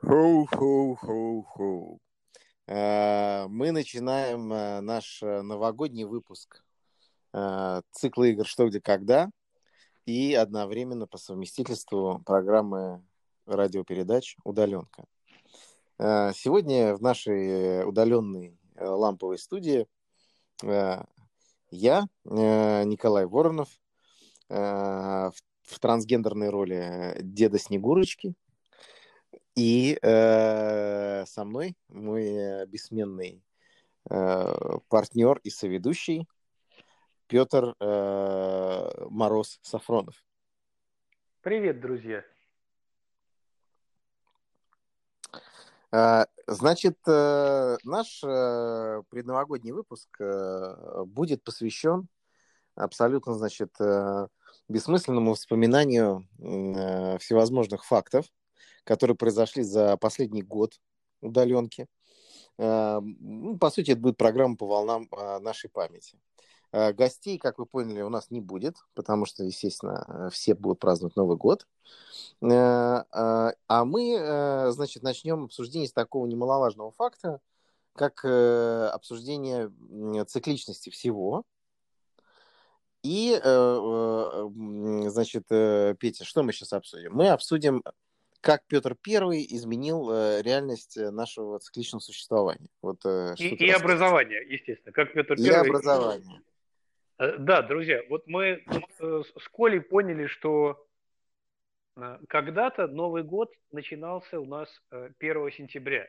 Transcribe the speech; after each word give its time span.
Хоу-хоу-хоу-хоу. 0.00 1.98
Э, 2.68 3.46
Мы 3.48 3.72
начинаем 3.72 4.52
э, 4.52 4.80
наш 4.80 5.20
э, 5.22 5.42
новогодний 5.42 6.04
выпуск 6.04 6.62
цикла 7.90 8.24
игр 8.24 8.46
«Что, 8.46 8.68
где, 8.68 8.80
когда» 8.80 9.28
и 10.06 10.32
одновременно 10.32 11.06
по 11.06 11.18
совместительству 11.18 12.22
программы 12.24 13.04
радиопередач 13.44 14.36
«Удаленка». 14.42 15.04
Сегодня 15.98 16.96
в 16.96 17.02
нашей 17.02 17.86
удаленной 17.86 18.58
ламповой 18.78 19.38
студии 19.38 19.86
я, 20.62 22.06
Николай 22.24 23.26
Воронов, 23.26 23.68
в 24.48 25.34
трансгендерной 25.78 26.48
роли 26.48 27.18
деда 27.20 27.58
Снегурочки, 27.58 28.34
и 29.56 29.98
э, 30.02 31.24
со 31.26 31.44
мной 31.44 31.74
мой 31.88 32.26
э, 32.26 32.66
бессменный 32.66 33.42
э, 34.08 34.54
партнер 34.88 35.38
и 35.38 35.50
соведущий 35.50 36.28
Петр 37.26 37.74
э, 37.80 39.06
Мороз 39.10 39.58
Сафронов. 39.62 40.22
Привет, 41.40 41.80
друзья. 41.80 42.22
Э, 45.90 46.26
Значит, 46.48 46.96
э, 47.08 47.76
наш 47.82 48.20
предновогодний 48.20 49.72
выпуск 49.72 50.16
будет 51.06 51.42
посвящен 51.42 52.06
абсолютно, 52.76 53.34
значит, 53.34 53.74
бессмысленному 54.68 55.34
вспоминанию 55.34 56.24
всевозможных 57.18 57.84
фактов, 57.84 58.26
которые 58.86 59.16
произошли 59.16 59.62
за 59.62 59.96
последний 59.96 60.42
год 60.42 60.80
удаленки. 61.20 61.88
Э, 62.58 63.00
ну, 63.02 63.58
По 63.58 63.70
сути, 63.70 63.90
это 63.90 64.00
будет 64.00 64.16
программа 64.16 64.56
по 64.56 64.66
волнам 64.66 65.08
э, 65.10 65.38
нашей 65.40 65.68
памяти. 65.68 66.18
Э, 66.72 66.92
Гостей, 66.92 67.38
как 67.38 67.58
вы 67.58 67.66
поняли, 67.66 68.02
у 68.02 68.08
нас 68.08 68.30
не 68.30 68.40
будет, 68.40 68.76
потому 68.94 69.26
что, 69.26 69.44
естественно, 69.44 70.30
все 70.32 70.54
будут 70.54 70.78
праздновать 70.78 71.16
Новый 71.16 71.36
год. 71.36 71.66
А 72.40 73.84
мы, 73.84 74.70
значит, 74.72 75.02
начнем 75.02 75.44
обсуждение 75.44 75.88
с 75.88 75.92
такого 75.92 76.26
немаловажного 76.26 76.92
факта, 76.92 77.40
как 77.96 78.24
э, 78.24 78.88
обсуждение 78.92 79.70
цикличности 80.26 80.90
всего. 80.90 81.44
И, 83.02 83.32
э, 83.32 83.40
э, 83.42 85.08
значит, 85.08 85.46
Петя, 85.48 86.24
что 86.24 86.42
мы 86.42 86.52
сейчас 86.52 86.72
обсудим? 86.72 87.14
Мы 87.14 87.28
обсудим, 87.28 87.82
как 88.40 88.64
Петр 88.66 88.94
Первый 88.94 89.46
изменил 89.48 90.10
э, 90.10 90.42
реальность 90.42 90.96
э, 90.96 91.10
нашего 91.10 91.58
цикличного 91.58 92.00
существования. 92.00 92.68
Вот, 92.82 93.04
э, 93.04 93.34
И, 93.38 93.48
и 93.54 93.70
образование, 93.70 94.44
естественно, 94.48 94.92
как 94.92 95.12
Петр 95.12 95.34
И 95.34 95.44
Первый. 95.44 95.68
образование. 95.68 96.42
Э, 97.18 97.36
Да, 97.38 97.62
друзья, 97.62 98.02
вот 98.08 98.26
мы 98.26 98.64
с 98.98 99.48
Колей 99.52 99.80
поняли, 99.80 100.26
что 100.26 100.86
э, 101.96 102.18
когда-то 102.28 102.86
Новый 102.86 103.22
год 103.22 103.52
начинался 103.72 104.40
у 104.40 104.46
нас 104.46 104.68
э, 104.90 105.10
1 105.18 105.52
сентября 105.52 106.06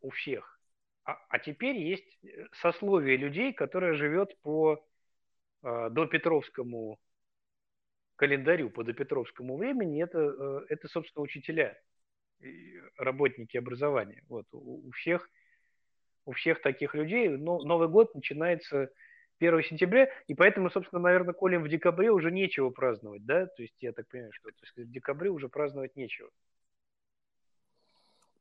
у 0.00 0.10
всех. 0.10 0.58
А, 1.04 1.18
а 1.28 1.38
теперь 1.38 1.76
есть 1.76 2.18
сословие 2.62 3.16
людей, 3.16 3.52
которое 3.52 3.94
живет 3.94 4.36
по 4.40 4.82
э, 5.62 5.88
допетровскому 5.90 6.98
календарю, 8.16 8.70
по 8.70 8.84
допетровскому 8.84 9.56
времени. 9.56 10.02
Это, 10.02 10.18
э, 10.18 10.60
это 10.68 10.88
собственно, 10.88 11.22
учителя, 11.22 11.78
работники 12.96 13.56
образования. 13.56 14.22
Вот, 14.28 14.46
у 14.52 14.88
у 14.88 14.90
всех 14.92 15.28
у 16.26 16.32
всех 16.32 16.62
таких 16.62 16.94
людей 16.94 17.28
но, 17.28 17.62
Новый 17.62 17.88
год 17.88 18.14
начинается 18.14 18.90
1 19.38 19.62
сентября, 19.62 20.08
и 20.26 20.34
поэтому, 20.34 20.70
собственно, 20.70 21.02
наверное, 21.02 21.34
Колем 21.34 21.62
в 21.62 21.68
декабре 21.68 22.10
уже 22.10 22.30
нечего 22.30 22.70
праздновать, 22.70 23.24
да? 23.24 23.46
То 23.46 23.62
есть 23.62 23.74
я 23.80 23.92
так 23.92 24.08
понимаю, 24.08 24.32
что 24.32 24.48
то 24.48 24.56
есть, 24.62 24.76
в 24.76 24.92
декабре 24.92 25.30
уже 25.30 25.48
праздновать 25.48 25.96
нечего. 25.96 26.30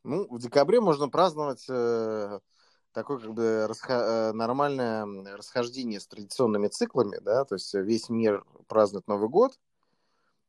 Ну, 0.04 0.28
в 0.30 0.40
декабре 0.40 0.82
можно 0.82 1.10
праздновать 1.10 1.66
э, 1.70 2.40
такое 2.94 3.20
как 3.20 3.34
бы 3.34 3.66
расхо- 3.68 4.30
э, 4.30 4.34
нормальное 4.34 5.06
расхождение 5.36 6.00
с 6.00 6.08
традиционными 6.08 6.68
циклами, 6.68 7.18
да, 7.22 7.44
то 7.46 7.56
есть 7.56 7.74
весь 7.74 8.10
мир 8.10 8.44
празднует 8.68 9.08
Новый 9.08 9.30
год, 9.30 9.60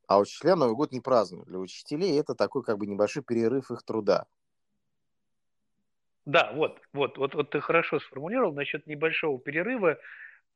а 0.06 0.18
учителя 0.18 0.54
Новый 0.54 0.76
год 0.76 0.92
не 0.92 1.00
празднуют. 1.00 1.48
Для 1.48 1.58
учителей 1.58 2.20
это 2.20 2.34
такой 2.34 2.62
как 2.62 2.78
бы 2.78 2.86
небольшой 2.86 3.22
перерыв 3.22 3.70
их 3.70 3.82
труда. 3.82 4.26
Да, 6.26 6.52
вот, 6.54 6.80
вот, 6.92 7.18
вот, 7.18 7.34
вот 7.34 7.50
ты 7.50 7.60
хорошо 7.60 8.00
сформулировал 8.00 8.52
насчет 8.54 8.86
небольшого 8.86 9.38
перерыва. 9.38 9.98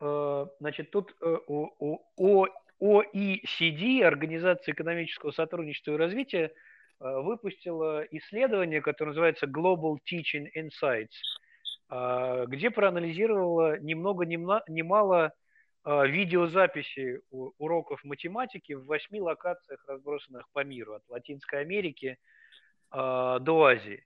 Э, 0.01 0.47
Значит, 0.61 0.91
тут 0.91 1.15
э, 1.21 1.37
О- 1.47 2.49
OECD, 2.81 4.03
Организация 4.03 4.73
экономического 4.73 5.33
сотрудничества 5.33 5.93
и 5.93 5.97
развития, 5.97 6.53
выпустила 7.01 8.03
исследование, 8.11 8.81
которое 8.81 9.11
называется 9.11 9.47
Global 9.47 9.99
Teaching 10.11 10.49
Insights, 10.57 11.38
где 11.91 12.71
проанализировала 12.71 13.79
ни 13.81 13.95
много 13.95 14.27
ни 14.27 14.37
э, 15.85 16.07
видеозаписи 16.07 17.21
уроков 17.31 18.05
математики 18.05 18.75
в 18.75 18.85
восьми 18.85 19.21
локациях, 19.21 19.83
разбросанных 19.87 20.49
по 20.53 20.65
миру, 20.65 20.95
от 20.95 21.03
Латинской 21.09 21.61
Америки 21.61 22.19
э, 22.93 23.39
до 23.41 23.65
Азии. 23.65 24.05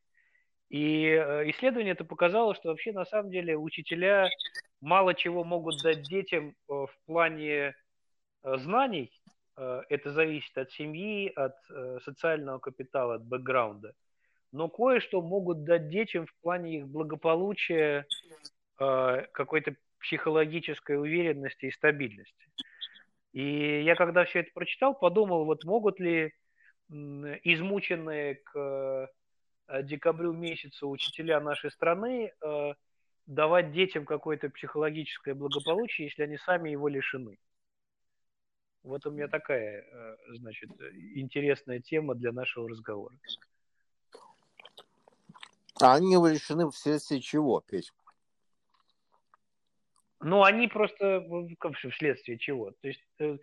И 0.72 1.04
э, 1.04 1.50
исследование 1.50 1.92
это 1.92 2.06
показало, 2.06 2.54
что 2.54 2.70
вообще 2.70 2.92
на 2.92 3.04
самом 3.04 3.30
деле 3.30 3.58
учителя 3.58 4.30
мало 4.80 5.12
чего 5.14 5.44
могут 5.44 5.82
дать 5.82 6.02
детям 6.02 6.48
э, 6.48 6.52
в 6.68 6.96
плане 7.06 7.74
э, 8.42 8.56
знаний. 8.56 9.12
Это 9.54 10.12
зависит 10.12 10.56
от 10.56 10.72
семьи, 10.72 11.30
от 11.36 11.54
социального 12.04 12.58
капитала, 12.58 13.16
от 13.16 13.26
бэкграунда. 13.26 13.92
Но 14.52 14.68
кое-что 14.68 15.22
могут 15.22 15.64
дать 15.64 15.88
детям 15.88 16.26
в 16.26 16.34
плане 16.42 16.78
их 16.78 16.86
благополучия, 16.86 18.06
э, 18.78 19.26
какой-то 19.32 19.74
психологической 19.98 20.98
уверенности 20.98 21.66
и 21.66 21.70
стабильности. 21.70 22.46
И 23.32 23.82
я 23.82 23.94
когда 23.94 24.24
все 24.24 24.40
это 24.40 24.50
прочитал, 24.52 24.94
подумал, 24.94 25.46
вот 25.46 25.64
могут 25.64 25.98
ли 26.00 26.34
измученные 26.90 28.34
к 28.34 29.08
э, 29.68 29.82
декабрю 29.84 30.34
месяцу 30.34 30.90
учителя 30.90 31.40
нашей 31.40 31.70
страны 31.70 32.30
э, 32.44 32.74
давать 33.24 33.72
детям 33.72 34.04
какое-то 34.04 34.50
психологическое 34.50 35.32
благополучие, 35.32 36.08
если 36.08 36.24
они 36.24 36.36
сами 36.36 36.68
его 36.68 36.88
лишены. 36.88 37.38
Вот 38.82 39.06
у 39.06 39.12
меня 39.12 39.28
такая, 39.28 39.86
значит, 40.28 40.68
интересная 41.14 41.78
тема 41.78 42.16
для 42.16 42.32
нашего 42.32 42.68
разговора. 42.68 43.16
А 45.82 45.94
они 45.94 46.14
лишены 46.14 46.70
вследствие 46.70 47.20
чего, 47.20 47.60
Петь? 47.60 47.92
Ну, 50.20 50.44
они 50.44 50.68
просто 50.68 51.26
как 51.58 51.76
вследствие 51.76 52.38
чего? 52.38 52.70
То 52.80 52.88
есть 52.88 53.04
э, 53.18 53.38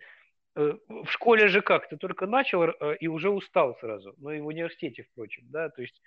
э, 0.56 0.72
в 0.88 1.06
школе 1.10 1.48
же 1.48 1.60
как? 1.60 1.88
Ты 1.90 1.98
только 1.98 2.26
начал 2.26 2.62
э, 2.62 2.96
и 2.98 3.06
уже 3.06 3.28
устал 3.28 3.76
сразу. 3.80 4.14
Ну 4.16 4.30
и 4.30 4.40
в 4.40 4.46
университете, 4.46 5.06
впрочем, 5.10 5.44
да. 5.48 5.68
То 5.68 5.82
есть 5.82 6.00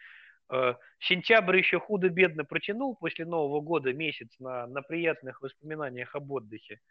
сентябрь 1.00 1.58
еще 1.58 1.80
худо-бедно 1.80 2.44
протянул 2.44 2.98
после 2.98 3.26
Нового 3.26 3.62
года 3.62 3.94
месяц 3.94 4.28
на, 4.40 4.68
на 4.68 4.82
приятных 4.82 5.42
воспоминаниях 5.42 6.14
об 6.16 6.30
отдыхе. 6.32 6.82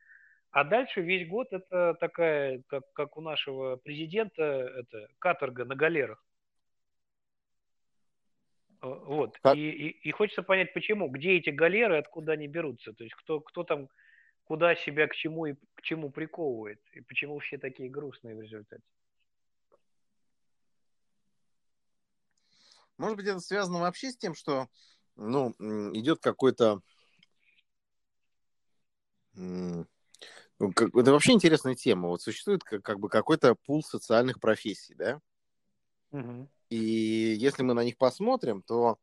А 0.51 0.65
дальше 0.65 1.03
весь 1.03 1.29
год 1.29 1.49
это 1.53 1.95
такая, 2.01 2.63
как, 2.67 2.83
как 2.95 3.17
у 3.19 3.21
нашего 3.21 3.77
президента, 3.77 4.43
это 4.43 5.07
каторга 5.19 5.67
на 5.67 5.77
галерах. 5.77 6.25
Э, 8.83 8.87
Вот. 8.89 9.39
Как- 9.39 9.57
И, 9.57 9.71
и, 9.71 9.89
и 10.09 10.11
хочется 10.11 10.43
понять, 10.43 10.75
почему, 10.75 11.09
где 11.09 11.37
эти 11.37 11.51
галеры, 11.51 11.99
откуда 11.99 12.33
они 12.33 12.49
берутся. 12.49 12.93
То 12.93 13.05
есть 13.05 13.15
кто, 13.15 13.41
кто 13.41 13.65
там, 13.65 13.89
куда 14.45 14.75
себя 14.75 15.07
к 15.07 15.15
чему 15.15 15.47
и 15.47 15.55
к 15.75 15.83
чему 15.83 16.11
приковывает. 16.11 16.81
И 16.93 17.01
почему 17.01 17.39
все 17.39 17.59
такие 17.59 17.89
грустные 17.89 18.35
в 18.37 18.43
результате. 18.43 18.83
Может 22.99 23.17
быть, 23.17 23.27
это 23.27 23.41
связано 23.41 23.81
вообще 23.81 24.11
с 24.11 24.17
тем, 24.17 24.35
что 24.35 24.69
ну, 25.17 25.55
идет 25.95 26.21
какой-то... 26.21 26.81
ну, 29.35 29.87
Это 30.59 31.13
вообще 31.13 31.33
интересная 31.33 31.75
тема. 31.75 32.09
Вот 32.09 32.23
существует 32.23 32.63
как, 32.63 33.01
бы 33.01 33.09
какой-то 33.09 33.55
пул 33.55 33.83
социальных 33.83 34.41
профессий, 34.41 34.95
да? 34.95 35.21
И 36.73 37.37
если 37.39 37.63
мы 37.63 37.75
на 37.75 37.85
них 37.85 37.99
посмотрим, 37.99 38.63
то, 38.63 38.97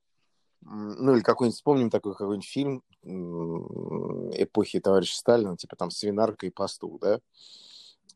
ну 0.62 1.16
или 1.16 1.22
какой-нибудь, 1.22 1.56
вспомним 1.56 1.90
такой 1.90 2.16
какой-нибудь 2.16 2.48
фильм 2.48 2.84
эпохи 4.34 4.80
товарища 4.80 5.18
Сталина, 5.18 5.56
типа 5.56 5.76
там 5.76 5.92
«Свинарка 5.92 6.48
и 6.48 6.50
пастух», 6.50 7.00
да? 7.00 7.20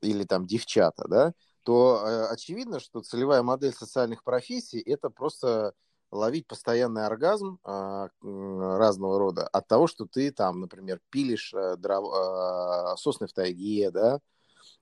Или 0.02 0.24
там 0.24 0.46
«Девчата», 0.48 1.08
да? 1.08 1.34
то 1.64 2.04
э, 2.06 2.26
очевидно, 2.26 2.80
что 2.80 3.02
целевая 3.02 3.42
модель 3.42 3.74
социальных 3.74 4.24
профессий– 4.24 4.80
это 4.86 5.10
просто 5.10 5.74
ловить 6.12 6.46
постоянный 6.46 7.06
оргазм 7.06 7.60
э, 7.64 8.08
разного 8.22 9.18
рода 9.18 9.48
от 9.48 9.68
того, 9.68 9.88
что 9.88 10.06
ты 10.06 10.32
там, 10.32 10.60
например, 10.60 11.00
пилишь 11.10 11.54
э, 11.54 11.78
дров, 11.78 12.14
э, 12.14 12.98
сосны 12.98 13.28
в 13.28 13.34
тайге, 13.34 13.92
да, 13.92 14.20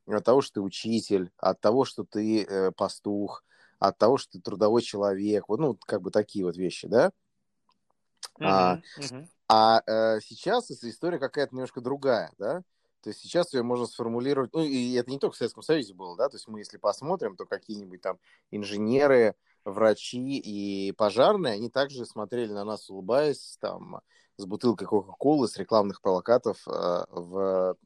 от 0.08 0.26
того, 0.26 0.42
что 0.42 0.56
ты 0.56 0.62
учитель, 0.62 1.32
от 1.38 1.62
того, 1.62 1.86
что 1.86 2.04
ты 2.04 2.44
э, 2.44 2.72
пастух, 2.72 3.44
от 3.82 3.98
того, 3.98 4.18
что 4.18 4.34
ты 4.34 4.42
трудовой 4.42 4.84
человек, 4.84 5.50
вот, 5.50 5.60
ну, 5.60 5.76
как 5.76 6.02
бы 6.02 6.12
такие 6.12 6.46
вот 6.46 6.56
вещи, 6.56 6.88
да. 6.88 7.12
Uh-huh, 8.40 8.46
а 8.46 8.82
uh-huh. 9.00 9.28
а 9.50 9.82
э, 9.86 10.20
сейчас 10.22 10.70
история 10.70 11.18
какая-то 11.18 11.56
немножко 11.56 11.82
другая, 11.82 12.32
да. 12.38 12.62
То 13.02 13.10
есть 13.10 13.20
сейчас 13.22 13.54
ее 13.54 13.64
можно 13.64 13.88
сформулировать, 13.88 14.54
ну, 14.54 14.62
и 14.62 14.94
это 14.94 15.10
не 15.10 15.18
только 15.18 15.34
в 15.34 15.38
Советском 15.38 15.64
Союзе 15.64 15.96
было, 15.96 16.16
да, 16.16 16.30
то 16.30 16.36
есть 16.36 16.48
мы, 16.48 16.60
если 16.60 16.78
посмотрим, 16.78 17.36
то 17.36 17.46
какие-нибудь 17.46 18.02
там 18.02 18.20
инженеры, 18.52 19.36
врачи 19.66 20.38
и 20.38 20.92
пожарные, 20.92 21.56
они 21.56 21.70
также 21.72 22.06
смотрели 22.06 22.52
на 22.52 22.64
нас, 22.64 22.88
улыбаясь, 22.88 23.58
там, 23.60 24.02
с 24.38 24.46
бутылкой 24.46 24.88
Кока-Колы, 24.88 25.48
с 25.48 25.58
рекламных 25.58 26.02
плакатов 26.02 26.68
э, 26.68 27.06
в 27.10 27.78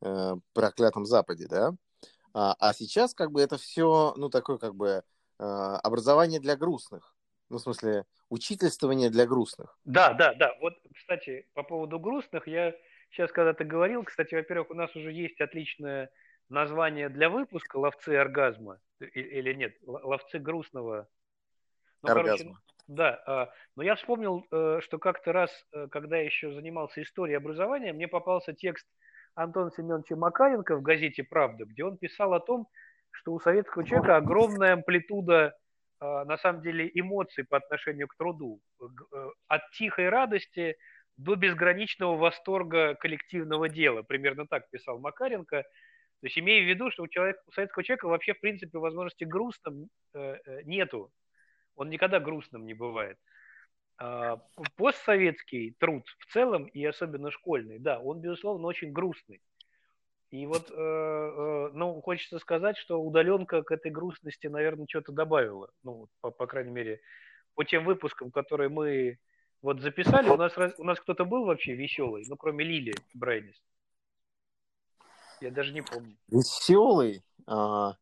э, 0.00 0.36
проклятом 0.52 1.06
Западе, 1.06 1.46
да. 1.46 1.76
А, 2.34 2.54
а 2.58 2.72
сейчас 2.72 3.14
как 3.14 3.30
бы 3.30 3.40
это 3.40 3.58
все, 3.58 4.14
ну, 4.16 4.28
такое 4.30 4.58
как 4.58 4.74
бы 4.74 5.02
э, 5.38 5.42
образование 5.42 6.40
для 6.40 6.56
грустных. 6.56 7.14
Ну, 7.48 7.58
в 7.58 7.60
смысле, 7.60 8.06
учительствование 8.30 9.10
для 9.10 9.26
грустных. 9.26 9.78
Да, 9.84 10.14
да, 10.14 10.32
да. 10.34 10.56
Вот, 10.60 10.74
кстати, 10.94 11.46
по 11.52 11.62
поводу 11.62 11.98
грустных, 11.98 12.46
я 12.48 12.74
сейчас, 13.10 13.30
когда 13.30 13.52
ты 13.52 13.64
говорил, 13.64 14.04
кстати, 14.04 14.34
во-первых, 14.34 14.70
у 14.70 14.74
нас 14.74 14.94
уже 14.96 15.12
есть 15.12 15.40
отличное 15.40 16.10
название 16.48 17.08
для 17.08 17.28
выпуска 17.28 17.76
«Ловцы 17.76 18.10
оргазма» 18.10 18.78
или 19.00 19.52
нет, 19.52 19.76
«Ловцы 19.82 20.38
грустного». 20.38 21.08
Ну, 22.02 22.10
оргазма. 22.10 22.36
Короче, 22.36 22.56
да, 22.88 23.22
а, 23.26 23.52
но 23.76 23.82
я 23.82 23.94
вспомнил, 23.94 24.46
э, 24.50 24.80
что 24.82 24.98
как-то 24.98 25.32
раз, 25.32 25.50
э, 25.72 25.86
когда 25.90 26.16
я 26.16 26.24
еще 26.24 26.52
занимался 26.52 27.02
историей 27.02 27.36
образования, 27.36 27.92
мне 27.92 28.08
попался 28.08 28.52
текст 28.52 28.86
Антона 29.34 29.70
Семеновича 29.70 30.16
Макаренко 30.16 30.76
в 30.76 30.82
газете 30.82 31.24
«Правда», 31.24 31.64
где 31.64 31.84
он 31.84 31.96
писал 31.96 32.34
о 32.34 32.40
том, 32.40 32.66
что 33.10 33.32
у 33.32 33.40
советского 33.40 33.84
человека 33.84 34.16
огромная 34.16 34.74
амплитуда, 34.74 35.54
а, 36.00 36.24
на 36.24 36.36
самом 36.36 36.62
деле, 36.62 36.90
эмоций 36.94 37.44
по 37.44 37.56
отношению 37.58 38.08
к 38.08 38.16
труду. 38.16 38.60
Э, 38.80 39.28
от 39.48 39.62
тихой 39.72 40.08
радости 40.08 40.76
до 41.16 41.36
безграничного 41.36 42.16
восторга 42.16 42.94
коллективного 42.94 43.68
дела. 43.68 44.02
Примерно 44.02 44.46
так 44.46 44.68
писал 44.70 44.98
Макаренко. 44.98 45.62
То 45.62 46.26
есть 46.26 46.38
имея 46.38 46.64
в 46.64 46.68
виду, 46.68 46.90
что 46.90 47.02
у, 47.02 47.08
человека, 47.08 47.40
у 47.46 47.52
советского 47.52 47.84
человека 47.84 48.06
вообще, 48.06 48.34
в 48.34 48.40
принципе, 48.40 48.78
возможности 48.78 49.24
грустным 49.24 49.88
э, 50.14 50.36
э, 50.44 50.62
нету. 50.64 51.10
Он 51.76 51.90
никогда 51.90 52.20
грустным 52.20 52.66
не 52.66 52.74
бывает. 52.74 53.18
А 54.04 54.40
постсоветский 54.76 55.76
труд 55.78 56.02
в 56.18 56.32
целом, 56.32 56.64
и 56.64 56.84
особенно 56.84 57.30
школьный, 57.30 57.78
да, 57.78 58.00
он, 58.00 58.20
безусловно, 58.20 58.66
очень 58.66 58.90
грустный. 58.90 59.40
И 60.32 60.44
вот, 60.44 60.72
э, 60.72 60.74
э, 60.74 61.70
ну, 61.72 62.00
хочется 62.00 62.40
сказать, 62.40 62.76
что 62.78 63.00
удаленка 63.00 63.62
к 63.62 63.70
этой 63.70 63.92
грустности, 63.92 64.48
наверное, 64.48 64.86
что-то 64.88 65.12
добавила. 65.12 65.70
Ну, 65.84 66.08
по, 66.20 66.32
по 66.32 66.48
крайней 66.48 66.72
мере, 66.72 67.00
по 67.54 67.64
тем 67.64 67.84
выпускам, 67.84 68.32
которые 68.32 68.70
мы 68.70 69.20
вот 69.60 69.80
записали, 69.80 70.28
у 70.30 70.36
нас, 70.36 70.52
у 70.78 70.82
нас 70.82 70.98
кто-то 70.98 71.24
был 71.24 71.44
вообще 71.44 71.74
веселый, 71.74 72.24
ну, 72.26 72.36
кроме 72.36 72.64
Лили 72.64 72.94
Брайнис. 73.14 73.62
Я 75.40 75.52
даже 75.52 75.72
не 75.72 75.82
помню. 75.82 76.16
Веселый? 76.26 77.22
А, 77.46 77.94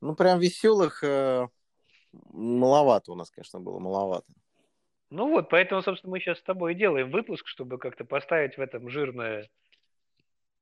ну, 0.00 0.14
прям 0.14 0.38
веселых 0.38 1.04
э, 1.04 1.46
маловато 2.32 3.12
у 3.12 3.16
нас, 3.16 3.30
конечно, 3.30 3.60
было, 3.60 3.78
маловато. 3.78 4.32
Ну 5.10 5.28
вот, 5.28 5.48
поэтому, 5.48 5.82
собственно, 5.82 6.12
мы 6.12 6.20
сейчас 6.20 6.38
с 6.38 6.42
тобой 6.42 6.72
и 6.72 6.76
делаем 6.76 7.10
выпуск, 7.10 7.46
чтобы 7.46 7.78
как-то 7.78 8.04
поставить 8.04 8.56
в 8.56 8.60
этом 8.60 8.88
жирное 8.88 9.48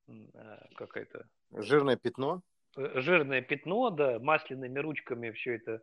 а, 0.09 0.67
какое-то... 0.75 1.27
Жирное 1.53 1.97
пятно? 1.97 2.43
Э, 2.77 3.01
жирное 3.01 3.43
пятно, 3.43 3.91
да, 3.91 4.19
масляными 4.19 4.79
ручками 4.79 5.31
все 5.33 5.57
это 5.57 5.83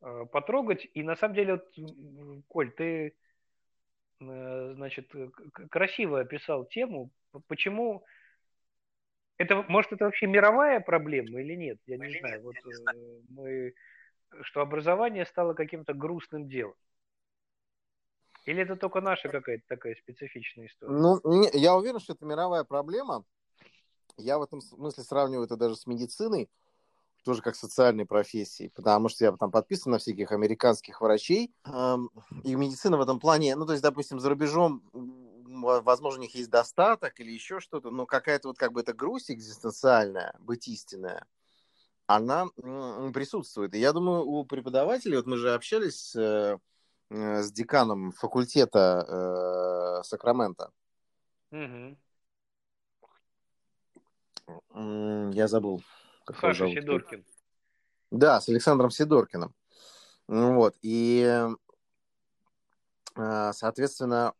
э, 0.00 0.26
потрогать. 0.30 0.86
И 0.94 1.02
на 1.02 1.16
самом 1.16 1.34
деле, 1.34 1.54
вот, 1.54 2.44
Коль, 2.48 2.70
ты 2.72 3.14
Э, 4.20 4.72
значит, 4.74 5.14
э, 5.14 5.28
красиво 5.70 6.20
описал 6.20 6.64
тему. 6.66 7.10
Почему 7.48 8.04
это, 9.38 9.64
может, 9.68 9.92
это 9.92 10.04
вообще 10.04 10.26
мировая 10.26 10.80
проблема 10.80 11.40
или 11.40 11.54
нет? 11.54 11.78
Я 11.86 11.96
не 11.98 12.06
или 12.06 12.18
знаю. 12.20 12.34
Нет, 12.34 12.44
вот 12.44 12.54
не 12.64 12.72
знаю. 12.72 13.22
Мы, 13.30 13.74
что 14.42 14.60
образование 14.60 15.26
стало 15.26 15.54
каким-то 15.54 15.94
грустным 15.94 16.48
делом. 16.48 16.76
Или 18.44 18.62
это 18.62 18.76
только 18.76 19.00
наша 19.00 19.28
какая-то 19.28 19.64
такая 19.66 19.94
специфичная 19.96 20.66
история? 20.66 20.92
Ну, 20.92 21.20
не, 21.24 21.50
я 21.54 21.74
уверен, 21.74 21.98
что 21.98 22.12
это 22.12 22.26
мировая 22.26 22.64
проблема. 22.64 23.24
Я 24.16 24.38
в 24.38 24.42
этом 24.42 24.60
смысле 24.60 25.02
сравниваю 25.02 25.46
это 25.46 25.56
даже 25.56 25.76
с 25.76 25.86
медициной 25.86 26.48
тоже 27.24 27.40
как 27.40 27.56
социальной 27.56 28.04
профессии, 28.04 28.70
потому 28.74 29.08
что 29.08 29.24
я 29.24 29.32
там 29.32 29.50
подписан 29.50 29.92
на 29.92 29.98
всяких 29.98 30.30
американских 30.30 31.00
врачей, 31.00 31.54
и 32.44 32.54
медицина 32.54 32.98
в 32.98 33.00
этом 33.00 33.18
плане, 33.18 33.56
ну, 33.56 33.64
то 33.64 33.72
есть, 33.72 33.82
допустим, 33.82 34.20
за 34.20 34.28
рубежом, 34.28 34.82
возможно, 34.92 36.20
у 36.20 36.22
них 36.22 36.34
есть 36.34 36.50
достаток 36.50 37.18
или 37.20 37.32
еще 37.32 37.60
что-то, 37.60 37.90
но 37.90 38.04
какая-то 38.04 38.48
вот 38.48 38.58
как 38.58 38.72
бы 38.72 38.82
эта 38.82 38.92
грусть 38.92 39.30
экзистенциальная, 39.30 40.34
быть 40.38 40.68
истинная, 40.68 41.26
она 42.06 42.46
присутствует. 43.14 43.74
И 43.74 43.78
я 43.78 43.92
думаю, 43.92 44.26
у 44.26 44.44
преподавателей, 44.44 45.16
вот 45.16 45.26
мы 45.26 45.38
же 45.38 45.54
общались 45.54 46.14
э, 46.14 46.58
с 47.14 47.52
деканом 47.52 48.12
факультета 48.12 49.04
э, 49.08 50.02
Сакрамента. 50.04 50.72
Угу. 51.50 51.96
Я 55.32 55.48
забыл. 55.48 55.82
Саша 56.40 56.68
Сидоркин. 56.68 57.24
Да, 58.10 58.40
с 58.40 58.48
Александром 58.48 58.90
Сидоркиным. 58.90 59.54
Вот. 60.26 60.76
И, 60.82 61.48
э, 63.16 63.52
соответственно, 63.52 64.34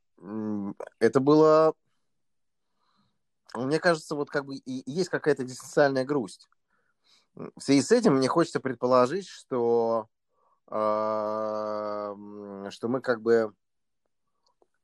это 0.99 1.21
было... 1.21 1.75
Мне 3.55 3.79
кажется, 3.79 4.17
вот 4.17 4.31
как 4.31 4.47
бы 4.47 4.61
есть 4.65 5.11
какая-то 5.11 5.44
экзистенциальная 5.44 6.05
грусть. 6.05 6.49
В 7.35 7.61
связи 7.61 7.82
с 7.82 7.93
этим 7.93 8.17
мне 8.17 8.29
хочется 8.29 8.59
предположить, 8.61 9.29
что, 9.29 10.09
э, 10.09 10.13
что 10.75 12.17
мы 12.88 13.00
как 13.00 13.23
бы... 13.23 13.54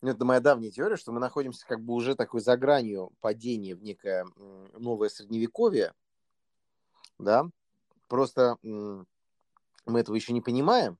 Ну, 0.02 0.11
это 0.11 0.25
моя 0.25 0.40
давняя 0.40 0.70
теория, 0.70 0.97
что 0.97 1.12
мы 1.12 1.20
находимся 1.20 1.66
как 1.66 1.82
бы 1.82 1.92
уже 1.92 2.14
такой 2.14 2.40
за 2.40 2.56
гранью 2.56 3.12
падения 3.20 3.75
в 3.75 3.82
некое 3.82 4.25
новое 4.73 5.11
средневековье, 5.11 5.92
да, 7.18 7.47
просто 8.09 8.56
мы 8.62 9.04
этого 9.87 10.14
еще 10.14 10.32
не 10.32 10.40
понимаем, 10.40 10.97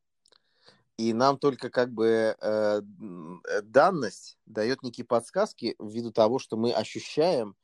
и 0.99 1.15
нам 1.15 1.39
только 1.39 1.71
как 1.71 1.93
бы 1.93 2.37
э, 2.39 2.81
данность 3.63 4.37
дает 4.45 4.83
некие 4.83 5.07
подсказки 5.07 5.77
ввиду 5.79 6.13
того, 6.13 6.39
что 6.39 6.59
мы 6.59 6.73
ощущаем 6.73 7.57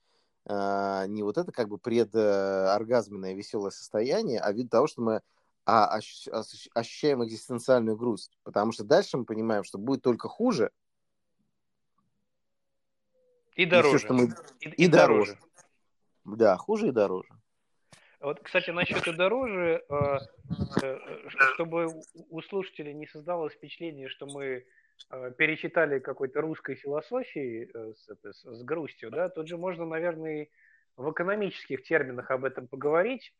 э, 0.46 1.04
не 1.08 1.22
вот 1.22 1.36
это 1.36 1.52
как 1.52 1.68
бы 1.68 1.76
предоргазменное 1.76 3.34
веселое 3.34 3.72
состояние, 3.72 4.40
а 4.40 4.52
ввиду 4.52 4.70
того, 4.70 4.86
что 4.86 5.02
мы 5.02 5.20
а, 5.66 5.98
ощущаем 6.74 7.24
экзистенциальную 7.24 7.96
грусть. 7.96 8.38
Потому 8.44 8.72
что 8.72 8.84
дальше 8.84 9.18
мы 9.18 9.24
понимаем, 9.24 9.64
что 9.64 9.78
будет 9.78 10.02
только 10.02 10.28
хуже. 10.28 10.70
И 13.56 13.66
дороже. 13.66 13.88
И, 13.88 13.98
все, 13.98 14.06
что 14.06 14.14
мы... 14.14 14.24
и, 14.60 14.68
и, 14.68 14.84
и 14.84 14.88
дороже. 14.88 15.32
дороже. 15.32 15.46
Да, 16.24 16.56
хуже 16.56 16.88
и 16.88 16.92
дороже. 16.92 17.28
Вот, 18.20 18.40
кстати, 18.42 18.70
насчет 18.70 19.06
и 19.06 19.12
дороже, 19.12 19.84
э, 19.88 20.18
э, 20.82 20.98
чтобы 21.54 21.88
у 22.30 22.42
слушателей 22.42 22.94
не 22.94 23.06
создавалось 23.06 23.52
впечатление, 23.52 24.08
что 24.08 24.26
мы 24.26 24.64
э, 25.10 25.32
перечитали 25.36 25.98
какой-то 25.98 26.40
русской 26.40 26.76
философии 26.76 27.70
с, 27.72 28.08
с 28.24 28.62
грустью, 28.62 29.10
да, 29.10 29.28
тут 29.28 29.48
же 29.48 29.58
можно, 29.58 29.84
наверное, 29.84 30.48
в 30.96 31.10
экономических 31.10 31.82
терминах 31.82 32.30
об 32.30 32.44
этом 32.44 32.66
поговорить. 32.68 33.34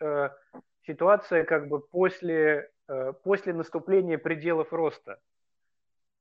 Ситуация 0.87 1.45
как 1.45 1.69
бы 1.69 1.81
после, 1.81 2.71
после 3.25 3.53
наступления 3.53 4.19
пределов 4.19 4.73
роста. 4.73 5.21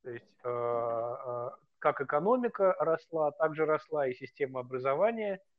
То 0.04 0.10
есть 0.10 0.42
как 0.42 2.02
экономика 2.02 2.76
росла, 2.80 3.32
также 3.32 3.66
росла 3.66 4.08
и 4.08 4.14
система 4.14 4.62
образования– 4.62 5.40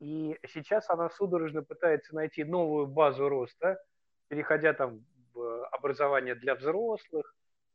и 0.00 0.38
сейчас 0.48 0.88
она 0.88 1.10
судорожно 1.10 1.62
пытается 1.62 2.14
найти 2.14 2.42
новую 2.42 2.86
базу 2.86 3.28
роста, 3.28 3.78
переходя 4.28 4.72
там 4.72 5.04
в 5.34 5.66
образование 5.66 6.34
для 6.34 6.54
взрослых, 6.54 7.34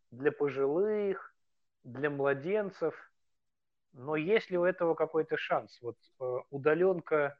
для 0.10 0.32
пожилых, 0.32 1.36
для 1.84 2.10
младенцев. 2.10 2.96
Но 3.94 4.16
есть 4.16 4.50
ли 4.50 4.58
у 4.58 4.66
этого 4.66 4.96
какой-то 4.96 5.38
шанс? 5.38 5.78
Вот 5.82 5.98
э, 6.20 6.38
удаленка 6.50 7.38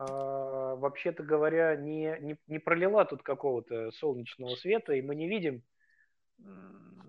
вообще-то 0.00 1.22
говоря, 1.22 1.76
не, 1.76 2.16
не, 2.20 2.36
не 2.46 2.58
пролила 2.58 3.04
тут 3.04 3.22
какого-то 3.22 3.90
солнечного 3.90 4.56
света, 4.56 4.94
и 4.94 5.02
мы 5.02 5.14
не 5.14 5.28
видим, 5.28 5.62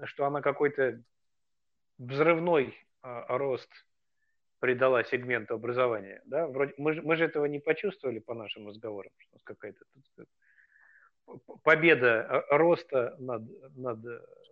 что 0.04 0.26
она 0.26 0.42
какой-то 0.42 1.02
взрывной 1.98 2.76
рост 3.02 3.70
придала 4.60 5.04
сегменту 5.04 5.56
образования. 5.56 6.22
Да? 6.26 6.48
Вроде, 6.48 6.74
мы, 6.78 7.02
мы 7.02 7.16
же 7.16 7.26
этого 7.26 7.46
не 7.46 7.60
почувствовали 7.60 8.20
по 8.20 8.34
нашим 8.34 8.68
разговорам, 8.68 9.12
что 9.18 9.40
какая-то 9.44 9.86
победа 11.64 12.46
роста 12.50 13.16
над, 13.20 13.44
над 13.76 14.00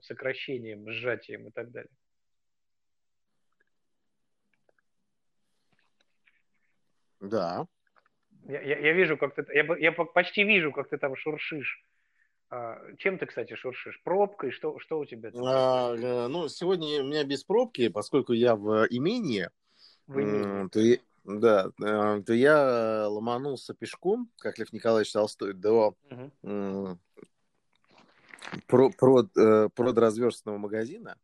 сокращением, 0.01 0.89
сжатием 0.89 1.47
и 1.47 1.51
так 1.51 1.71
далее. 1.71 1.91
Да. 7.19 7.67
Я, 8.49 8.61
я, 8.61 8.79
я 8.79 8.93
вижу, 8.93 9.15
как 9.15 9.35
ты, 9.35 9.45
я, 9.53 9.63
я 9.77 9.91
почти 9.91 10.43
вижу, 10.43 10.71
как 10.71 10.89
ты 10.89 10.97
там 10.97 11.15
шуршишь. 11.15 11.85
А, 12.49 12.79
чем 12.97 13.19
ты, 13.19 13.27
кстати, 13.27 13.53
шуршишь? 13.53 14.01
Пробкой? 14.03 14.49
Что, 14.49 14.79
что 14.79 14.97
у 14.97 15.05
тебя? 15.05 15.29
А, 15.35 15.95
э, 15.95 16.27
ну, 16.27 16.47
сегодня 16.47 17.03
у 17.03 17.05
меня 17.05 17.23
без 17.23 17.43
пробки, 17.43 17.89
поскольку 17.89 18.33
я 18.33 18.55
в 18.55 18.87
имении, 18.89 19.49
в 20.07 20.69
то, 20.69 20.79
да, 21.25 21.71
э, 21.79 22.23
то 22.23 22.33
я 22.33 23.07
ломанулся 23.07 23.75
пешком, 23.75 24.31
как 24.39 24.57
Лев 24.57 24.73
Николаевич 24.73 25.11
Толстой, 25.11 25.53
до 25.53 25.95
угу. 26.09 26.97
про, 28.65 28.89
про, 28.89 29.29
э, 29.37 29.69
продразверстного 29.75 30.57
магазина. 30.57 31.17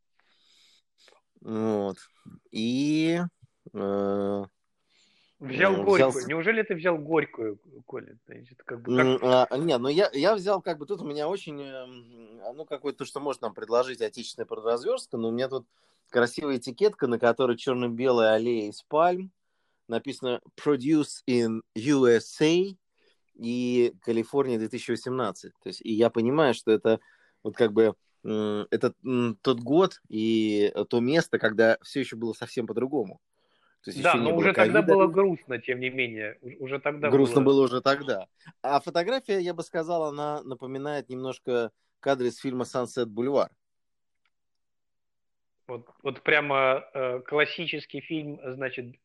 Вот. 1.41 1.97
И 2.51 3.19
э, 3.73 4.43
Взял 5.39 5.73
ну, 5.73 5.83
горькую. 5.83 6.11
Взял... 6.11 6.27
Неужели 6.27 6.63
ты 6.63 6.75
взял 6.75 6.97
горькую, 6.97 7.59
Коля? 7.85 8.17
Как 8.65 8.81
бы, 8.81 9.19
как... 9.19 9.47
а, 9.51 9.57
не, 9.57 9.77
ну 9.77 9.89
я, 9.89 10.09
я 10.13 10.33
взял 10.35 10.61
как 10.61 10.77
бы 10.77 10.85
тут 10.85 11.01
у 11.01 11.05
меня 11.05 11.27
очень, 11.27 11.61
ну 12.53 12.65
какое-то, 12.65 13.05
что 13.05 13.19
может 13.19 13.41
нам 13.41 13.53
предложить 13.53 14.01
отечественная 14.01 14.45
продразверстка, 14.45 15.17
но 15.17 15.29
у 15.29 15.31
меня 15.31 15.49
тут 15.49 15.67
красивая 16.09 16.57
этикетка, 16.57 17.07
на 17.07 17.19
которой 17.19 17.57
черно-белая 17.57 18.35
аллея 18.35 18.69
из 18.69 18.81
пальм, 18.83 19.31
написано 19.87 20.39
Produce 20.55 21.21
in 21.27 21.61
USA 21.77 22.77
и 23.33 23.93
Калифорния 24.01 24.57
2018. 24.57 25.51
То 25.61 25.67
есть, 25.67 25.81
и 25.81 25.93
я 25.93 26.09
понимаю, 26.09 26.53
что 26.53 26.71
это 26.71 27.01
вот 27.43 27.55
как 27.55 27.73
бы 27.73 27.93
это 28.23 28.93
тот 29.41 29.59
год 29.59 30.01
и 30.09 30.73
то 30.89 30.99
место, 30.99 31.37
когда 31.37 31.77
все 31.83 31.99
еще 31.99 32.15
было 32.15 32.33
совсем 32.33 32.65
по-другому. 32.65 33.19
То 33.85 33.91
есть 33.91 34.01
да, 34.01 34.15
но 34.15 34.35
уже 34.35 34.51
ковида. 34.51 34.81
тогда 34.81 34.93
было 34.95 35.05
грустно, 35.05 35.59
тем 35.59 35.79
не 35.79 35.91
менее. 35.91 36.39
Уже 36.59 36.79
тогда 36.79 37.11
грустно 37.11 37.41
было... 37.41 37.53
было 37.53 37.65
уже 37.65 37.81
тогда. 37.81 38.27
А 38.63 38.79
фотография, 38.79 39.39
я 39.39 39.53
бы 39.53 39.61
сказал, 39.61 40.05
она 40.05 40.41
напоминает 40.41 41.07
немножко 41.07 41.69
кадры 41.99 42.29
из 42.29 42.39
фильма 42.39 42.63
Sunset 42.63 43.05
Boulevard. 43.05 43.51
Вот, 45.67 45.87
вот 46.01 46.23
прямо 46.23 46.83
э, 46.95 47.19
классический 47.19 48.01
фильм, 48.01 48.39
значит, 48.43 48.95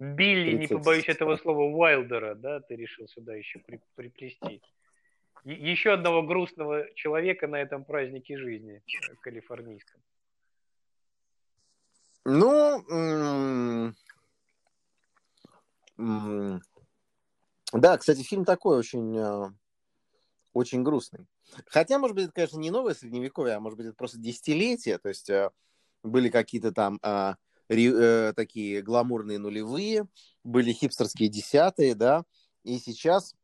Билли, 0.00 0.56
не 0.56 0.66
побоюсь 0.66 1.08
этого 1.08 1.36
слова, 1.36 1.62
Уайлдера, 1.62 2.34
да, 2.34 2.58
ты 2.58 2.74
решил 2.74 3.06
сюда 3.06 3.36
еще 3.36 3.60
при, 3.60 3.80
приплести. 3.94 4.60
еще 5.44 5.92
одного 5.92 6.24
грустного 6.24 6.92
человека 6.94 7.46
на 7.46 7.60
этом 7.60 7.84
празднике 7.84 8.36
жизни 8.38 8.82
э, 8.84 9.14
калифорнийском. 9.20 10.00
Ну, 12.24 13.94
да, 17.72 17.98
кстати, 17.98 18.22
фильм 18.22 18.44
такой 18.44 18.78
очень, 18.78 19.16
э, 19.16 19.50
очень 20.52 20.82
грустный. 20.82 21.26
Хотя, 21.66 21.98
может 21.98 22.14
быть, 22.14 22.24
это, 22.24 22.32
конечно, 22.32 22.58
не 22.58 22.70
новое 22.70 22.94
средневековье, 22.94 23.54
а 23.54 23.60
может 23.60 23.76
быть, 23.76 23.86
это 23.86 23.96
просто 23.96 24.18
десятилетие. 24.18 24.98
То 24.98 25.08
есть 25.08 25.28
э, 25.30 25.50
были 26.02 26.28
какие-то 26.28 26.72
там 26.72 26.98
а, 27.02 27.36
э, 27.68 28.32
такие 28.36 28.82
гламурные 28.82 29.38
нулевые, 29.38 30.06
были 30.44 30.72
хипстерские 30.72 31.28
десятые, 31.28 31.94
да, 31.94 32.24
и 32.62 32.78
сейчас 32.78 33.34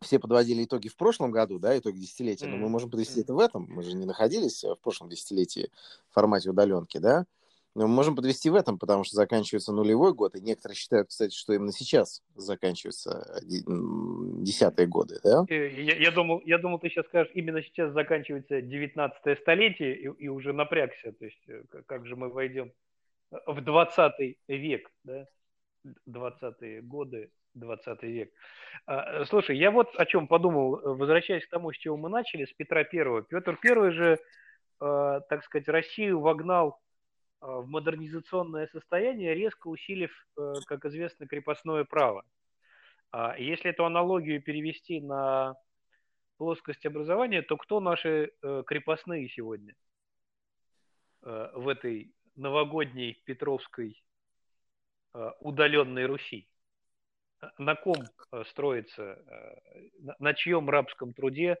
все 0.00 0.18
подводили 0.18 0.64
итоги 0.64 0.88
в 0.88 0.96
прошлом 0.96 1.30
году, 1.30 1.58
да, 1.58 1.76
итоги 1.76 1.98
десятилетия, 1.98 2.46
но 2.46 2.56
мы 2.56 2.68
можем 2.68 2.90
подвести 2.90 3.20
это 3.20 3.34
в 3.34 3.38
этом. 3.38 3.66
Мы 3.70 3.82
же 3.82 3.94
не 3.94 4.04
находились 4.04 4.62
в 4.62 4.76
прошлом 4.76 5.08
десятилетии 5.08 5.70
в 6.10 6.14
формате 6.14 6.50
удаленки, 6.50 6.98
да. 6.98 7.26
Но 7.74 7.88
мы 7.88 7.94
можем 7.94 8.14
подвести 8.14 8.50
в 8.50 8.54
этом, 8.54 8.78
потому 8.78 9.02
что 9.02 9.16
заканчивается 9.16 9.72
нулевой 9.72 10.14
год, 10.14 10.36
и 10.36 10.40
некоторые 10.40 10.76
считают, 10.76 11.08
кстати, 11.08 11.34
что 11.34 11.54
именно 11.54 11.72
сейчас 11.72 12.22
заканчиваются 12.36 13.40
десятые 13.42 14.86
годы, 14.86 15.18
да? 15.24 15.44
Э, 15.48 15.82
я, 15.82 15.96
я, 15.96 16.10
думал, 16.12 16.40
я 16.44 16.58
думал, 16.58 16.78
ты 16.78 16.88
сейчас 16.88 17.06
скажешь, 17.06 17.32
именно 17.34 17.62
сейчас 17.62 17.92
заканчивается 17.92 18.62
девятнадцатое 18.62 19.34
столетие, 19.36 19.96
и, 19.96 20.04
и 20.04 20.28
уже 20.28 20.52
напрягся, 20.52 21.12
то 21.12 21.24
есть 21.24 21.48
э, 21.48 21.64
как 21.86 22.06
же 22.06 22.14
мы 22.14 22.28
войдем 22.28 22.72
в 23.46 23.60
двадцатый 23.60 24.38
век, 24.46 24.88
да? 25.02 25.26
Двадцатые 26.06 26.80
годы, 26.80 27.30
двадцатый 27.54 28.12
век. 28.12 28.30
А, 28.86 29.24
слушай, 29.24 29.58
я 29.58 29.72
вот 29.72 29.88
о 29.96 30.06
чем 30.06 30.28
подумал, 30.28 30.80
возвращаясь 30.96 31.44
к 31.44 31.50
тому, 31.50 31.72
с 31.72 31.76
чего 31.76 31.96
мы 31.96 32.08
начали, 32.08 32.44
с 32.44 32.52
Петра 32.52 32.84
Первого. 32.84 33.22
Петр 33.22 33.58
Первый 33.60 33.90
же, 33.90 34.18
э, 34.80 35.20
так 35.28 35.42
сказать, 35.42 35.66
Россию 35.66 36.20
вогнал 36.20 36.78
Э, 36.78 36.83
в 37.44 37.68
модернизационное 37.68 38.66
состояние, 38.68 39.34
резко 39.34 39.68
усилив, 39.68 40.10
э, 40.38 40.54
как 40.66 40.86
известно, 40.86 41.26
крепостное 41.26 41.84
право. 41.84 42.24
А 43.10 43.36
если 43.38 43.70
эту 43.70 43.84
аналогию 43.84 44.42
перевести 44.42 45.00
на 45.00 45.54
плоскость 46.38 46.86
образования, 46.86 47.42
то 47.42 47.56
кто 47.58 47.80
наши 47.80 48.32
э, 48.42 48.62
крепостные 48.66 49.28
сегодня 49.28 49.74
в 51.20 51.68
этой 51.68 52.12
новогодней 52.36 53.22
Петровской 53.24 54.04
удаленной 55.40 56.04
Руси? 56.04 56.48
На 57.56 57.76
ком 57.76 57.96
строится, 58.50 59.24
на 60.18 60.34
чьем 60.34 60.68
рабском 60.68 61.14
труде 61.14 61.56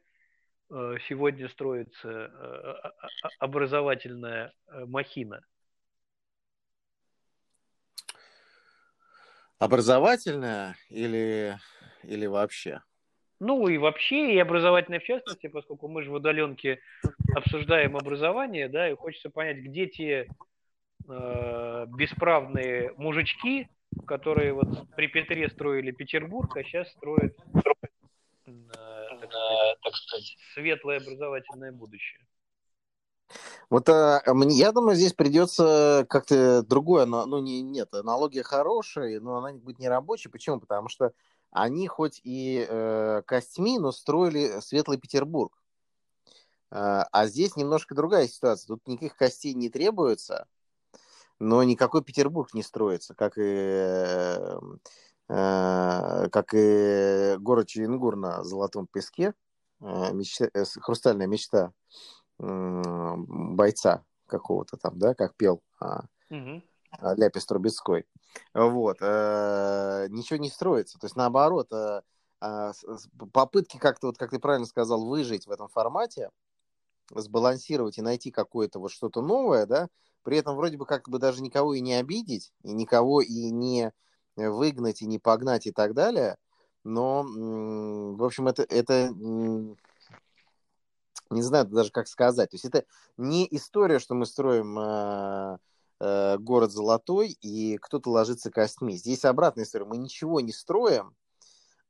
сегодня 0.68 1.48
строится 1.48 2.92
образовательная 3.38 4.52
махина? 4.68 5.40
Образовательная 9.58 10.76
или, 10.88 11.56
или 12.02 12.26
вообще? 12.26 12.82
Ну 13.40 13.68
и 13.68 13.78
вообще, 13.78 14.34
и 14.34 14.38
образовательная 14.38 15.00
в 15.00 15.04
частности, 15.04 15.48
поскольку 15.48 15.88
мы 15.88 16.02
же 16.02 16.10
в 16.10 16.14
удаленке 16.14 16.80
обсуждаем 17.34 17.96
образование, 17.96 18.68
да, 18.68 18.88
и 18.88 18.94
хочется 18.94 19.30
понять, 19.30 19.58
где 19.58 19.86
те 19.86 20.28
э, 21.08 21.86
бесправные 21.88 22.92
мужички, 22.96 23.68
которые 24.06 24.52
вот 24.52 24.88
при 24.96 25.08
Петре 25.08 25.48
строили 25.48 25.90
Петербург, 25.90 26.56
а 26.56 26.64
сейчас 26.64 26.90
строят, 26.92 27.36
э, 28.46 28.52
так, 29.82 29.94
сказать, 29.94 30.36
светлое 30.54 30.98
образовательное 30.98 31.72
будущее. 31.72 32.20
Вот 33.70 33.88
а, 33.88 34.22
я 34.48 34.72
думаю, 34.72 34.96
здесь 34.96 35.12
придется 35.12 36.06
как-то 36.08 36.62
другое, 36.62 37.06
но 37.06 37.26
ну 37.26 37.38
не, 37.40 37.62
нет, 37.62 37.94
аналогия 37.94 38.42
хорошая, 38.42 39.20
но 39.20 39.36
она 39.36 39.52
будет 39.52 39.78
не 39.78 39.88
рабочая. 39.88 40.28
Почему? 40.28 40.60
Потому 40.60 40.88
что 40.88 41.12
они 41.50 41.86
хоть 41.86 42.20
и 42.24 42.66
э, 42.68 43.22
костьми, 43.26 43.78
но 43.78 43.92
строили 43.92 44.60
Светлый 44.60 44.98
Петербург. 44.98 45.52
Э, 46.70 47.04
а 47.10 47.26
здесь 47.26 47.56
немножко 47.56 47.94
другая 47.94 48.28
ситуация. 48.28 48.68
Тут 48.68 48.86
никаких 48.88 49.16
костей 49.16 49.54
не 49.54 49.70
требуется, 49.70 50.46
но 51.38 51.62
никакой 51.62 52.02
Петербург 52.02 52.52
не 52.54 52.62
строится, 52.62 53.14
как 53.14 53.38
и, 53.38 53.42
э, 53.44 54.58
э, 55.28 56.28
как 56.30 56.54
и 56.54 57.36
город 57.38 57.68
Черенгур 57.68 58.16
на 58.16 58.44
Золотом 58.44 58.86
песке. 58.86 59.32
Э, 59.80 60.12
мечта, 60.12 60.48
э, 60.52 60.64
хрустальная 60.80 61.26
мечта 61.26 61.72
бойца 62.38 64.04
какого-то 64.26 64.76
там, 64.76 64.98
да, 64.98 65.14
как 65.14 65.34
пел 65.36 65.62
а, 65.80 66.04
угу. 66.30 66.62
Ляпис 67.00 67.46
Трубецкой. 67.46 68.06
Вот. 68.52 68.98
А, 69.00 70.06
ничего 70.08 70.38
не 70.38 70.48
строится. 70.48 70.98
То 70.98 71.06
есть, 71.06 71.16
наоборот, 71.16 71.72
а, 71.72 72.02
а, 72.40 72.72
попытки 73.32 73.78
как-то, 73.78 74.08
вот 74.08 74.18
как 74.18 74.30
ты 74.30 74.38
правильно 74.38 74.66
сказал, 74.66 75.06
выжить 75.06 75.46
в 75.46 75.50
этом 75.50 75.68
формате, 75.68 76.30
сбалансировать 77.10 77.98
и 77.98 78.02
найти 78.02 78.30
какое-то 78.30 78.78
вот 78.78 78.90
что-то 78.90 79.20
новое, 79.20 79.66
да, 79.66 79.88
при 80.22 80.38
этом 80.38 80.56
вроде 80.56 80.76
бы 80.78 80.86
как 80.86 81.08
бы 81.08 81.18
даже 81.18 81.42
никого 81.42 81.74
и 81.74 81.80
не 81.80 81.94
обидеть, 81.94 82.52
и 82.62 82.72
никого 82.72 83.20
и 83.20 83.50
не 83.50 83.92
выгнать, 84.36 85.02
и 85.02 85.06
не 85.06 85.18
погнать 85.18 85.66
и 85.66 85.70
так 85.72 85.92
далее, 85.92 86.38
но, 86.82 87.22
в 87.22 88.24
общем, 88.24 88.48
это, 88.48 88.62
это 88.62 89.14
не 91.30 91.42
знаю 91.42 91.66
даже 91.66 91.90
как 91.90 92.08
сказать. 92.08 92.50
То 92.50 92.54
есть 92.54 92.64
это 92.64 92.84
не 93.16 93.46
история, 93.50 93.98
что 93.98 94.14
мы 94.14 94.26
строим 94.26 94.78
э, 94.78 95.58
э, 96.00 96.38
город 96.38 96.70
золотой, 96.70 97.36
и 97.40 97.78
кто-то 97.78 98.10
ложится 98.10 98.50
костьми. 98.50 98.96
Здесь 98.96 99.24
обратная 99.24 99.64
история. 99.64 99.84
Мы 99.84 99.96
ничего 99.96 100.40
не 100.40 100.52
строим, 100.52 101.14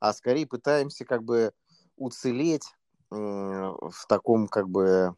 а 0.01 0.13
скорее 0.13 0.47
пытаемся 0.47 1.05
как 1.05 1.23
бы 1.23 1.53
уцелеть 1.97 2.67
э, 3.11 3.15
в 3.15 4.07
таком 4.09 4.49
как 4.49 4.69
бы 4.69 5.15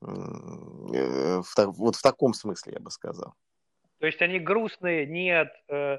э, 0.00 0.06
в, 0.06 1.44
вот 1.56 1.96
в 1.96 2.02
таком 2.02 2.34
смысле, 2.34 2.74
я 2.74 2.80
бы 2.80 2.90
сказал. 2.90 3.34
То 3.98 4.06
есть 4.06 4.20
они 4.20 4.40
грустные 4.40 5.06
не 5.06 5.30
от 5.30 5.52
э, 5.68 5.98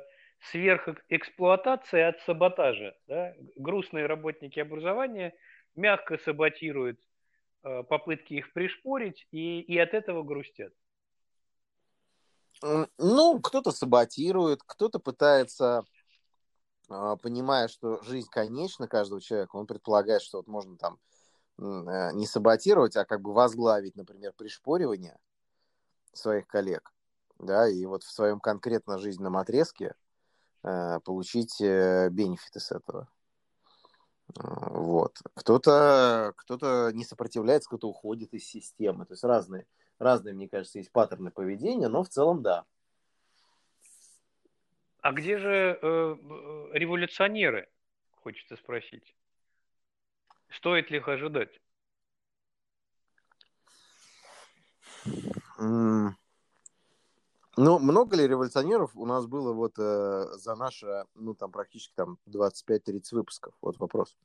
сверхэксплуатации, 0.51 2.01
а 2.01 2.09
от 2.09 2.19
саботажа. 2.21 2.95
Да? 3.07 3.33
Грустные 3.55 4.05
работники 4.07 4.59
образования 4.59 5.33
мягко 5.75 6.17
саботируют 6.17 6.99
попытки 7.63 8.33
их 8.33 8.51
пришпорить 8.53 9.27
и, 9.31 9.61
и 9.61 9.77
от 9.77 9.93
этого 9.93 10.23
грустят. 10.23 10.73
Ну, 12.61 13.39
кто-то 13.41 13.71
саботирует, 13.71 14.61
кто-то 14.63 14.99
пытается 14.99 15.85
а, 16.89 17.15
понимая, 17.15 17.67
что 17.67 18.01
жизнь 18.03 18.27
конечна 18.29 18.87
каждого 18.87 19.21
человека, 19.21 19.55
он 19.55 19.65
предполагает, 19.65 20.21
что 20.21 20.37
вот 20.37 20.47
можно 20.47 20.77
там 20.77 20.99
э, 21.57 22.11
не 22.13 22.27
саботировать, 22.27 22.95
а 22.95 23.05
как 23.05 23.21
бы 23.21 23.33
возглавить, 23.33 23.95
например, 23.95 24.33
пришпоривание 24.37 25.17
своих 26.11 26.47
коллег, 26.47 26.93
да, 27.39 27.67
и 27.67 27.85
вот 27.85 28.03
в 28.03 28.11
своем 28.11 28.39
конкретно 28.39 28.99
жизненном 28.99 29.37
отрезке 29.37 29.95
э, 30.63 30.99
получить 31.05 31.59
э, 31.61 32.09
бенефиты 32.09 32.59
с 32.59 32.71
этого. 32.71 33.07
Вот. 34.27 35.19
Кто-то 35.35 36.33
кто 36.37 36.91
не 36.91 37.05
сопротивляется, 37.05 37.69
кто-то 37.69 37.89
уходит 37.89 38.33
из 38.33 38.45
системы. 38.45 39.05
То 39.05 39.13
есть 39.13 39.23
разные, 39.23 39.65
разные, 39.99 40.33
мне 40.33 40.49
кажется, 40.49 40.79
есть 40.79 40.91
паттерны 40.91 41.31
поведения, 41.31 41.87
но 41.87 42.03
в 42.03 42.09
целом 42.09 42.41
да. 42.41 42.65
А 45.01 45.11
где 45.11 45.37
же 45.37 45.77
э, 45.81 46.15
революционеры, 46.71 47.69
хочется 48.21 48.55
спросить? 48.55 49.15
Стоит 50.49 50.89
ли 50.91 50.97
их 50.97 51.07
ожидать? 51.09 51.59
Ну, 57.55 57.79
много 57.79 58.17
ли 58.17 58.27
революционеров 58.27 58.95
у 58.95 59.05
нас 59.05 59.27
было 59.27 59.53
вот 59.53 59.73
э, 59.77 60.23
за 60.37 60.55
наше, 60.55 61.05
ну, 61.13 61.35
там, 61.35 61.51
практически 61.51 61.93
там 61.95 62.17
25-30 62.27 63.01
выпусков? 63.11 63.53
Вот 63.61 63.77
вопрос. 63.77 64.17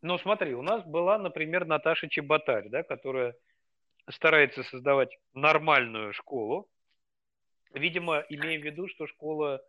Ну, 0.00 0.18
смотри, 0.18 0.54
у 0.54 0.62
нас 0.62 0.84
была, 0.84 1.18
например, 1.18 1.64
Наташа 1.64 2.08
Чеботарь, 2.08 2.68
да, 2.70 2.82
которая 2.82 3.36
старается 4.10 4.64
создавать 4.64 5.16
нормальную 5.32 6.12
школу, 6.12 6.68
Видимо, 7.74 8.24
имея 8.28 8.60
в 8.60 8.64
виду, 8.64 8.86
что 8.88 9.06
школа 9.06 9.62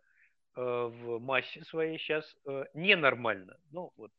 э, 0.56 0.60
в 0.60 1.18
массе 1.20 1.64
своей 1.64 1.98
сейчас 1.98 2.24
э, 2.46 2.64
ненормальна. 2.74 3.56
Ну, 3.70 3.92
вот 3.96 4.12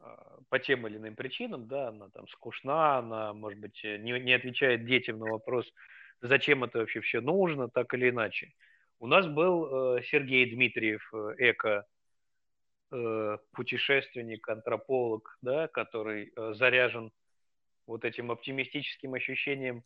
э, 0.00 0.06
по 0.48 0.58
тем 0.58 0.86
или 0.86 0.96
иным 0.96 1.14
причинам, 1.14 1.66
да, 1.68 1.88
она 1.88 2.08
там 2.08 2.26
скучна, 2.28 2.98
она, 2.98 3.34
может 3.34 3.60
быть, 3.60 3.78
не, 3.84 4.18
не 4.20 4.32
отвечает 4.32 4.86
детям 4.86 5.18
на 5.18 5.30
вопрос, 5.30 5.66
зачем 6.20 6.64
это 6.64 6.78
вообще 6.78 7.00
все 7.00 7.20
нужно, 7.20 7.68
так 7.68 7.94
или 7.94 8.10
иначе. 8.10 8.52
У 9.00 9.06
нас 9.06 9.26
был 9.26 9.96
э, 9.98 10.02
Сергей 10.02 10.50
Дмитриев, 10.50 11.08
э, 11.12 11.34
эко 11.38 11.86
э, 12.90 13.38
путешественник, 13.52 14.48
антрополог, 14.48 15.38
да, 15.40 15.68
который 15.68 16.32
заряжен 16.54 17.12
вот 17.86 18.04
этим 18.04 18.30
оптимистическим 18.30 19.14
ощущением 19.14 19.82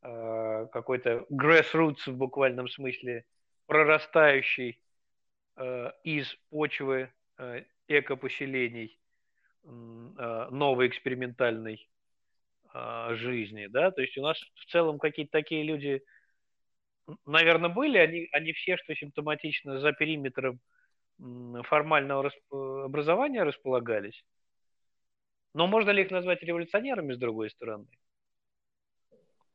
какой-то 0.00 1.26
grassroots 1.30 2.06
в 2.06 2.16
буквальном 2.16 2.68
смысле, 2.68 3.24
прорастающий 3.66 4.78
из 6.02 6.34
почвы 6.50 7.10
экопоселений 7.88 8.98
новой 9.62 10.88
экспериментальной 10.88 11.88
жизни, 13.10 13.66
да, 13.68 13.90
то 13.90 14.02
есть 14.02 14.16
у 14.18 14.22
нас 14.22 14.38
в 14.54 14.70
целом 14.70 14.98
какие-то 14.98 15.30
такие 15.30 15.62
люди, 15.62 16.02
наверное, 17.24 17.70
были, 17.70 17.98
они, 17.98 18.28
они 18.32 18.52
все, 18.52 18.76
что 18.76 18.94
симптоматично 18.94 19.78
за 19.78 19.92
периметром 19.92 20.60
формального 21.62 22.30
образования 22.84 23.44
располагались, 23.44 24.24
но 25.54 25.68
можно 25.68 25.90
ли 25.90 26.02
их 26.02 26.10
назвать 26.10 26.42
революционерами 26.42 27.14
с 27.14 27.18
другой 27.18 27.50
стороны? 27.50 27.86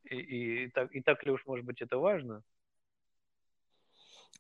И, 0.06 0.16
и, 0.16 0.64
и, 0.64 0.70
так, 0.70 0.96
и 0.96 1.02
так 1.02 1.24
ли 1.26 1.32
уж, 1.32 1.46
может 1.46 1.66
быть, 1.66 1.82
это 1.82 1.98
важно? 1.98 2.42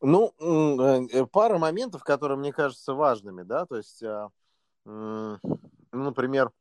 Ну, 0.01 0.33
э, 0.39 1.25
пара 1.25 1.57
моментов, 1.57 2.03
которые 2.03 2.37
мне 2.37 2.53
кажутся 2.53 2.93
важными, 2.93 3.43
да, 3.43 3.65
то 3.65 3.75
есть, 3.75 4.01
а, 4.01 4.29
ну, 4.85 5.37
например, 5.91 6.51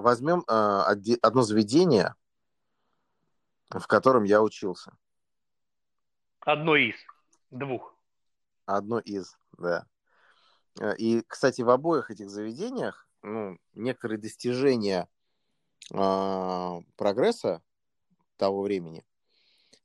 возьмем 0.00 0.44
а, 0.46 0.94
одно 1.22 1.42
заведение, 1.42 2.14
в 3.70 3.86
котором 3.86 4.24
я 4.24 4.42
учился. 4.42 4.92
Одно 6.40 6.76
из 6.76 6.94
двух. 7.50 7.94
Одно 8.66 8.98
из, 8.98 9.36
да. 9.58 9.86
Э, 10.80 10.96
и, 10.96 11.22
кстати, 11.26 11.62
в 11.62 11.70
обоих 11.70 12.10
этих 12.10 12.30
заведениях 12.30 13.08
ну, 13.22 13.58
некоторые 13.74 14.18
достижения 14.18 15.08
э, 15.92 16.80
прогресса 16.96 17.62
того 18.36 18.62
времени 18.62 19.04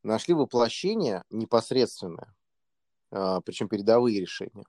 нашли 0.03 0.33
воплощение 0.33 1.23
непосредственное, 1.29 2.33
э, 3.11 3.17
а, 3.17 3.41
причем 3.41 3.67
передовые 3.67 4.21
решения. 4.21 4.65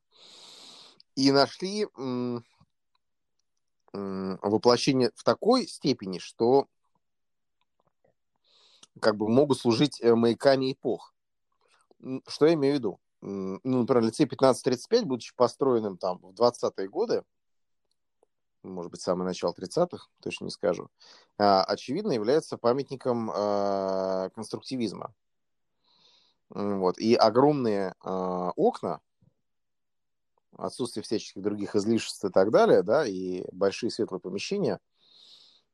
И 1.15 1.31
нашли 1.31 1.85
э, 1.85 1.89
э, 1.97 2.41
воплощение 4.43 5.11
в 5.15 5.25
такой 5.25 5.67
степени, 5.67 6.19
что 6.19 6.67
как 9.01 9.17
бы 9.17 9.29
могут 9.29 9.59
служить 9.59 10.01
э, 10.01 10.15
маяками 10.15 10.73
эпох. 10.73 11.15
Что 12.27 12.47
я 12.47 12.55
имею 12.55 12.75
в 12.75 12.79
виду? 12.79 13.01
Ну, 13.21 13.61
например, 13.65 14.05
лицей 14.05 14.27
1535, 14.27 15.05
будучи 15.05 15.35
построенным 15.35 15.97
там 15.97 16.19
в 16.19 16.33
20-е 16.33 16.89
годы, 16.89 17.25
может 18.63 18.91
быть, 18.91 19.01
самое 19.01 19.27
начало 19.27 19.53
30-х, 19.53 20.09
точно 20.21 20.45
не 20.45 20.51
скажу, 20.51 20.91
а, 21.39 21.65
очевидно 21.65 22.13
является 22.13 22.59
памятником 22.59 23.31
а, 23.33 24.31
конструктивизма. 24.31 25.15
Вот. 26.51 26.99
И 26.99 27.15
огромные 27.15 27.95
а, 28.01 28.53
окна, 28.57 29.01
отсутствие 30.57 31.03
всяческих 31.03 31.43
других 31.43 31.77
излишеств 31.77 32.25
и 32.25 32.31
так 32.31 32.51
далее, 32.51 32.83
да, 32.83 33.07
и 33.07 33.45
большие 33.53 33.91
светлые 33.91 34.21
помещения, 34.21 34.81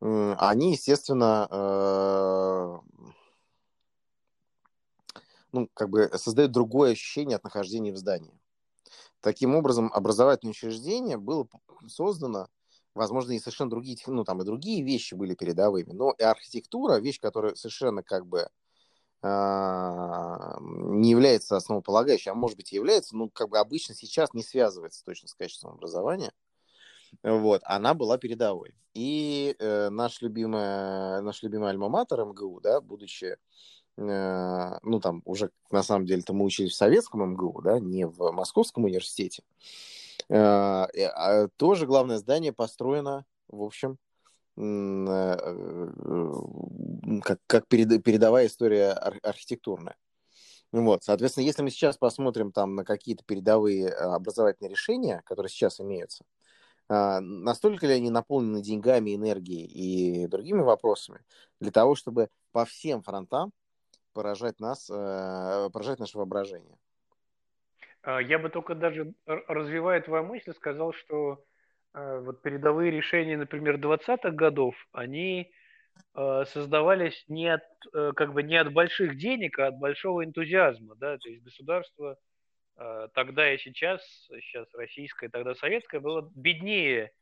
они, 0.00 0.72
естественно, 0.72 2.80
ну, 5.52 5.68
как 5.74 5.90
бы 5.90 6.10
создают 6.16 6.52
другое 6.52 6.92
ощущение 6.92 7.36
от 7.36 7.44
нахождения 7.44 7.92
в 7.92 7.98
здании. 7.98 8.32
Таким 9.20 9.54
образом, 9.54 9.92
образовательное 9.92 10.52
учреждение 10.52 11.16
было 11.16 11.46
создано 11.86 12.48
возможно, 12.94 13.32
и 13.32 13.38
совершенно 13.38 13.70
другие, 13.70 13.98
ну, 14.06 14.24
там 14.24 14.42
и 14.42 14.44
другие 14.44 14.82
вещи 14.82 15.14
были 15.14 15.34
передовыми, 15.34 15.92
но 15.92 16.12
и 16.12 16.22
архитектура, 16.22 16.98
вещь, 16.98 17.20
которая 17.20 17.54
совершенно 17.54 18.02
как 18.02 18.26
бы 18.26 18.48
не 19.22 21.10
является 21.10 21.56
основополагающей, 21.56 22.30
а 22.30 22.34
может 22.34 22.56
быть 22.56 22.72
и 22.72 22.76
является, 22.76 23.16
но 23.16 23.28
как 23.28 23.48
бы 23.50 23.58
обычно 23.58 23.94
сейчас 23.94 24.34
не 24.34 24.42
связывается 24.42 25.04
точно 25.04 25.28
с 25.28 25.34
качеством 25.34 25.72
образования. 25.74 26.32
Вот, 27.22 27.60
она 27.64 27.94
была 27.94 28.18
передовой. 28.18 28.74
И 28.94 29.54
э, 29.58 29.90
наш, 29.90 30.22
любимый, 30.22 31.22
наш 31.22 31.42
любимый 31.42 31.70
альма-матер 31.70 32.24
МГУ, 32.24 32.60
да, 32.60 32.80
будучи, 32.80 33.36
э, 33.96 34.78
ну, 34.82 35.00
там, 35.00 35.22
уже, 35.24 35.50
на 35.70 35.82
самом 35.82 36.06
деле-то 36.06 36.32
мы 36.32 36.44
учились 36.44 36.72
в 36.72 36.76
советском 36.76 37.32
МГУ, 37.32 37.60
да, 37.62 37.78
не 37.78 38.06
в 38.06 38.32
Московском 38.32 38.84
университете, 38.84 39.44
Э, 40.28 40.86
а 41.14 41.48
тоже 41.56 41.86
главное 41.86 42.18
здание 42.18 42.52
построено, 42.52 43.24
в 43.48 43.62
общем, 43.62 43.98
э, 44.56 45.36
как, 47.22 47.38
как 47.46 47.66
передовая 47.68 48.46
история 48.46 48.92
архитектурная. 48.92 49.96
Вот, 50.72 51.04
соответственно, 51.04 51.44
если 51.44 51.62
мы 51.62 51.70
сейчас 51.70 51.98
посмотрим 51.98 52.50
там 52.52 52.74
на 52.74 52.84
какие-то 52.84 53.24
передовые 53.24 53.88
э, 53.88 53.92
образовательные 53.92 54.70
решения, 54.70 55.22
которые 55.24 55.50
сейчас 55.50 55.80
имеются, 55.80 56.24
настолько 56.88 57.86
ли 57.86 57.94
они 57.94 58.10
наполнены 58.10 58.60
деньгами, 58.60 59.14
энергией 59.14 59.64
и 59.64 60.26
другими 60.26 60.60
вопросами 60.60 61.20
для 61.58 61.70
того, 61.70 61.94
чтобы 61.94 62.28
по 62.50 62.66
всем 62.66 63.02
фронтам 63.02 63.52
поражать 64.12 64.60
нас, 64.60 64.88
поражать 64.88 66.00
наше 66.00 66.18
воображение. 66.18 66.76
А, 68.02 68.20
я 68.20 68.38
бы 68.38 68.48
только 68.48 68.74
даже, 68.74 69.14
развивая 69.26 70.00
твою 70.00 70.24
мысль, 70.24 70.52
сказал, 70.54 70.92
что 70.92 71.34
э, 71.34 71.36
вот 71.94 72.42
передовые 72.42 72.90
решения, 72.90 73.36
например, 73.36 73.76
20-х 73.76 74.30
годов, 74.30 74.74
они 74.92 75.52
э, 76.14 76.44
создавались 76.46 77.24
не 77.28 77.48
от, 77.48 77.62
э, 77.92 78.12
как 78.16 78.32
бы 78.32 78.42
не 78.42 78.56
от 78.56 78.72
больших 78.72 79.18
денег, 79.18 79.58
а 79.58 79.68
от 79.68 79.78
большого 79.78 80.24
энтузиазма, 80.24 80.94
да, 80.96 81.18
то 81.18 81.28
есть 81.28 81.42
государство 81.42 82.16
э, 82.78 83.08
тогда 83.14 83.52
и 83.52 83.58
сейчас, 83.58 84.02
сейчас 84.40 84.72
российское, 84.74 85.28
тогда 85.28 85.54
советское, 85.54 86.00
было 86.00 86.30
беднее 86.34 87.12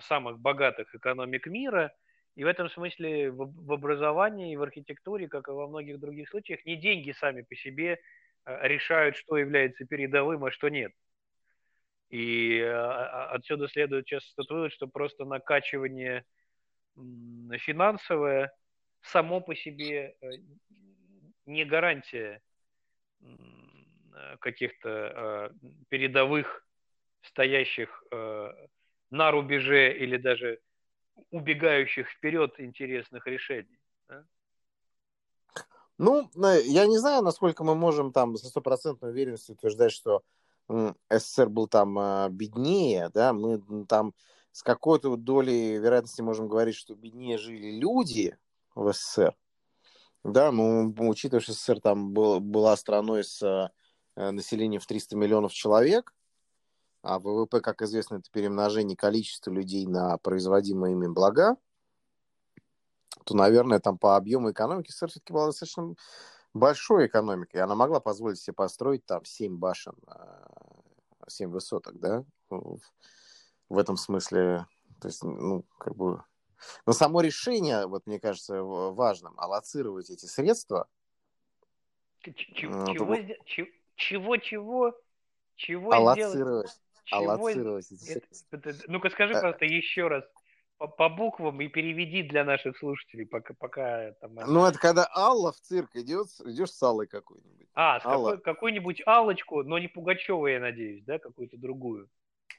самых 0.00 0.40
богатых 0.40 0.92
экономик 0.96 1.46
мира, 1.46 1.94
и 2.34 2.42
в 2.42 2.48
этом 2.48 2.68
смысле 2.68 3.30
в, 3.30 3.72
образовании 3.72 4.56
в 4.56 4.62
архитектуре, 4.62 5.28
как 5.28 5.46
и 5.46 5.52
во 5.52 5.68
многих 5.68 6.00
других 6.00 6.28
случаях, 6.28 6.64
не 6.64 6.74
деньги 6.74 7.12
сами 7.12 7.42
по 7.42 7.54
себе 7.54 8.00
решают, 8.44 9.14
что 9.14 9.36
является 9.36 9.86
передовым, 9.86 10.44
а 10.44 10.50
что 10.50 10.70
нет. 10.70 10.90
И 12.14 12.60
отсюда 12.60 13.66
следует 13.66 14.06
часто 14.06 14.44
вывод, 14.48 14.72
что 14.72 14.86
просто 14.86 15.24
накачивание 15.24 16.24
финансовое 16.94 18.52
само 19.02 19.40
по 19.40 19.56
себе 19.56 20.16
э, 20.20 20.28
не 21.46 21.64
гарантия 21.64 22.40
каких-то 24.38 24.88
э, 24.88 25.50
передовых, 25.88 26.64
стоящих 27.22 28.04
э, 28.12 28.52
на 29.10 29.32
рубеже 29.32 29.98
или 29.98 30.16
даже 30.16 30.60
убегающих 31.30 32.08
вперед 32.08 32.54
интересных 32.60 33.26
решений. 33.26 33.80
Ну, 35.98 36.30
я 36.36 36.86
не 36.86 36.98
знаю, 36.98 37.24
насколько 37.24 37.64
мы 37.64 37.74
можем 37.74 38.12
там 38.12 38.36
со 38.36 38.46
стопроцентной 38.46 39.10
уверенностью 39.10 39.56
утверждать, 39.56 39.90
что 39.90 40.22
СССР 40.68 41.48
был 41.48 41.68
там 41.68 41.94
беднее, 42.32 43.10
да, 43.12 43.32
мы 43.32 43.60
там 43.86 44.14
с 44.52 44.62
какой-то 44.62 45.16
долей 45.16 45.78
вероятности 45.78 46.22
можем 46.22 46.48
говорить, 46.48 46.76
что 46.76 46.94
беднее 46.94 47.38
жили 47.38 47.72
люди 47.72 48.36
в 48.74 48.92
СССР. 48.92 49.36
Да, 50.22 50.52
ну, 50.52 50.94
учитывая, 50.96 51.40
что 51.40 51.52
СССР 51.52 51.80
там 51.80 52.12
был, 52.12 52.40
была 52.40 52.76
страной 52.76 53.24
с 53.24 53.42
э, 53.42 54.30
населением 54.30 54.80
в 54.80 54.86
300 54.86 55.16
миллионов 55.16 55.52
человек, 55.52 56.14
а 57.02 57.18
ВВП, 57.18 57.60
как 57.60 57.82
известно, 57.82 58.16
это 58.16 58.30
перемножение 58.30 58.96
количества 58.96 59.50
людей 59.50 59.86
на 59.86 60.16
производимые 60.18 60.92
ими 60.92 61.08
блага, 61.08 61.56
то, 63.24 63.34
наверное, 63.36 63.80
там 63.80 63.98
по 63.98 64.16
объему 64.16 64.50
экономики 64.50 64.90
СССР 64.92 65.08
все-таки 65.08 65.32
была 65.32 65.46
достаточно 65.46 65.94
большой 66.54 67.06
экономикой. 67.06 67.58
Она 67.58 67.74
могла 67.74 68.00
позволить 68.00 68.38
себе 68.40 68.54
построить 68.54 69.04
там 69.04 69.24
7 69.24 69.58
башен, 69.58 69.94
7 71.28 71.48
э, 71.48 71.52
высоток, 71.52 71.98
да, 71.98 72.24
в 72.48 73.78
этом 73.78 73.96
смысле, 73.96 74.66
то 75.00 75.08
есть, 75.08 75.22
ну, 75.22 75.64
как 75.78 75.96
бы... 75.96 76.22
Но 76.86 76.92
само 76.92 77.20
решение, 77.20 77.86
вот 77.86 78.06
мне 78.06 78.20
кажется, 78.20 78.62
важным, 78.62 79.38
аллоцировать 79.38 80.10
эти 80.10 80.26
средства... 80.26 80.88
Чего, 82.22 83.16
чего, 83.96 84.36
чего, 84.38 84.98
чего 85.56 85.92
аллоцировать, 85.92 86.80
аллоцировать 87.10 87.92
эти 87.92 88.02
средства. 88.02 88.60
Ну-ка 88.86 89.10
скажи, 89.10 89.34
э, 89.34 89.40
просто 89.40 89.66
еще 89.66 90.08
раз 90.08 90.24
по, 90.78 90.88
по 90.88 91.08
буквам 91.08 91.60
и 91.60 91.68
переведи 91.68 92.22
для 92.22 92.44
наших 92.44 92.76
слушателей, 92.78 93.26
пока, 93.26 93.54
пока 93.54 94.12
там... 94.20 94.34
Ну, 94.34 94.66
это 94.66 94.78
когда 94.78 95.08
Алла 95.14 95.52
в 95.52 95.60
цирк 95.60 95.94
идет, 95.94 96.28
идешь 96.44 96.70
с 96.70 96.82
Аллой 96.82 97.06
какой-нибудь. 97.06 97.68
А, 97.74 98.00
с 98.00 98.06
Алла. 98.06 98.30
какой, 98.30 98.42
какую-нибудь 98.42 99.02
Аллочку, 99.06 99.62
но 99.62 99.78
не 99.78 99.88
Пугачева, 99.88 100.46
я 100.46 100.60
надеюсь, 100.60 101.04
да, 101.04 101.18
какую-то 101.18 101.56
другую. 101.56 102.08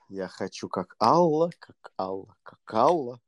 Я 0.10 0.28
хочу 0.28 0.70
как 0.70 0.96
Алла, 1.02 1.50
как 1.60 1.94
Алла, 1.98 2.36
как 2.44 2.74
Алла. 2.74 3.20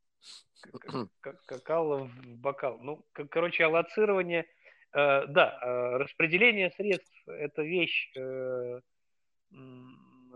Как, 1.22 1.46
как 1.46 1.70
Алла 1.70 2.06
в 2.06 2.38
бокал. 2.38 2.80
Ну, 2.80 3.06
как, 3.14 3.30
короче, 3.30 3.64
аллоцирование, 3.66 4.46
э, 4.94 5.26
да, 5.28 5.60
э, 5.62 5.98
распределение 5.98 6.72
средств– 6.72 7.16
это 7.28 7.62
вещь 7.62 8.12
э, 8.16 8.82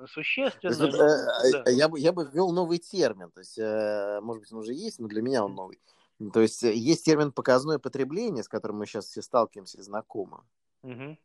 существенная. 0.08 0.76
Есть, 0.76 0.80
но, 0.80 0.88
э, 0.88 1.64
да. 1.64 1.72
я, 1.72 1.88
бы, 1.90 2.00
я 2.00 2.12
бы 2.12 2.30
ввел 2.32 2.52
новый 2.52 2.78
термин, 2.78 3.32
то 3.32 3.40
есть, 3.40 3.58
э, 3.58 4.20
может 4.22 4.42
быть, 4.42 4.52
он 4.52 4.60
уже 4.60 4.74
есть, 4.74 5.00
но 5.00 5.08
для 5.08 5.22
меня 5.22 5.44
он 5.44 5.56
новый. 5.56 5.82
То 6.34 6.42
есть, 6.42 6.64
э, 6.64 6.74
есть 6.74 7.06
термин 7.06 7.32
показное 7.32 7.80
потребление, 7.80 8.44
с 8.44 8.48
которым 8.48 8.78
мы 8.78 8.86
сейчас 8.86 9.06
все 9.08 9.22
сталкиваемся 9.22 9.78
и 9.80 9.82
знакомы. 9.82 10.42
Угу 10.84 11.18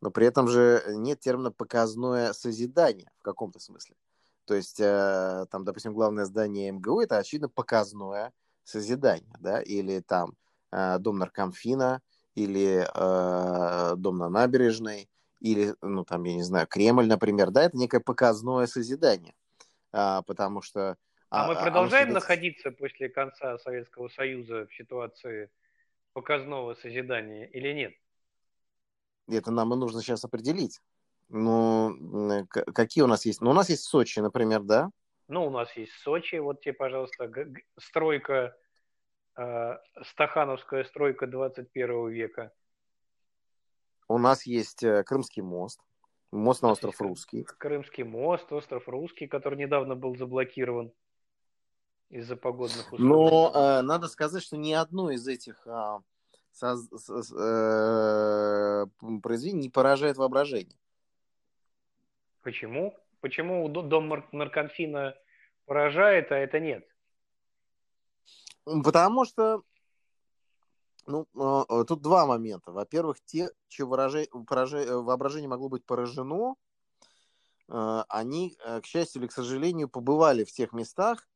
но 0.00 0.10
при 0.10 0.26
этом 0.26 0.48
же 0.48 0.84
нет 0.88 1.20
термина 1.20 1.50
показное 1.50 2.34
созидание 2.34 3.10
в 3.20 3.22
каком-то 3.22 3.58
смысле. 3.58 3.96
То 4.44 4.54
есть, 4.54 4.76
там, 4.76 5.64
допустим, 5.64 5.94
главное 5.94 6.26
здание 6.26 6.72
МГУ 6.72 7.00
это, 7.00 7.16
очевидно, 7.16 7.48
показное 7.48 8.34
созидание, 8.64 9.34
да, 9.40 9.62
или 9.62 10.00
там 10.00 10.36
дом 10.70 11.16
наркомфина, 11.16 12.02
или 12.34 12.86
э, 12.92 13.96
дом 13.96 14.18
на 14.18 14.28
набережной, 14.28 15.08
или, 15.44 15.74
ну, 15.82 16.04
там, 16.04 16.24
я 16.24 16.34
не 16.34 16.42
знаю, 16.42 16.66
Кремль, 16.66 17.06
например, 17.06 17.50
да, 17.50 17.64
это 17.64 17.76
некое 17.76 18.00
показное 18.00 18.66
созидание, 18.66 19.34
а, 19.92 20.22
потому 20.22 20.62
что... 20.62 20.96
А, 21.28 21.44
а 21.44 21.48
мы 21.48 21.54
продолжаем 21.54 22.06
а 22.06 22.08
мы 22.08 22.14
находиться 22.14 22.70
после 22.70 23.10
конца 23.10 23.58
Советского 23.58 24.08
Союза 24.08 24.66
в 24.66 24.74
ситуации 24.74 25.50
показного 26.14 26.72
созидания 26.74 27.44
или 27.44 27.74
нет? 27.74 27.92
Это 29.28 29.50
нам 29.50 29.74
и 29.74 29.76
нужно 29.76 30.00
сейчас 30.00 30.24
определить. 30.24 30.80
Ну, 31.28 32.46
какие 32.48 33.04
у 33.04 33.06
нас 33.06 33.26
есть? 33.26 33.42
Ну, 33.42 33.50
у 33.50 33.54
нас 33.54 33.68
есть 33.68 33.82
Сочи, 33.82 34.20
например, 34.20 34.62
да? 34.62 34.90
Ну, 35.28 35.46
у 35.46 35.50
нас 35.50 35.70
есть 35.76 35.92
Сочи. 35.92 36.36
Вот 36.36 36.62
тебе, 36.62 36.72
пожалуйста, 36.72 37.30
стройка, 37.78 38.56
э, 39.36 39.76
стахановская 40.04 40.84
стройка 40.84 41.26
21 41.26 42.08
века. 42.08 42.52
У 44.08 44.18
нас 44.18 44.44
есть 44.46 44.82
э, 44.82 45.02
Крымский 45.04 45.42
мост. 45.42 45.80
Мост 46.30 46.62
на 46.62 46.70
остров 46.70 47.00
Русский. 47.00 47.44
Крымский 47.44 48.04
мост, 48.04 48.52
остров 48.52 48.88
Русский, 48.88 49.26
который 49.26 49.58
недавно 49.58 49.94
был 49.94 50.16
заблокирован 50.16 50.92
из-за 52.10 52.36
погодных 52.36 52.92
условий. 52.92 53.04
Но 53.04 53.52
э, 53.54 53.82
надо 53.82 54.08
сказать, 54.08 54.42
что 54.42 54.56
ни 54.56 54.72
одно 54.72 55.10
из 55.10 55.26
этих 55.28 55.66
э, 55.66 55.98
со, 56.52 56.76
со, 56.76 57.20
э, 58.82 58.86
произведение 59.22 59.62
не 59.62 59.70
поражает 59.70 60.16
воображение. 60.16 60.76
Почему? 62.42 62.96
Почему 63.20 63.68
дом 63.68 64.24
наркомфина 64.32 65.16
поражает, 65.66 66.30
а 66.30 66.36
это 66.36 66.60
нет? 66.60 66.86
Потому 68.64 69.24
что 69.24 69.62
ну, 71.06 71.26
э, 71.68 71.84
тут 71.86 72.02
два 72.02 72.26
момента. 72.26 72.72
Во-первых, 72.72 73.18
те, 73.24 73.50
чье 73.68 73.86
выражение, 73.86 74.28
воображение 74.32 75.48
могло 75.48 75.68
быть 75.68 75.84
поражено, 75.84 76.54
э, 77.68 78.02
они, 78.08 78.56
э, 78.64 78.80
к 78.80 78.86
счастью 78.86 79.22
или 79.22 79.28
к 79.28 79.32
сожалению, 79.32 79.88
побывали 79.88 80.44
в 80.44 80.52
тех 80.52 80.72
местах, 80.72 81.28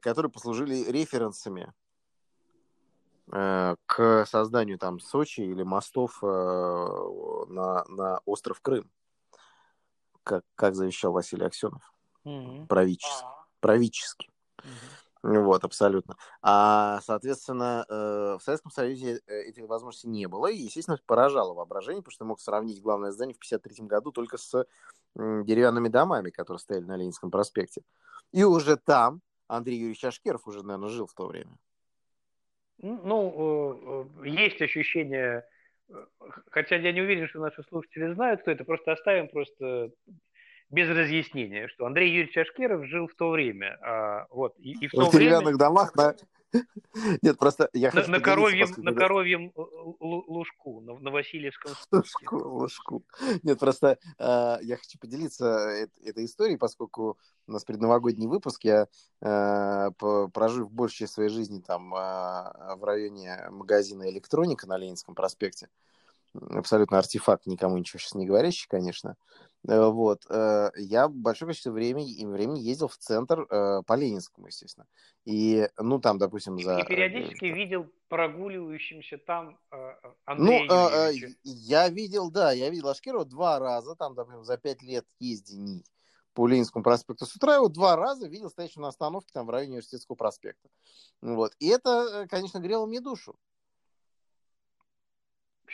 которые 0.00 0.30
послужили 0.30 0.90
референсами 0.90 1.72
Э, 3.32 3.76
к 3.86 4.26
созданию 4.26 4.78
там 4.78 5.00
Сочи 5.00 5.40
или 5.40 5.62
мостов 5.62 6.22
э, 6.22 6.26
на, 6.26 7.84
на 7.88 8.20
остров 8.26 8.60
Крым, 8.60 8.90
как, 10.22 10.44
как 10.54 10.74
завещал 10.74 11.12
Василий 11.12 11.46
Аксенов, 11.46 11.92
mm-hmm. 12.26 12.66
правительски. 12.66 13.24
правительски. 13.60 14.30
Mm-hmm. 14.58 15.03
Вот, 15.24 15.64
абсолютно. 15.64 16.16
А, 16.42 17.00
соответственно, 17.00 17.86
э, 17.88 18.36
в 18.38 18.42
Советском 18.42 18.70
Союзе 18.70 19.20
этих 19.26 19.66
возможностей 19.66 20.08
не 20.08 20.28
было, 20.28 20.48
и, 20.48 20.56
естественно, 20.56 20.98
поражало 21.06 21.54
воображение, 21.54 22.02
потому 22.02 22.12
что 22.12 22.24
мог 22.26 22.40
сравнить 22.40 22.82
главное 22.82 23.10
здание 23.10 23.34
в 23.34 23.38
1953 23.38 23.86
году 23.86 24.12
только 24.12 24.36
с 24.36 24.66
деревянными 25.16 25.88
домами, 25.88 26.28
которые 26.28 26.58
стояли 26.58 26.84
на 26.84 26.96
Ленинском 26.96 27.30
проспекте. 27.30 27.80
И 28.32 28.44
уже 28.44 28.76
там 28.76 29.22
Андрей 29.48 29.78
Юрьевич 29.78 30.04
Ашкеров 30.04 30.46
уже, 30.46 30.62
наверное, 30.62 30.90
жил 30.90 31.06
в 31.06 31.14
то 31.14 31.26
время. 31.26 31.56
Ну, 32.78 34.06
э, 34.20 34.24
э, 34.24 34.28
есть 34.28 34.60
ощущение, 34.60 35.46
э, 35.88 35.94
хотя 36.50 36.76
я 36.76 36.92
не 36.92 37.00
уверен, 37.00 37.28
что 37.28 37.40
наши 37.40 37.62
слушатели 37.62 38.12
знают, 38.12 38.42
кто 38.42 38.50
это, 38.50 38.64
просто 38.64 38.92
оставим 38.92 39.28
просто 39.28 39.90
без 40.74 40.88
разъяснения, 40.88 41.68
что 41.68 41.86
Андрей 41.86 42.10
Юрьевич 42.10 42.36
Ашкеров 42.36 42.84
жил 42.86 43.06
в 43.06 43.14
то 43.14 43.30
время. 43.30 43.78
А, 43.80 44.26
вот, 44.30 44.54
и, 44.58 44.72
и 44.72 44.88
в, 44.88 44.92
в 44.92 45.12
деревянных 45.12 45.44
время... 45.44 45.58
домах, 45.58 45.92
да? 45.94 46.14
Нет, 47.22 47.38
просто 47.38 47.68
я 47.72 47.90
хочу... 47.90 48.10
На, 48.10 48.18
на 48.18 48.22
коровьем, 48.22 48.68
на 48.76 48.92
коровьем 48.92 49.52
лужку, 50.00 50.80
на, 50.80 50.98
на 50.98 51.10
Васильевском 51.10 51.72
лужку, 51.92 52.36
лужку. 52.36 53.04
Нет, 53.42 53.58
просто 53.58 53.98
э, 54.18 54.56
я 54.62 54.76
хочу 54.76 54.98
поделиться 54.98 55.86
этой 56.04 56.24
историей, 56.24 56.56
поскольку 56.56 57.18
у 57.46 57.52
нас 57.52 57.64
предновогодний 57.64 58.26
выпуск, 58.26 58.64
я, 58.64 58.86
э, 59.20 59.90
прожив 60.32 60.70
большую 60.70 60.98
часть 60.98 61.14
своей 61.14 61.30
жизни 61.30 61.60
там 61.60 61.94
э, 61.94 61.98
в 62.76 62.84
районе 62.84 63.48
магазина 63.50 64.08
«Электроника» 64.10 64.66
на 64.66 64.76
Ленинском 64.76 65.14
проспекте, 65.14 65.68
абсолютно 66.34 66.98
артефакт, 66.98 67.46
никому 67.46 67.78
ничего 67.78 67.98
сейчас 67.98 68.14
не 68.14 68.26
говорящий, 68.26 68.66
конечно. 68.68 69.16
Э, 69.68 69.88
вот. 69.88 70.24
Э, 70.28 70.70
я 70.76 71.08
большое 71.08 71.48
количество 71.48 71.70
времени, 71.70 72.24
времени 72.24 72.60
ездил 72.60 72.88
в 72.88 72.96
центр 72.96 73.46
э, 73.50 73.82
по 73.86 73.94
Ленинскому, 73.94 74.48
естественно. 74.48 74.86
И, 75.24 75.68
ну, 75.78 76.00
там, 76.00 76.18
допустим, 76.18 76.58
за... 76.58 76.78
И 76.78 76.84
периодически 76.84 77.46
видел 77.46 77.86
прогуливающимся 78.08 79.18
там 79.18 79.58
Андрея 80.24 80.68
Ну, 80.68 81.30
я 81.42 81.88
видел, 81.88 82.30
да, 82.30 82.52
я 82.52 82.68
видел 82.70 82.88
Ашкерова 82.88 83.24
два 83.24 83.58
раза, 83.58 83.96
там, 83.96 84.14
допустим, 84.14 84.44
за 84.44 84.58
пять 84.58 84.82
лет 84.82 85.06
ездений 85.18 85.84
по 86.34 86.48
Ленинскому 86.48 86.82
проспекту 86.82 87.26
с 87.26 87.36
утра, 87.36 87.54
его 87.54 87.68
два 87.68 87.96
раза 87.96 88.28
видел 88.28 88.50
стоящим 88.50 88.82
на 88.82 88.88
остановке 88.88 89.30
там 89.32 89.46
в 89.46 89.50
районе 89.50 89.72
Университетского 89.72 90.16
проспекта. 90.16 90.68
Вот. 91.22 91.52
И 91.60 91.68
это, 91.68 92.26
конечно, 92.28 92.58
грело 92.58 92.86
мне 92.86 93.00
душу. 93.00 93.36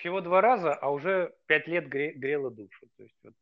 Всего 0.00 0.22
два 0.22 0.40
раза, 0.40 0.74
а 0.74 0.90
уже 0.90 1.34
пять 1.46 1.66
лет 1.66 1.88
гре, 1.88 2.12
грело 2.12 2.50
душу. 2.50 2.86
То 2.96 3.02
есть, 3.02 3.14
вот, 3.22 3.34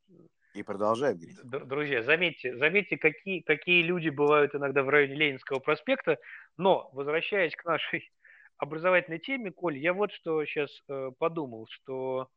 и 0.53 0.63
продолжает 0.63 1.17
греть. 1.17 1.37
Друзья, 1.43 2.03
заметьте, 2.03 2.57
заметьте 2.57 2.97
какие, 2.97 3.39
какие 3.39 3.81
люди 3.81 4.09
бывают 4.09 4.53
иногда 4.53 4.83
в 4.83 4.89
районе 4.89 5.15
Ленинского 5.15 5.59
проспекта. 5.59 6.17
Но, 6.57 6.89
возвращаясь 6.91 7.55
к 7.55 7.63
нашей 7.63 8.11
образовательной 8.57 9.19
теме, 9.19 9.51
Коль, 9.51 9.77
я 9.77 9.93
вот 9.93 10.11
что 10.11 10.43
сейчас 10.45 10.69
э, 10.89 11.11
подумал, 11.17 11.67
что 11.69 12.27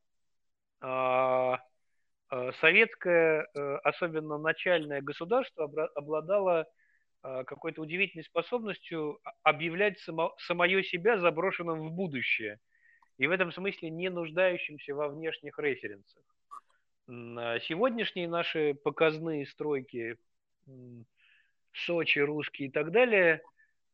а, 0.81 1.59
э, 2.31 2.53
советское, 2.61 3.49
э, 3.55 3.77
особенно 3.83 4.39
начальное 4.39 5.01
государство, 5.01 5.65
обладало 5.97 6.69
э, 7.25 7.45
какой-то 7.45 7.83
удивительной 7.83 8.25
способностью 8.25 9.19
объявлять 9.43 9.99
само, 9.99 10.33
самое 10.39 10.85
себя 10.85 11.19
заброшенным 11.19 11.89
в 11.89 11.91
будущее– 11.91 12.61
и 13.23 13.27
в 13.29 13.31
этом 13.31 13.53
смысле 13.53 13.89
не 13.91 14.11
нуждающимся 14.11 14.97
во 14.97 15.09
внешних 15.09 15.57
референсах. 15.61 16.25
А 17.07 17.61
сегодняшние 17.61 18.27
наши 18.27 18.75
показные 18.75 19.47
стройки 19.47 20.17
Сочи, 21.73 22.19
русские 22.19 22.67
и 22.67 22.71
так 22.73 22.91
далее 22.91 23.43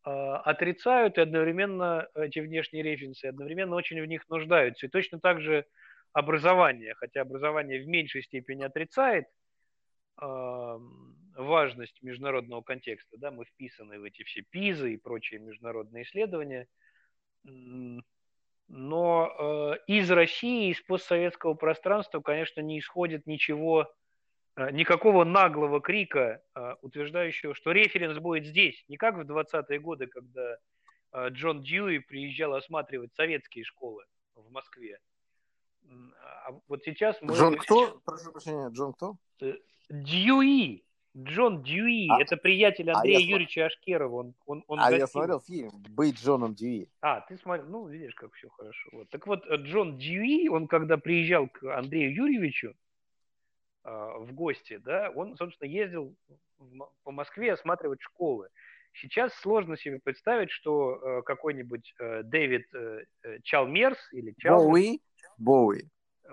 а, 0.02 0.38
отрицают 0.38 1.18
и 1.18 1.20
одновременно 1.20 2.08
эти 2.14 2.38
внешние 2.38 2.82
референсы, 2.82 3.26
одновременно 3.26 3.76
очень 3.76 4.00
в 4.00 4.06
них 4.06 4.26
нуждаются. 4.30 4.86
И 4.86 4.88
точно 4.88 5.20
так 5.20 5.42
же 5.42 5.66
образование, 6.14 6.94
хотя 6.94 7.20
образование 7.20 7.82
в 7.82 7.86
меньшей 7.86 8.22
степени 8.22 8.64
отрицает 8.64 9.26
а, 10.16 10.78
важность 11.36 12.02
международного 12.02 12.62
контекста, 12.62 13.18
да, 13.18 13.30
мы 13.30 13.44
вписаны 13.44 14.00
в 14.00 14.04
эти 14.04 14.22
все 14.22 14.40
ПИЗы 14.40 14.94
и 14.94 14.96
прочие 14.96 15.38
международные 15.38 16.04
исследования, 16.04 16.66
но 18.68 19.32
э, 19.38 19.78
из 19.86 20.10
России, 20.10 20.70
из 20.70 20.80
постсоветского 20.82 21.54
пространства, 21.54 22.20
конечно, 22.20 22.60
не 22.60 22.78
исходит 22.78 23.26
ничего, 23.26 23.90
э, 24.56 24.70
никакого 24.70 25.24
наглого 25.24 25.80
крика, 25.80 26.42
э, 26.54 26.74
утверждающего, 26.82 27.54
что 27.54 27.72
референс 27.72 28.18
будет 28.18 28.44
здесь, 28.44 28.84
не 28.88 28.98
как 28.98 29.16
в 29.16 29.20
20-е 29.20 29.78
годы, 29.80 30.06
когда 30.06 30.58
Джон 31.28 31.62
Дьюи 31.62 31.98
приезжал 32.00 32.52
осматривать 32.52 33.14
советские 33.14 33.64
школы 33.64 34.04
в 34.34 34.50
Москве. 34.50 34.98
А 35.88 36.50
вот 36.68 36.84
сейчас 36.84 37.16
мы... 37.22 37.34
Джон 37.34 37.56
кто? 37.56 37.98
Прошу 38.04 38.30
прощения, 38.30 38.68
Джон 38.68 38.92
кто? 38.92 39.16
Дьюи. 39.88 40.84
Джон 41.18 41.62
Дьюи, 41.62 42.08
а, 42.10 42.20
это 42.20 42.36
приятель 42.36 42.90
а 42.90 42.96
Андрея 42.96 43.18
а 43.18 43.20
Юрьевича 43.20 43.66
Ашкерова. 43.66 44.14
Он, 44.14 44.34
он, 44.46 44.64
он 44.68 44.78
а 44.78 44.82
гостил. 44.84 44.98
я 44.98 45.06
смотрел 45.06 45.40
фильм 45.40 45.70
«Быть 45.90 46.16
Джоном 46.16 46.54
Дьюи». 46.54 46.88
А, 47.00 47.20
ты 47.22 47.36
смотрел, 47.38 47.66
ну, 47.68 47.88
видишь, 47.88 48.14
как 48.14 48.32
все 48.34 48.48
хорошо. 48.48 48.88
Вот. 48.92 49.08
Так 49.10 49.26
вот, 49.26 49.44
Джон 49.50 49.98
Дьюи, 49.98 50.48
он 50.48 50.68
когда 50.68 50.96
приезжал 50.96 51.48
к 51.48 51.64
Андрею 51.76 52.14
Юрьевичу 52.14 52.74
э, 53.84 53.90
в 53.90 54.32
гости, 54.32 54.76
да, 54.76 55.10
он, 55.10 55.36
собственно, 55.36 55.68
ездил 55.68 56.14
в, 56.58 56.88
по 57.02 57.10
Москве 57.10 57.52
осматривать 57.52 58.00
школы. 58.00 58.48
Сейчас 58.92 59.32
сложно 59.34 59.76
себе 59.76 59.98
представить, 59.98 60.50
что 60.50 60.94
э, 60.94 61.22
какой-нибудь 61.22 61.94
э, 61.98 62.22
Дэвид 62.22 62.66
э, 62.74 63.04
э 63.22 63.38
Чалмерс 63.42 63.98
или 64.12 64.34
Чалмерс... 64.38 64.64
Боуи? 64.64 65.00
Боуи. 65.36 65.82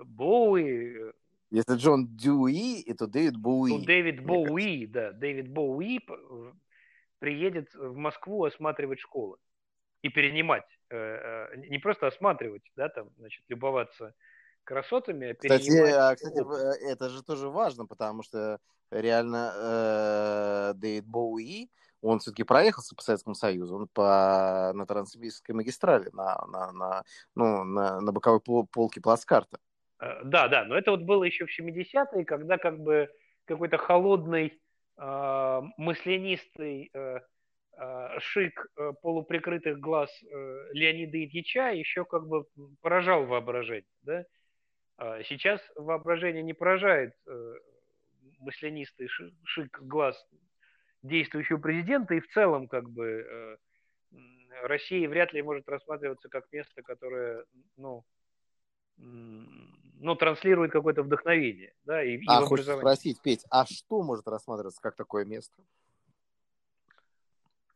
Боуи, 0.04 1.12
если 1.50 1.74
Джон 1.76 2.08
Дьюи, 2.16 2.82
это 2.82 3.06
Дэвид 3.06 3.36
Боуи. 3.36 3.70
Ну, 3.70 3.84
Дэвид 3.84 4.24
Боуи, 4.24 4.86
да. 4.86 5.12
Дэвид 5.12 5.48
Боуи 5.48 6.00
приедет 7.18 7.72
в 7.74 7.96
Москву 7.96 8.44
осматривать 8.44 9.00
школы 9.00 9.36
и 10.02 10.08
перенимать. 10.08 10.66
Э, 10.90 10.96
э, 11.52 11.56
не 11.68 11.78
просто 11.78 12.06
осматривать, 12.06 12.62
да, 12.76 12.88
там, 12.88 13.10
значит, 13.18 13.42
любоваться 13.48 14.14
красотами, 14.64 15.30
а 15.30 15.34
кстати, 15.34 15.70
а, 15.70 16.14
кстати, 16.14 16.38
э, 16.38 16.92
это 16.92 17.08
же 17.08 17.22
тоже 17.22 17.48
важно, 17.48 17.86
потому 17.86 18.22
что 18.22 18.58
реально 18.90 19.52
э, 19.56 20.72
Дэвид 20.74 21.06
Боуи, 21.06 21.70
он 22.02 22.18
все-таки 22.18 22.44
проехался 22.44 22.94
по 22.94 23.02
Советскому 23.02 23.34
Союзу, 23.34 23.76
он 23.76 23.88
по, 23.88 24.72
на 24.74 24.86
Транссибирской 24.86 25.54
магистрали, 25.54 26.10
на, 26.12 26.44
на, 26.46 26.72
на, 26.72 27.04
ну, 27.34 27.64
на, 27.64 28.00
на 28.00 28.12
боковой 28.12 28.40
полке 28.40 29.00
плацкарта. 29.00 29.58
Э, 30.00 30.22
да, 30.24 30.48
да, 30.48 30.64
но 30.64 30.76
это 30.76 30.90
вот 30.90 31.02
было 31.02 31.24
еще 31.24 31.46
в 31.46 31.58
70-е, 31.58 32.24
когда 32.24 32.58
как 32.58 32.78
бы 32.78 33.08
какой-то 33.44 33.78
холодный, 33.78 34.60
э, 34.98 35.60
мысленистый 35.76 36.90
э, 36.92 37.20
э, 37.78 38.18
шик 38.20 38.66
полуприкрытых 39.02 39.78
глаз 39.78 40.10
э, 40.22 40.68
Леонида 40.72 41.24
Ильича 41.24 41.70
еще 41.70 42.04
как 42.04 42.26
бы 42.26 42.46
поражал 42.80 43.26
воображение. 43.26 43.90
Да? 44.02 44.24
А 44.98 45.22
сейчас 45.24 45.60
воображение 45.76 46.42
не 46.42 46.54
поражает 46.54 47.14
э, 47.26 47.54
мысленистый 48.40 49.08
шик 49.44 49.80
глаз 49.82 50.16
действующего 51.02 51.58
президента, 51.58 52.14
и 52.14 52.20
в 52.20 52.28
целом 52.28 52.66
как 52.66 52.88
бы 52.88 53.06
э, 53.06 53.56
Россия 54.62 55.08
вряд 55.08 55.32
ли 55.32 55.42
может 55.42 55.68
рассматриваться 55.68 56.28
как 56.28 56.50
место, 56.52 56.82
которое, 56.82 57.44
ну, 57.76 58.04
ну, 58.98 60.14
транслирует 60.14 60.72
какое-то 60.72 61.02
вдохновение. 61.02 61.72
Да, 61.84 62.02
и, 62.02 62.20
а, 62.26 62.42
и 62.42 62.44
хочется 62.44 62.76
спросить, 62.76 63.20
Петь, 63.22 63.44
а 63.50 63.66
что 63.66 64.02
может 64.02 64.26
рассматриваться 64.28 64.80
как 64.80 64.96
такое 64.96 65.24
место? 65.24 65.62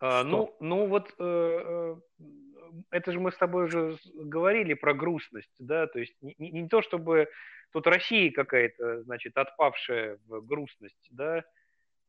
А, 0.00 0.24
ну, 0.24 0.54
ну 0.60 0.86
вот 0.86 1.14
э, 1.18 1.22
э, 1.22 1.96
это 2.90 3.12
же 3.12 3.20
мы 3.20 3.32
с 3.32 3.36
тобой 3.36 3.66
уже 3.66 3.98
говорили 4.14 4.72
про 4.74 4.94
грустность, 4.94 5.54
да, 5.58 5.86
то 5.86 5.98
есть 5.98 6.14
не, 6.22 6.34
не, 6.38 6.50
не 6.50 6.68
то 6.68 6.80
чтобы 6.80 7.28
тут 7.72 7.86
Россия 7.86 8.32
какая-то, 8.32 9.02
значит, 9.02 9.36
отпавшая 9.36 10.18
в 10.26 10.40
грустность, 10.40 11.08
да, 11.10 11.44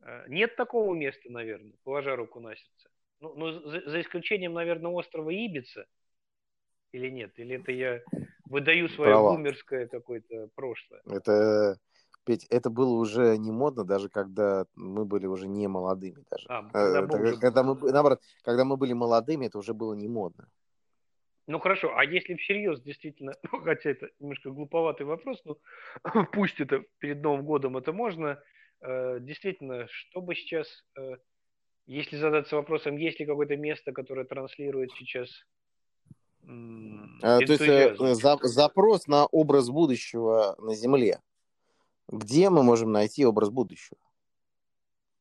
э, 0.02 0.26
нет 0.30 0.56
такого 0.56 0.94
места, 0.94 1.30
наверное, 1.30 1.74
положа 1.84 2.16
руку 2.16 2.40
на 2.40 2.56
сердце. 2.56 2.90
Ну, 3.20 3.34
ну 3.36 3.52
за, 3.52 3.90
за 3.90 4.02
исключением, 4.02 4.54
наверное, 4.54 4.92
острова 4.92 5.30
Ибица, 5.30 5.86
или 6.94 7.10
нет, 7.10 7.38
или 7.38 7.58
это 7.58 7.74
я 7.74 8.02
выдаю 8.52 8.90
свое 8.90 9.12
Права. 9.12 9.32
бумерское 9.34 9.88
какое-то 9.88 10.50
прошлое. 10.56 11.02
Это, 11.06 11.78
Петь, 12.26 12.46
это 12.50 12.70
было 12.70 12.92
уже 12.92 13.38
не 13.38 13.52
модно, 13.52 13.84
даже 13.84 14.10
когда 14.10 14.66
мы 14.76 15.06
были 15.06 15.26
уже 15.26 15.48
не 15.48 15.68
молодыми 15.68 16.24
даже. 16.30 16.46
А, 16.50 16.64
когда, 16.70 17.30
э, 17.30 17.38
когда 17.40 17.64
мы, 17.64 17.92
наоборот, 17.92 18.20
когда 18.44 18.66
мы 18.66 18.78
были 18.78 18.94
молодыми, 18.94 19.48
это 19.48 19.58
уже 19.58 19.74
было 19.74 19.94
не 19.94 20.08
модно. 20.08 20.48
Ну 21.48 21.60
хорошо, 21.60 21.98
а 21.98 22.06
если 22.06 22.36
всерьез 22.36 22.82
действительно, 22.82 23.34
ну, 23.52 23.62
хотя 23.62 23.92
это 23.92 24.10
немножко 24.20 24.52
глуповатый 24.52 25.06
вопрос, 25.06 25.42
но 25.46 25.58
пусть 26.34 26.60
это 26.60 26.84
перед 27.00 27.22
Новым 27.22 27.46
годом 27.46 27.78
это 27.78 27.94
можно, 27.94 28.42
э, 28.82 29.20
действительно, 29.22 29.88
чтобы 29.88 30.36
сейчас, 30.36 30.68
э, 30.98 31.16
если 31.88 32.18
задаться 32.18 32.56
вопросом, 32.56 32.98
есть 32.98 33.20
ли 33.20 33.26
какое-то 33.26 33.56
место, 33.56 33.94
которое 33.94 34.26
транслирует 34.26 34.92
сейчас 34.92 35.30
а, 36.44 37.40
то 37.40 37.54
есть 37.54 37.62
э, 37.62 37.96
за, 38.16 38.38
запрос 38.42 39.08
на 39.08 39.26
образ 39.26 39.70
будущего 39.70 40.56
на 40.60 40.76
Земле. 40.76 41.20
Где 42.08 42.50
мы 42.50 42.64
можем 42.64 42.92
найти 42.92 43.26
образ 43.26 43.50
будущего? 43.50 44.00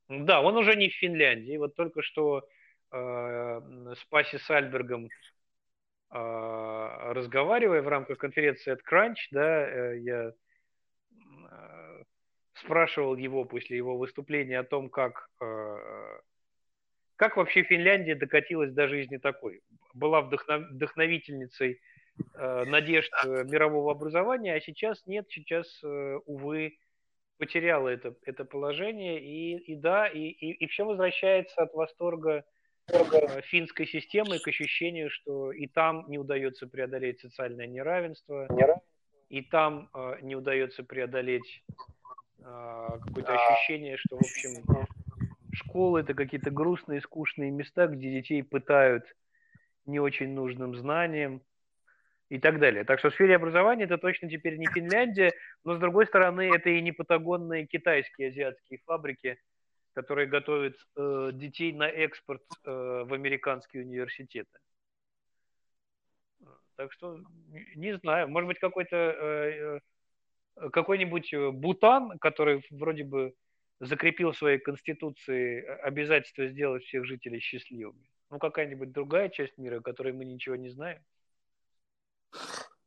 Да, 0.09 0.41
он 0.41 0.57
уже 0.57 0.75
не 0.75 0.89
в 0.89 0.95
Финляндии. 0.95 1.57
Вот 1.57 1.77
только 1.77 2.03
что 2.03 2.49
э, 2.91 2.97
с 2.97 4.05
Паси 4.09 4.39
Сальбергом 4.39 5.07
э, 5.07 5.11
разговаривая 6.11 7.83
в 7.83 7.89
рамках 7.89 8.19
конференции 8.19 8.73
от 8.73 8.81
Crunch, 8.81 9.29
да, 9.31 9.69
э, 9.69 9.99
я 10.01 10.33
э, 11.13 12.03
спрашивал 12.55 13.15
его 13.17 13.45
после 13.45 13.77
его 13.77 13.97
выступления 13.97 14.59
о 14.59 14.65
том, 14.65 14.91
как 14.91 15.29
э, 15.41 16.21
как 17.21 17.37
вообще 17.37 17.65
Финляндия 17.65 18.15
докатилась 18.15 18.73
до 18.73 18.89
жизни 18.89 19.19
такой? 19.19 19.61
Была 19.93 20.23
вдохновительницей 20.23 21.79
э, 22.35 22.65
надежд 22.65 23.13
э, 23.23 23.45
мирового 23.45 23.93
образования, 23.93 24.55
а 24.55 24.61
сейчас 24.63 25.05
нет, 25.05 25.27
сейчас, 25.29 25.67
э, 25.85 26.19
увы, 26.25 26.79
потеряла 27.37 27.89
это, 27.89 28.15
это 28.25 28.47
положение. 28.47 29.21
И, 29.21 29.59
и 29.59 29.77
да, 29.77 30.09
и, 30.09 30.29
и, 30.29 30.53
и 30.53 30.67
все 30.69 30.87
возвращается 30.87 31.61
от 31.61 31.75
восторга 31.75 32.43
э, 32.89 33.43
финской 33.43 33.87
системы 33.87 34.39
к 34.39 34.49
ощущению, 34.49 35.11
что 35.11 35.53
и 35.53 35.67
там 35.67 36.07
не 36.09 36.17
удается 36.17 36.69
преодолеть 36.69 37.21
социальное 37.21 37.67
неравенство, 37.67 38.49
и 39.29 39.43
там 39.43 39.91
не 40.23 40.37
удается 40.37 40.85
преодолеть 40.85 41.63
какое-то 42.39 43.35
ощущение, 43.35 43.99
что, 43.99 44.17
в 44.17 44.21
общем, 44.21 44.97
школы 45.61 46.01
это 46.01 46.15
какие-то 46.15 46.51
грустные, 46.51 47.01
скучные 47.01 47.51
места, 47.51 47.87
где 47.87 48.11
детей 48.11 48.43
пытают 48.43 49.05
не 49.87 50.01
очень 50.01 50.35
нужным 50.35 50.75
знаниям 50.75 51.43
и 52.29 52.39
так 52.39 52.59
далее. 52.59 52.85
Так 52.85 52.99
что 52.99 53.11
в 53.11 53.15
сфере 53.15 53.37
образования 53.37 53.85
это 53.85 53.99
точно 53.99 54.29
теперь 54.29 54.57
не 54.57 54.67
Финляндия, 54.67 55.33
но 55.65 55.75
с 55.75 55.79
другой 55.79 56.07
стороны 56.07 56.55
это 56.55 56.71
и 56.71 56.81
не 56.81 56.93
патагонные 56.93 57.67
китайские 57.67 58.29
азиатские 58.29 58.81
фабрики, 58.87 59.39
которые 59.95 60.29
готовят 60.29 60.77
э, 60.97 61.31
детей 61.33 61.73
на 61.73 61.89
экспорт 61.89 62.43
э, 62.65 62.71
в 63.07 63.13
американские 63.13 63.85
университеты. 63.85 64.59
Так 66.77 66.93
что 66.93 67.19
не 67.75 67.97
знаю, 67.99 68.29
может 68.29 68.47
быть 68.47 68.59
какой-то 68.59 68.97
э, 68.97 69.79
э 69.79 69.81
какой-нибудь 70.73 71.33
э, 71.33 71.51
Бутан, 71.51 72.19
который 72.19 72.63
вроде 72.71 73.05
бы 73.05 73.35
закрепил 73.81 74.33
в 74.33 74.37
своей 74.37 74.59
конституции 74.59 75.65
обязательство 75.83 76.47
сделать 76.47 76.85
всех 76.85 77.07
жителей 77.07 77.41
счастливыми. 77.41 78.09
Ну, 78.31 78.39
какая-нибудь 78.39 78.93
другая 78.93 79.29
часть 79.31 79.59
мира, 79.59 79.79
о 79.79 79.83
которой 79.83 80.13
мы 80.13 80.25
ничего 80.25 80.55
не 80.55 80.69
знаем. 80.69 81.03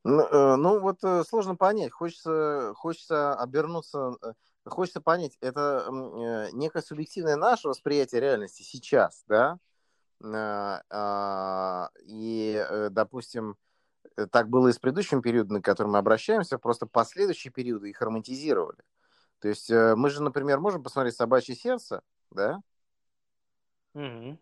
Ну, 0.06 0.22
э, 0.22 0.56
ну 0.56 0.80
вот 0.80 1.04
э, 1.04 1.24
сложно 1.24 1.56
понять. 1.56 1.92
Хочется, 1.92 2.74
хочется 2.76 3.34
обернуться, 3.36 4.16
э, 4.22 4.34
хочется 4.66 5.02
понять, 5.02 5.38
это 5.42 5.88
некое 6.54 6.82
субъективное 6.82 7.36
наше 7.36 7.68
восприятие 7.68 8.22
реальности 8.22 8.64
сейчас, 8.64 9.24
да? 9.28 9.58
А, 10.26 11.90
и, 12.06 12.66
допустим, 12.92 13.58
так 14.32 14.48
было 14.48 14.70
и 14.70 14.72
с 14.72 14.80
предыдущим 14.80 15.22
периодом, 15.22 15.62
к 15.62 15.66
которым 15.66 15.94
мы 15.94 15.98
обращаемся, 15.98 16.58
просто 16.58 16.86
последующие 16.86 17.52
периоды 17.52 17.90
их 17.90 18.02
романтизировали. 18.02 18.80
То 19.44 19.50
есть 19.50 19.70
мы 19.70 20.10
же, 20.10 20.24
например, 20.24 20.62
можем 20.62 20.82
посмотреть 20.82 21.18
«Собачье 21.18 21.54
сердце», 21.54 22.02
да? 22.32 22.62
Угу. 23.94 24.40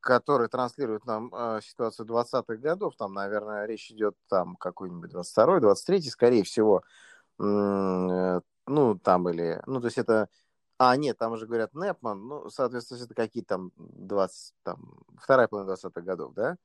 который 0.00 0.48
транслирует 0.48 1.06
нам 1.06 1.32
э, 1.34 1.60
ситуацию 1.62 2.06
20-х 2.06 2.56
годов. 2.56 2.96
Там, 2.96 3.14
наверное, 3.14 3.64
речь 3.64 3.90
идет 3.90 4.14
там 4.28 4.56
какой-нибудь 4.56 5.10
22-й, 5.10 5.60
23-й, 5.60 6.10
скорее 6.10 6.44
всего. 6.44 6.82
Э, 7.38 8.40
ну, 8.66 8.98
там 8.98 9.28
или... 9.30 9.62
Ну, 9.64 9.80
то 9.80 9.86
есть 9.86 9.96
это... 9.96 10.28
А, 10.76 10.94
нет, 10.96 11.16
там 11.16 11.32
уже 11.32 11.46
говорят 11.46 11.72
Непман. 11.72 12.28
Ну, 12.28 12.50
соответственно, 12.50 13.04
это 13.04 13.14
какие-то 13.14 13.54
там 13.56 13.72
20... 13.76 14.54
Там, 14.62 14.98
вторая 15.18 15.48
половина 15.48 15.72
20-х 15.72 16.02
годов, 16.02 16.34
да? 16.34 16.58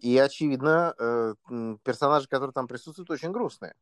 И, 0.00 0.18
очевидно, 0.18 0.94
э, 0.98 1.34
персонажи, 1.82 2.28
которые 2.28 2.52
там 2.52 2.68
присутствуют, 2.68 3.10
очень 3.10 3.32
грустные. 3.32 3.74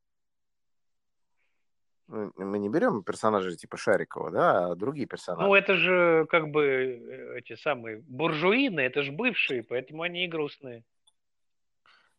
Ну, 2.08 2.32
мы 2.36 2.58
не 2.58 2.70
берем 2.70 3.02
персонажей 3.02 3.56
типа 3.56 3.76
Шарикова, 3.76 4.30
да, 4.30 4.66
а 4.68 4.74
другие 4.74 5.06
персонажи. 5.06 5.46
Ну, 5.46 5.54
это 5.54 5.74
же 5.74 6.26
как 6.30 6.50
бы 6.50 6.64
э, 6.64 7.38
эти 7.38 7.54
самые 7.54 7.98
буржуины, 7.98 8.80
это 8.80 9.02
же 9.02 9.12
бывшие, 9.12 9.62
поэтому 9.62 10.02
они 10.02 10.24
и 10.24 10.28
грустные. 10.28 10.84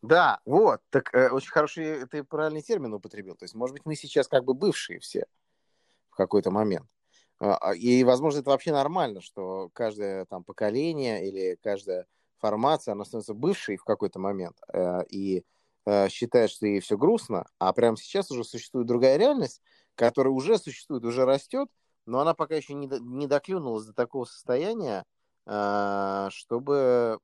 Да, 0.02 0.40
вот, 0.46 0.82
так 0.92 1.14
э, 1.14 1.30
очень 1.30 1.50
хороший, 1.50 2.08
ты 2.08 2.24
правильный 2.24 2.62
термин 2.62 2.94
употребил. 2.94 3.36
То 3.36 3.46
есть, 3.46 3.56
может 3.56 3.74
быть, 3.74 3.86
мы 3.86 3.96
сейчас 3.96 4.28
как 4.28 4.46
бы 4.46 4.54
бывшие 4.54 5.00
все 5.00 5.26
в 6.10 6.16
какой-то 6.16 6.52
момент. 6.52 6.88
А, 7.40 7.58
а, 7.58 7.76
и, 7.76 8.04
возможно, 8.04 8.40
это 8.40 8.50
вообще 8.50 8.72
нормально, 8.72 9.22
что 9.22 9.70
каждое 9.74 10.26
там 10.26 10.44
поколение 10.44 11.28
или 11.28 11.58
каждая 11.62 12.06
формация, 12.38 12.94
она 12.94 13.06
становится 13.06 13.34
бывшей 13.34 13.78
в 13.78 13.84
какой-то 13.84 14.20
момент. 14.20 14.58
Э, 14.72 15.04
и 15.10 15.44
э, 15.86 16.10
считает, 16.10 16.50
что 16.50 16.66
ей 16.66 16.80
все 16.80 16.98
грустно, 16.98 17.46
а 17.58 17.74
прямо 17.74 17.98
сейчас 17.98 18.32
уже 18.32 18.44
существует 18.44 18.88
другая 18.88 19.18
реальность, 19.18 19.62
которая 20.00 20.32
уже 20.32 20.58
существует, 20.58 21.04
уже 21.04 21.26
растет, 21.26 21.68
но 22.06 22.22
она 22.22 22.34
пока 22.34 22.56
еще 22.56 22.74
не, 22.74 22.88
до, 22.88 23.00
не 23.02 23.28
доклюнулась 23.28 23.86
до 23.86 23.94
такого 23.94 24.24
состояния, 24.24 25.04
э, 25.46 26.30
чтобы, 26.32 27.20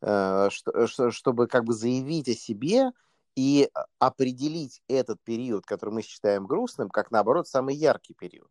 что, 0.00 1.10
чтобы 1.10 1.48
как 1.48 1.64
бы 1.64 1.72
заявить 1.72 2.28
о 2.28 2.34
себе 2.34 2.92
и 3.34 3.68
определить 3.98 4.82
этот 4.88 5.20
период, 5.24 5.66
который 5.66 5.90
мы 5.90 6.02
считаем 6.02 6.46
грустным, 6.46 6.88
как 6.90 7.10
наоборот 7.10 7.48
самый 7.48 7.74
яркий 7.74 8.14
период. 8.14 8.48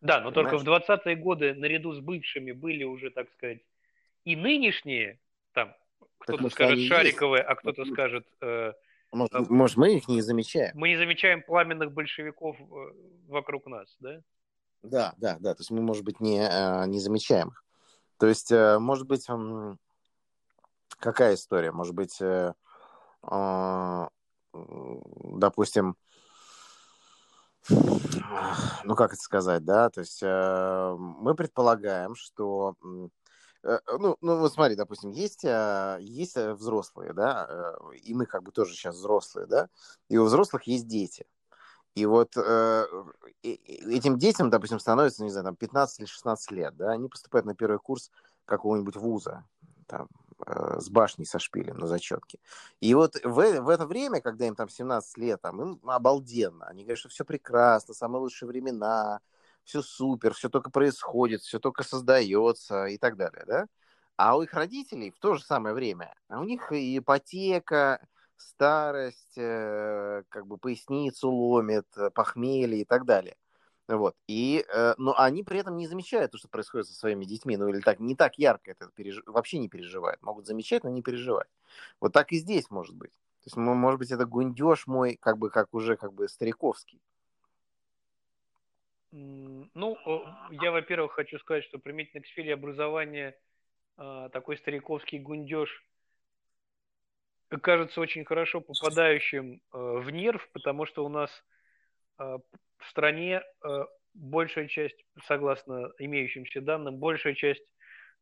Да, 0.00 0.20
но 0.20 0.32
Понимаешь? 0.32 0.64
только 0.64 0.88
в 0.88 0.98
20-е 0.98 1.14
годы 1.14 1.54
наряду 1.54 1.92
с 1.92 2.00
бывшими 2.00 2.50
были 2.50 2.82
уже, 2.82 3.10
так 3.10 3.30
сказать, 3.34 3.60
и 4.24 4.34
нынешние, 4.34 5.20
там, 5.52 5.76
кто-то 6.18 6.50
скажет 6.50 6.80
Шариковые, 6.88 7.44
а 7.44 7.54
кто-то 7.54 7.84
скажет 7.84 8.26
э, 8.40 8.72
может, 9.14 9.34
а, 9.34 9.44
может, 9.48 9.76
мы 9.76 9.94
их 9.94 10.08
не 10.08 10.20
замечаем? 10.22 10.72
Мы 10.76 10.88
не 10.88 10.96
замечаем 10.96 11.42
пламенных 11.42 11.92
большевиков 11.92 12.56
э, 12.60 12.64
вокруг 13.28 13.66
нас, 13.66 13.96
да? 14.00 14.20
Да, 14.82 15.14
да, 15.16 15.36
да. 15.40 15.54
То 15.54 15.60
есть 15.60 15.70
мы, 15.70 15.80
может 15.80 16.04
быть, 16.04 16.20
не, 16.20 16.40
э, 16.40 16.86
не 16.86 17.00
замечаем 17.00 17.48
их. 17.48 17.64
То 18.18 18.26
есть, 18.26 18.52
э, 18.52 18.78
может 18.78 19.06
быть, 19.06 19.26
какая 20.98 21.34
история? 21.34 21.72
Может 21.72 21.94
быть, 21.94 22.20
допустим, 25.32 25.96
ну 27.68 28.94
как 28.94 29.14
это 29.14 29.22
сказать, 29.22 29.64
да? 29.64 29.88
То 29.90 30.00
есть 30.00 30.22
мы 30.22 31.34
предполагаем, 31.34 32.14
что 32.14 32.76
ну, 33.98 34.16
ну 34.20 34.38
вот 34.38 34.52
смотри, 34.52 34.76
допустим, 34.76 35.10
есть, 35.10 35.44
а, 35.44 35.98
есть 35.98 36.36
э, 36.36 36.52
взрослые, 36.54 37.12
да, 37.12 37.46
э, 37.48 37.96
и 37.96 38.14
мы 38.14 38.26
как 38.26 38.42
бы 38.42 38.52
тоже 38.52 38.74
сейчас 38.74 38.96
взрослые, 38.96 39.46
да, 39.46 39.68
и 40.08 40.18
у 40.18 40.24
взрослых 40.24 40.64
есть 40.64 40.86
дети. 40.86 41.26
И 41.94 42.06
вот 42.06 42.36
э, 42.36 42.86
этим 43.42 44.18
детям, 44.18 44.50
допустим, 44.50 44.80
становится, 44.80 45.22
не 45.22 45.30
знаю, 45.30 45.44
там 45.44 45.56
15 45.56 46.00
или 46.00 46.06
16 46.06 46.50
лет, 46.50 46.76
да, 46.76 46.90
они 46.90 47.08
поступают 47.08 47.46
на 47.46 47.54
первый 47.54 47.78
курс 47.78 48.10
какого-нибудь 48.44 48.96
вуза, 48.96 49.44
там, 49.86 50.08
э, 50.46 50.80
с 50.80 50.90
башней 50.90 51.24
со 51.24 51.38
шпилем 51.38 51.78
на 51.78 51.86
зачетке. 51.86 52.40
И 52.80 52.92
вот 52.94 53.14
в, 53.22 53.60
в 53.60 53.68
это 53.68 53.86
время, 53.86 54.20
когда 54.20 54.46
им 54.46 54.56
там 54.56 54.68
17 54.68 55.16
лет, 55.18 55.40
там, 55.40 55.62
им 55.62 55.80
обалденно, 55.88 56.66
они 56.66 56.82
говорят, 56.82 56.98
что 56.98 57.08
все 57.08 57.24
прекрасно, 57.24 57.94
самые 57.94 58.20
лучшие 58.20 58.48
времена, 58.48 59.20
все 59.64 59.82
супер, 59.82 60.34
все 60.34 60.48
только 60.48 60.70
происходит, 60.70 61.42
все 61.42 61.58
только 61.58 61.82
создается 61.82 62.86
и 62.86 62.98
так 62.98 63.16
далее, 63.16 63.44
да? 63.46 63.66
А 64.16 64.36
у 64.36 64.42
их 64.42 64.54
родителей 64.54 65.10
в 65.10 65.18
то 65.18 65.34
же 65.34 65.42
самое 65.42 65.74
время, 65.74 66.14
а 66.28 66.40
у 66.40 66.44
них 66.44 66.70
ипотека, 66.70 68.06
старость, 68.36 69.36
э, 69.36 70.22
как 70.28 70.46
бы 70.46 70.58
поясницу 70.58 71.30
ломит, 71.30 71.86
э, 71.96 72.10
похмелье 72.10 72.82
и 72.82 72.84
так 72.84 73.04
далее. 73.04 73.36
Вот. 73.88 74.16
И, 74.28 74.64
э, 74.72 74.94
но 74.96 75.18
они 75.18 75.42
при 75.42 75.58
этом 75.60 75.76
не 75.76 75.86
замечают 75.86 76.32
то, 76.32 76.38
что 76.38 76.48
происходит 76.48 76.86
со 76.86 76.94
своими 76.94 77.24
детьми, 77.24 77.56
ну 77.56 77.68
или 77.68 77.80
так, 77.80 78.00
не 78.00 78.14
так 78.14 78.38
ярко 78.38 78.70
это 78.70 78.88
переж... 78.94 79.22
вообще 79.26 79.58
не 79.58 79.68
переживают. 79.68 80.22
Могут 80.22 80.46
замечать, 80.46 80.84
но 80.84 80.90
не 80.90 81.02
переживать. 81.02 81.48
Вот 82.00 82.12
так 82.12 82.32
и 82.32 82.38
здесь 82.38 82.70
может 82.70 82.94
быть. 82.94 83.12
То 83.12 83.48
есть, 83.48 83.56
может 83.56 83.98
быть, 83.98 84.10
это 84.10 84.24
гундеж 84.24 84.86
мой, 84.86 85.18
как 85.20 85.36
бы, 85.36 85.50
как 85.50 85.74
уже, 85.74 85.96
как 85.96 86.14
бы 86.14 86.28
стариковский. 86.28 87.00
Ну, 89.16 89.96
я, 90.50 90.72
во-первых, 90.72 91.12
хочу 91.12 91.38
сказать, 91.38 91.64
что 91.64 91.78
применительно 91.78 92.22
к 92.22 92.26
сфере 92.26 92.54
образования 92.54 93.36
а, 93.96 94.28
такой 94.30 94.56
стариковский 94.56 95.20
гундеж 95.20 95.84
кажется 97.62 98.00
очень 98.00 98.24
хорошо 98.24 98.60
попадающим 98.60 99.60
а, 99.70 99.98
в 99.98 100.10
нерв, 100.10 100.48
потому 100.52 100.84
что 100.84 101.04
у 101.04 101.08
нас 101.08 101.30
а, 102.18 102.38
в 102.38 102.90
стране 102.90 103.42
большая 104.14 104.66
часть, 104.66 105.04
согласно 105.26 105.92
имеющимся 105.98 106.60
данным, 106.60 106.98
большая 106.98 107.34
часть 107.34 107.64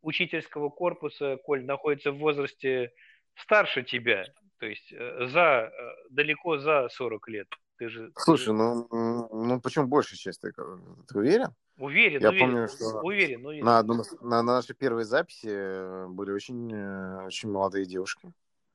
учительского 0.03 0.69
корпуса, 0.69 1.39
Коль, 1.45 1.65
находится 1.65 2.13
в 2.13 2.19
возрасте 2.19 2.93
старше 3.37 3.83
тебя, 3.83 4.25
то 4.59 4.67
есть 4.67 4.93
э, 4.93 5.27
за, 5.27 5.73
э, 5.73 5.95
далеко 6.11 6.59
за 6.59 6.89
40 6.89 7.29
лет. 7.29 7.49
Ты 7.83 7.89
же, 7.89 8.13
Слушай, 8.15 8.47
ты 8.47 8.53
ну, 8.53 8.87
ну 9.33 9.61
почему 9.61 9.89
большая 9.89 10.17
часть? 10.17 10.41
Ты, 10.41 10.53
ты 10.53 11.19
уверен? 11.19 11.49
Уверен, 11.79 12.21
Я 12.21 12.29
уверен. 12.29 12.47
помню, 12.47 12.69
что 12.69 13.01
уверен, 13.01 13.45
уверен. 13.45 13.65
На, 13.65 13.83
на, 13.83 14.05
на 14.21 14.43
нашей 14.45 14.77
первой 14.77 15.03
записи 15.03 16.07
были 16.07 16.31
очень, 16.31 16.73
э, 16.73 17.25
очень 17.25 17.51
молодые 17.51 17.85
девушки. 17.87 18.33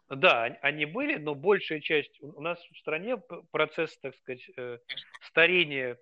Да, 0.09 0.43
они 0.61 0.83
были, 0.83 1.15
но 1.15 1.35
большая 1.35 1.79
часть... 1.79 2.21
У 2.21 2.41
нас 2.41 2.59
в 2.59 2.77
стране 2.79 3.15
процесс, 3.51 3.97
так 3.99 4.13
сказать, 4.17 4.41
э, 4.57 4.79
старения 5.21 5.97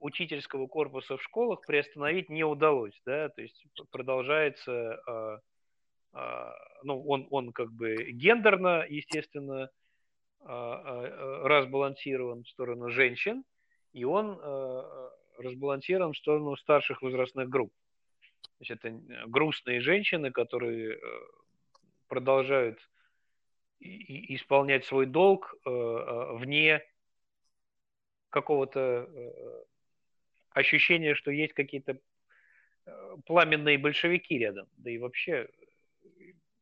учительского 0.00 0.66
корпуса 0.66 1.16
в 1.16 1.22
школах 1.22 1.60
приостановить 1.64 2.28
не 2.28 2.42
удалось, 2.42 3.00
да, 3.06 3.28
то 3.28 3.40
есть 3.40 3.66
продолжается, 3.92 5.00
а, 5.06 5.40
а, 6.12 6.54
ну, 6.82 7.06
он, 7.06 7.28
он 7.30 7.52
как 7.52 7.70
бы 7.70 7.94
гендерно, 8.10 8.84
естественно, 8.88 9.70
разбалансирован 10.44 12.44
в 12.44 12.48
сторону 12.48 12.90
женщин, 12.90 13.44
и 13.92 14.04
он 14.04 14.38
а, 14.40 15.10
разбалансирован 15.38 16.12
в 16.12 16.18
сторону 16.18 16.56
старших 16.56 17.02
возрастных 17.02 17.48
групп. 17.48 17.72
То 18.42 18.50
есть 18.60 18.70
это 18.70 18.90
грустные 19.26 19.80
женщины, 19.80 20.30
которые 20.30 20.98
продолжают 22.08 22.78
исполнять 23.80 24.84
свой 24.84 25.06
долг 25.06 25.54
вне 25.64 26.82
какого-то 28.30 29.08
ощущения, 30.50 31.14
что 31.14 31.30
есть 31.30 31.54
какие-то 31.54 31.98
пламенные 33.26 33.78
большевики 33.78 34.38
рядом, 34.38 34.66
да 34.76 34.90
и 34.90 34.98
вообще 34.98 35.48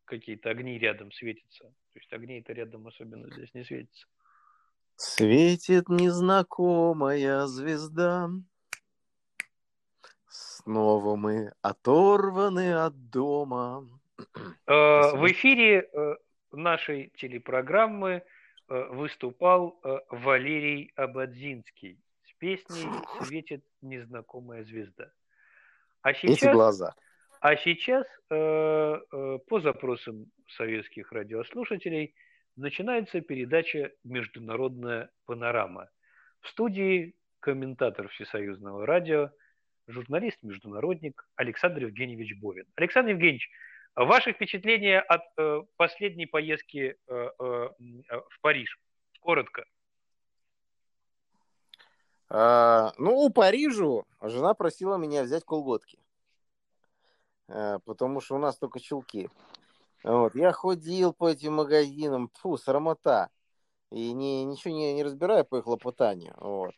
какие-то 0.06 0.50
огни 0.50 0.78
рядом 0.78 1.12
светятся. 1.12 1.64
То 1.64 1.98
есть 1.98 2.12
огни 2.12 2.40
это 2.40 2.52
рядом 2.52 2.86
особенно 2.86 3.30
здесь 3.30 3.52
не 3.54 3.64
светится. 3.64 4.06
Светит 4.96 5.88
незнакомая 5.88 7.46
звезда. 7.46 8.30
Снова 10.28 11.16
мы 11.16 11.52
оторваны 11.60 12.74
от 12.74 13.10
дома. 13.10 13.86
Э, 14.66 15.16
в 15.16 15.30
эфире 15.30 15.88
э, 15.92 16.16
нашей 16.52 17.12
телепрограммы 17.16 18.22
э, 18.68 18.84
выступал 18.90 19.78
Валерий 20.08 20.92
Абадзинский 20.96 22.00
с 22.24 22.32
песней 22.38 22.86
«Светит 23.22 23.64
незнакомая 23.82 24.64
звезда». 24.64 25.10
А 26.02 26.14
сейчас, 26.14 26.42
Эти 26.42 26.52
глаза. 26.52 26.94
А 27.48 27.56
сейчас, 27.58 28.04
по 28.28 29.60
запросам 29.60 30.32
советских 30.56 31.12
радиослушателей, 31.12 32.12
начинается 32.56 33.20
передача 33.20 33.92
«Международная 34.02 35.10
панорама». 35.26 35.88
В 36.40 36.48
студии 36.48 37.14
комментатор 37.38 38.08
Всесоюзного 38.08 38.84
радио, 38.84 39.30
журналист-международник 39.86 41.24
Александр 41.36 41.82
Евгеньевич 41.82 42.36
Бовин. 42.40 42.66
Александр 42.74 43.10
Евгеньевич, 43.10 43.48
ваши 43.94 44.32
впечатления 44.32 44.98
от 44.98 45.22
э, 45.38 45.62
последней 45.76 46.26
поездки 46.26 46.96
э, 47.06 47.12
э, 47.14 47.28
в 47.38 48.40
Париж? 48.40 48.76
Коротко. 49.20 49.66
А, 52.28 52.92
ну, 52.98 53.30
Парижу 53.30 54.04
жена 54.20 54.54
просила 54.54 54.96
меня 54.96 55.22
взять 55.22 55.44
колготки, 55.44 56.00
потому 57.46 58.20
что 58.20 58.36
у 58.36 58.38
нас 58.38 58.58
только 58.58 58.80
чулки. 58.80 59.30
Вот. 60.04 60.34
Я 60.34 60.52
ходил 60.52 61.12
по 61.12 61.28
этим 61.28 61.54
магазинам, 61.54 62.30
фу, 62.34 62.56
срамота. 62.56 63.30
И 63.90 64.12
не, 64.12 64.44
ничего 64.44 64.74
не, 64.74 64.94
не 64.94 65.04
разбираю 65.04 65.44
по 65.44 65.58
их 65.58 65.66
лопотанию. 65.66 66.34
Вот. 66.38 66.72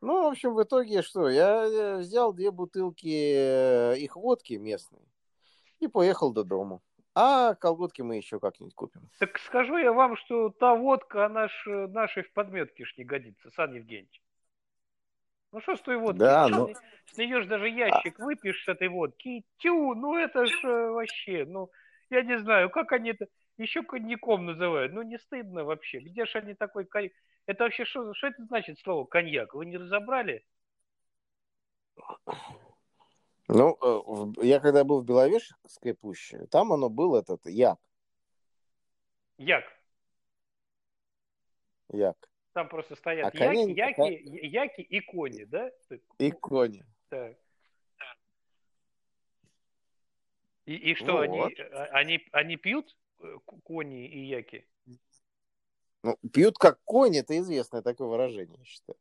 Ну, 0.00 0.24
в 0.24 0.26
общем, 0.32 0.54
в 0.54 0.62
итоге 0.62 1.02
что? 1.02 1.28
Я 1.28 1.98
взял 1.98 2.32
две 2.32 2.50
бутылки 2.50 3.06
э, 3.06 3.98
их 3.98 4.16
водки 4.16 4.54
местной 4.54 5.02
и 5.80 5.88
поехал 5.88 6.32
до 6.32 6.44
дома. 6.44 6.80
А 7.14 7.54
колготки 7.54 8.02
мы 8.02 8.16
еще 8.16 8.40
как-нибудь 8.40 8.74
купим. 8.74 9.08
Так 9.20 9.38
скажу 9.38 9.76
я 9.76 9.92
вам, 9.92 10.16
что 10.16 10.50
та 10.50 10.74
водка, 10.74 11.26
она 11.26 11.48
ж 11.48 11.64
э, 11.66 11.86
нашей 11.86 12.24
в 12.24 12.32
подметке 12.32 12.84
ж 12.84 12.94
не 12.96 13.04
годится, 13.04 13.50
Сан 13.50 13.72
Евгеньевич. 13.72 14.20
Ну 15.54 15.60
что 15.60 15.76
с 15.76 15.80
той 15.82 15.96
водки? 15.98 16.18
Да, 16.18 16.48
ну... 16.48 16.68
Ж 17.16 17.46
даже 17.46 17.68
ящик 17.68 18.18
а... 18.18 18.24
выпьешь 18.24 18.64
с 18.64 18.68
этой 18.68 18.88
водки, 18.88 19.44
тю, 19.58 19.94
ну 19.94 20.16
это 20.16 20.46
ж 20.46 20.64
э, 20.64 20.90
вообще, 20.90 21.44
ну... 21.46 21.70
Я 22.10 22.22
не 22.22 22.38
знаю, 22.40 22.70
как 22.70 22.90
они 22.90 23.10
это 23.10 23.28
еще 23.56 23.82
коньяком 23.82 24.46
называют. 24.46 24.92
Ну, 24.92 25.02
не 25.02 25.18
стыдно 25.18 25.64
вообще. 25.64 26.00
Где 26.00 26.26
же 26.26 26.38
они 26.38 26.54
такой 26.54 26.84
коньяк? 26.84 27.12
Это 27.46 27.64
вообще 27.64 27.84
что, 27.84 28.12
что 28.14 28.26
это 28.26 28.44
значит 28.46 28.80
слово 28.80 29.04
коньяк? 29.04 29.54
Вы 29.54 29.66
не 29.66 29.76
разобрали? 29.76 30.44
Ну, 33.46 34.34
э, 34.40 34.46
я 34.46 34.58
когда 34.58 34.82
был 34.82 35.02
в 35.02 35.04
Беловежской 35.04 35.94
пуще, 35.94 36.46
там 36.50 36.72
оно 36.72 36.88
было 36.88 37.20
этот 37.20 37.46
як. 37.46 37.78
Як. 39.38 39.64
Як. 41.92 42.16
Там 42.54 42.68
просто 42.68 42.94
стоят 42.94 43.34
а 43.34 43.36
яки, 43.36 43.56
кони... 43.56 43.72
яки, 43.72 44.46
яки 44.46 44.80
и 44.80 45.00
кони, 45.00 45.44
да? 45.44 45.72
И 46.18 46.30
кони. 46.30 46.84
Так. 47.08 47.36
И, 50.66 50.74
и 50.76 50.94
что, 50.94 51.14
вот. 51.14 51.22
они, 51.22 51.40
а, 51.72 51.84
они, 51.92 52.28
они 52.32 52.56
пьют 52.56 52.96
э, 53.20 53.38
кони 53.64 54.06
и 54.06 54.20
яки? 54.20 54.66
Ну, 56.04 56.16
пьют 56.32 56.56
как 56.56 56.80
кони, 56.84 57.18
это 57.18 57.36
известное 57.38 57.82
такое 57.82 58.06
выражение, 58.06 58.58
я 58.58 58.64
считаю. 58.64 58.98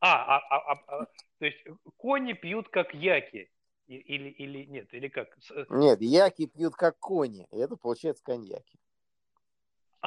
А, 0.00 0.36
а, 0.36 0.42
а, 0.50 0.72
а, 0.72 0.84
а 0.86 1.06
то 1.38 1.44
есть 1.44 1.62
кони 1.98 2.32
пьют 2.32 2.70
как 2.70 2.94
яки? 2.94 3.50
Или, 3.86 4.30
или 4.30 4.64
нет, 4.64 4.92
или 4.94 5.08
как? 5.08 5.36
Э, 5.50 5.66
нет, 5.68 6.00
яки 6.00 6.46
пьют 6.46 6.74
как 6.74 6.98
кони, 6.98 7.46
и 7.52 7.58
это 7.58 7.76
получается 7.76 8.24
коньяки. 8.24 8.78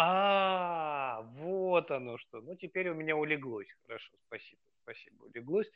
А, 0.01 1.23
вот 1.35 1.91
оно 1.91 2.17
что. 2.17 2.39
Ну, 2.39 2.55
теперь 2.55 2.87
у 2.87 2.93
меня 2.93 3.17
улеглось. 3.17 3.67
Хорошо, 3.85 4.13
спасибо, 4.27 4.61
спасибо, 4.83 5.25
улеглось. 5.25 5.69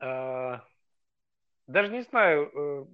А, 0.00 0.64
даже 1.68 1.92
не 1.92 2.02
знаю, 2.02 2.50
э, 2.52 2.86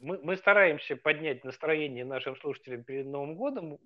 мы, 0.00 0.18
мы 0.22 0.36
стараемся 0.36 0.96
поднять 0.96 1.44
настроение 1.44 2.04
нашим 2.04 2.36
слушателям 2.36 2.84
перед 2.84 3.06
Новым 3.06 3.36
годом, 3.36 3.78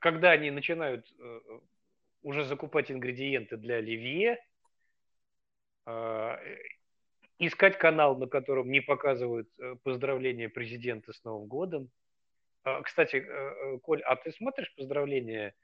когда 0.00 0.32
они 0.32 0.50
начинают 0.50 1.06
э, 1.18 1.40
уже 2.22 2.44
закупать 2.44 2.90
ингредиенты 2.90 3.56
для 3.56 3.76
оливье, 3.76 4.38
э, 5.86 6.36
искать 7.38 7.78
канал, 7.78 8.18
на 8.18 8.26
котором 8.26 8.70
не 8.70 8.80
показывают 8.80 9.48
э, 9.58 9.76
поздравления 9.82 10.50
президента 10.50 11.14
с 11.14 11.24
Новым 11.24 11.48
годом. 11.48 11.90
Кстати, 12.84 13.26
Коль, 13.82 14.02
а 14.02 14.16
ты 14.16 14.32
смотришь 14.32 14.74
поздравления 14.76 15.54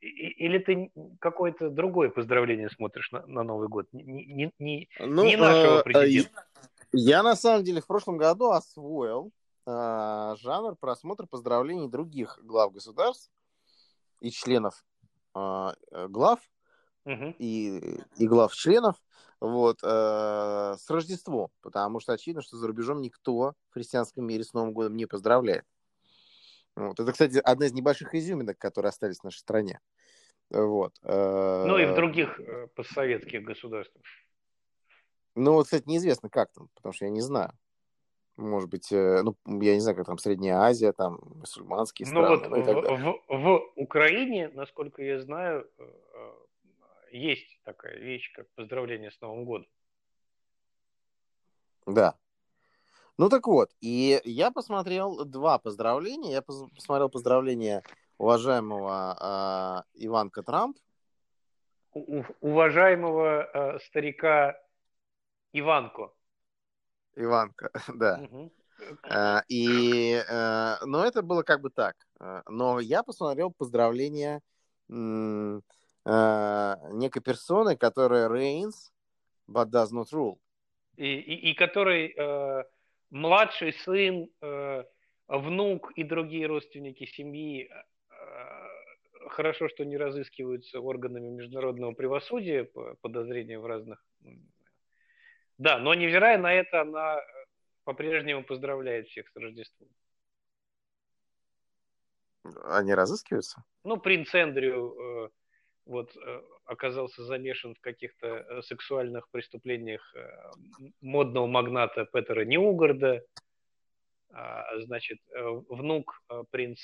или 0.00 0.58
ты 0.58 0.92
какое-то 1.18 1.70
другое 1.70 2.10
поздравление 2.10 2.68
смотришь 2.68 3.10
на, 3.10 3.26
на 3.26 3.42
Новый 3.42 3.68
год? 3.68 3.86
Не, 3.92 4.02
не, 4.02 4.52
не, 4.58 4.88
ну, 4.98 5.24
не 5.24 5.36
нашего 5.36 5.82
президента. 5.82 6.44
Я 6.92 7.22
на 7.22 7.34
самом 7.34 7.64
деле 7.64 7.80
в 7.80 7.86
прошлом 7.86 8.18
году 8.18 8.50
освоил 8.50 9.32
э, 9.66 10.34
жанр 10.38 10.76
просмотра 10.76 11.26
поздравлений 11.26 11.88
других 11.88 12.38
глав 12.42 12.72
государств 12.72 13.32
и 14.20 14.30
членов 14.30 14.84
э, 15.34 15.72
глав 16.08 16.40
угу. 17.04 17.34
и, 17.38 17.98
и 18.16 18.26
глав 18.28 18.54
членов 18.54 18.96
вот, 19.48 19.78
э, 19.82 20.74
с 20.78 20.88
Рождеством, 20.90 21.50
потому 21.60 22.00
что 22.00 22.12
очевидно, 22.12 22.42
что 22.42 22.56
за 22.56 22.66
рубежом 22.66 23.00
никто 23.00 23.54
в 23.70 23.74
христианском 23.74 24.26
мире 24.26 24.44
с 24.44 24.52
Новым 24.52 24.72
годом 24.72 24.96
не 24.96 25.06
поздравляет. 25.06 25.64
Вот. 26.76 26.98
Это, 26.98 27.12
кстати, 27.12 27.38
одна 27.38 27.66
из 27.66 27.72
небольших 27.72 28.14
изюминок, 28.14 28.58
которые 28.58 28.90
остались 28.90 29.20
в 29.20 29.24
нашей 29.24 29.38
стране. 29.38 29.80
Вот. 30.50 30.94
Ну 31.02 31.78
и 31.78 31.86
в 31.86 31.94
других 31.94 32.40
постсоветских 32.74 33.44
государствах. 33.44 34.02
Ну, 35.34 35.52
вот, 35.52 35.64
кстати, 35.64 35.88
неизвестно, 35.88 36.28
как 36.28 36.52
там, 36.52 36.68
потому 36.74 36.92
что 36.92 37.06
я 37.06 37.10
не 37.10 37.20
знаю. 37.20 37.52
Может 38.36 38.68
быть, 38.68 38.90
э, 38.90 39.22
ну, 39.22 39.36
я 39.60 39.74
не 39.74 39.80
знаю, 39.80 39.96
как 39.96 40.06
там 40.06 40.18
Средняя 40.18 40.58
Азия, 40.58 40.92
там 40.92 41.20
мусульманские 41.22 42.08
ну, 42.10 42.36
страны. 42.36 42.48
Ну, 42.48 42.62
вот 42.62 42.84
ну, 42.84 42.96
в, 43.28 43.28
в, 43.28 43.42
в 43.44 43.72
Украине, 43.76 44.50
насколько 44.54 45.02
я 45.02 45.20
знаю, 45.20 45.68
э, 45.78 45.84
э, 45.84 46.32
есть 47.14 47.60
такая 47.62 47.96
вещь, 47.98 48.32
как 48.32 48.48
поздравление 48.54 49.10
с 49.10 49.20
Новым 49.20 49.44
годом. 49.44 49.68
Да. 51.86 52.14
Ну 53.16 53.28
так 53.28 53.46
вот, 53.46 53.70
и 53.80 54.20
я 54.24 54.50
посмотрел 54.50 55.24
два 55.24 55.58
поздравления. 55.58 56.32
Я 56.32 56.42
посмотрел 56.42 57.08
поздравление 57.08 57.82
уважаемого 58.18 59.84
э, 59.94 60.04
Иванка 60.04 60.42
Трамп. 60.42 60.76
У, 61.92 62.24
уважаемого 62.40 63.44
э, 63.44 63.78
старика 63.86 64.60
Иванко. 65.52 66.12
Иванко, 67.14 67.70
да. 67.94 68.20
Угу. 68.22 68.52
И, 69.48 70.20
э, 70.28 70.84
но 70.84 71.04
это 71.04 71.22
было 71.22 71.44
как 71.44 71.60
бы 71.60 71.70
так. 71.70 71.94
Э, 72.18 72.42
но 72.48 72.80
я 72.80 73.04
посмотрел 73.04 73.52
поздравления 73.52 74.40
э, 76.04 76.74
некой 76.92 77.22
персоны, 77.22 77.76
которая 77.76 78.28
reigns, 78.28 78.92
but 79.48 79.70
does 79.70 79.92
not 79.92 80.12
rule. 80.12 80.38
И, 80.96 81.06
и, 81.06 81.50
и 81.50 81.54
который 81.54 82.14
э, 82.16 82.64
младший 83.10 83.72
сын, 83.72 84.28
э, 84.40 84.84
внук 85.28 85.92
и 85.96 86.04
другие 86.04 86.46
родственники 86.46 87.06
семьи 87.06 87.68
э, 87.68 89.28
хорошо, 89.28 89.68
что 89.68 89.84
не 89.84 89.96
разыскиваются 89.96 90.80
органами 90.80 91.30
международного 91.30 91.92
правосудия 91.92 92.64
по 92.64 92.94
подозрениям 93.00 93.62
в 93.62 93.66
разных 93.66 94.04
да, 95.58 95.78
но 95.78 95.94
невзирая 95.94 96.38
на 96.38 96.52
это, 96.52 96.80
она 96.80 97.20
по-прежнему 97.84 98.44
поздравляет 98.44 99.06
всех 99.08 99.28
с 99.28 99.36
Рождеством. 99.36 99.88
Они 102.64 102.92
разыскиваются? 102.92 103.64
Ну, 103.84 103.96
принц 103.96 104.34
Эндрю 104.34 105.26
э, 105.26 105.28
вот 105.86 106.16
э, 106.16 106.42
оказался 106.64 107.24
замешан 107.24 107.74
в 107.74 107.80
каких-то 107.80 108.26
э, 108.26 108.62
сексуальных 108.62 109.28
преступлениях 109.30 110.14
э, 110.14 110.50
модного 111.00 111.46
магната 111.46 112.06
Петера 112.06 112.44
Неугарда. 112.44 113.22
значит, 114.86 115.18
внук 115.68 116.22
принц, 116.50 116.80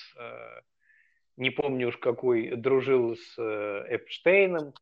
не 1.36 1.50
помню 1.50 1.88
уж 1.88 1.96
какой, 1.96 2.54
дружил 2.54 3.16
с 3.16 3.38
Эпштейном, 3.88 4.72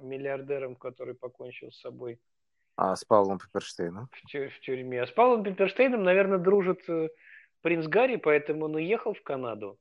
миллиардером, 0.00 0.76
который 0.76 1.14
покончил 1.14 1.70
с 1.70 1.80
собой. 1.80 2.18
А 2.76 2.96
с 2.96 3.04
Павлом 3.04 3.38
Пепперштейном? 3.38 4.08
В, 4.12 4.22
тю- 4.30 4.48
в 4.48 4.60
тюрьме. 4.60 5.02
А 5.02 5.06
с 5.06 5.10
Павлом 5.10 5.42
Пепперштейном, 5.44 6.02
наверное, 6.04 6.38
дружит 6.38 6.80
принц 7.60 7.86
Гарри, 7.86 8.16
поэтому 8.16 8.66
он 8.66 8.76
уехал 8.76 9.12
в 9.12 9.22
Канаду. 9.22 9.78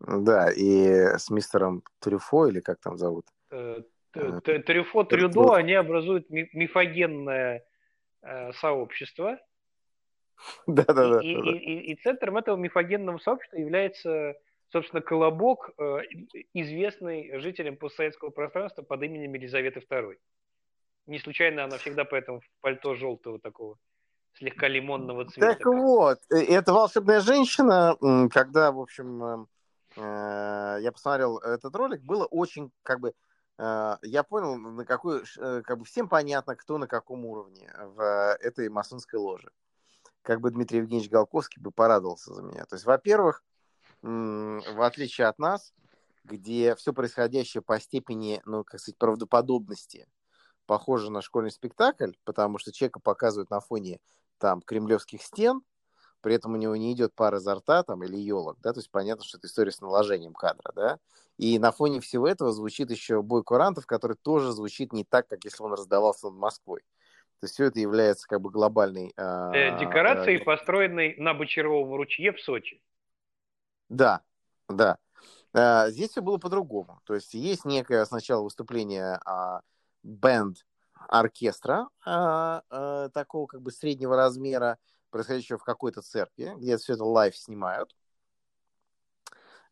Да, 0.00 0.50
и 0.50 1.16
с 1.16 1.30
мистером 1.30 1.82
Трюфо, 2.00 2.48
или 2.48 2.60
как 2.60 2.80
там 2.80 2.98
зовут? 2.98 3.26
Э, 3.50 3.80
э, 4.14 4.40
Трюфо, 4.60 5.04
Трюдо, 5.04 5.54
они 5.54 5.72
образуют 5.74 6.28
мифогенное 6.30 7.64
сообщество. 8.54 9.38
Да, 10.66 10.84
да, 10.84 11.08
да. 11.08 11.20
И, 11.22 11.94
центром 12.02 12.36
этого 12.36 12.56
мифогенного 12.56 13.18
сообщества 13.18 13.56
является 13.56 14.36
собственно, 14.72 15.02
Колобок, 15.02 15.70
э, 15.78 15.98
известный 16.54 17.38
жителям 17.40 17.76
постсоветского 17.76 18.30
пространства 18.30 18.82
под 18.82 19.02
именем 19.02 19.34
Елизаветы 19.34 19.80
II. 19.80 20.16
Не 21.06 21.18
случайно 21.18 21.64
она 21.64 21.78
всегда 21.78 22.04
поэтому 22.04 22.40
в 22.40 22.44
пальто 22.60 22.94
желтого 22.94 23.38
такого, 23.38 23.78
слегка 24.34 24.68
лимонного 24.68 25.24
цвета. 25.26 25.54
Так 25.54 25.66
вот, 25.66 26.18
э, 26.30 26.42
эта 26.42 26.72
волшебная 26.72 27.20
женщина, 27.20 27.96
когда, 28.32 28.72
в 28.72 28.80
общем, 28.80 29.24
э, 29.24 29.46
я 29.96 30.90
посмотрел 30.92 31.38
этот 31.38 31.74
ролик, 31.74 32.02
было 32.02 32.26
очень, 32.26 32.70
как 32.82 33.00
бы, 33.00 33.14
я 33.58 34.24
понял, 34.28 34.56
на 34.56 34.84
какой, 34.84 35.24
как 35.36 35.78
бы 35.78 35.84
всем 35.84 36.08
понятно, 36.08 36.54
кто 36.56 36.78
на 36.78 36.86
каком 36.86 37.24
уровне 37.24 37.72
в 37.78 38.36
этой 38.40 38.68
масонской 38.68 39.18
ложе. 39.18 39.50
Как 40.22 40.40
бы 40.40 40.50
Дмитрий 40.50 40.78
Евгеньевич 40.78 41.10
Голковский 41.10 41.62
бы 41.62 41.70
порадовался 41.70 42.34
за 42.34 42.42
меня. 42.42 42.64
То 42.66 42.74
есть, 42.74 42.84
во-первых, 42.84 43.42
в 44.02 44.84
отличие 44.84 45.28
от 45.28 45.38
нас, 45.38 45.72
где 46.24 46.74
все 46.74 46.92
происходящее 46.92 47.62
по 47.62 47.78
степени, 47.78 48.42
ну, 48.44 48.64
как 48.64 48.80
сказать, 48.80 48.98
правдоподобности 48.98 50.08
похоже 50.66 51.10
на 51.10 51.22
школьный 51.22 51.52
спектакль, 51.52 52.10
потому 52.24 52.58
что 52.58 52.72
человека 52.72 52.98
показывают 52.98 53.50
на 53.50 53.60
фоне 53.60 54.00
там 54.38 54.60
кремлевских 54.60 55.22
стен, 55.22 55.62
при 56.20 56.34
этом 56.34 56.54
у 56.54 56.56
него 56.56 56.76
не 56.76 56.92
идет 56.92 57.14
пара 57.14 57.38
изо 57.38 57.54
рта 57.54 57.82
там, 57.82 58.02
или 58.04 58.16
елок, 58.16 58.58
да, 58.60 58.72
то 58.72 58.80
есть 58.80 58.90
понятно, 58.90 59.24
что 59.24 59.38
это 59.38 59.46
история 59.46 59.72
с 59.72 59.80
наложением 59.80 60.34
кадра, 60.34 60.72
да, 60.74 60.98
и 61.38 61.58
на 61.58 61.72
фоне 61.72 62.00
всего 62.00 62.26
этого 62.28 62.52
звучит 62.52 62.90
еще 62.90 63.22
бой 63.22 63.42
курантов, 63.44 63.86
который 63.86 64.16
тоже 64.16 64.52
звучит 64.52 64.92
не 64.92 65.04
так, 65.04 65.28
как 65.28 65.44
если 65.44 65.62
он 65.62 65.72
раздавался 65.72 66.30
над 66.30 66.38
Москвой. 66.38 66.80
То 67.40 67.44
есть 67.44 67.54
все 67.54 67.64
это 67.66 67.78
является 67.78 68.26
как 68.26 68.40
бы 68.40 68.50
глобальной... 68.50 69.12
Э, 69.16 69.78
декорацией, 69.78 70.40
э, 70.40 70.44
построенной 70.44 71.16
на 71.18 71.34
Бочаровом 71.34 71.94
ручье 71.94 72.32
в 72.32 72.40
Сочи. 72.40 72.80
Да, 73.90 74.22
да. 74.68 74.96
А, 75.52 75.90
здесь 75.90 76.10
все 76.10 76.22
было 76.22 76.38
по-другому. 76.38 77.00
То 77.04 77.14
есть 77.14 77.34
есть 77.34 77.66
некое 77.66 78.04
сначала 78.06 78.42
выступление 78.42 79.20
а, 79.26 79.60
band 80.02 80.64
оркестра 81.08 81.88
а, 82.04 82.62
а, 82.70 83.08
такого 83.10 83.46
как 83.46 83.62
бы 83.62 83.70
среднего 83.70 84.16
размера, 84.16 84.78
происходящего 85.16 85.58
в 85.58 85.64
какой-то 85.64 86.02
церкви, 86.02 86.52
где 86.56 86.76
все 86.76 86.94
это 86.94 87.04
live 87.04 87.36
снимают. 87.36 87.94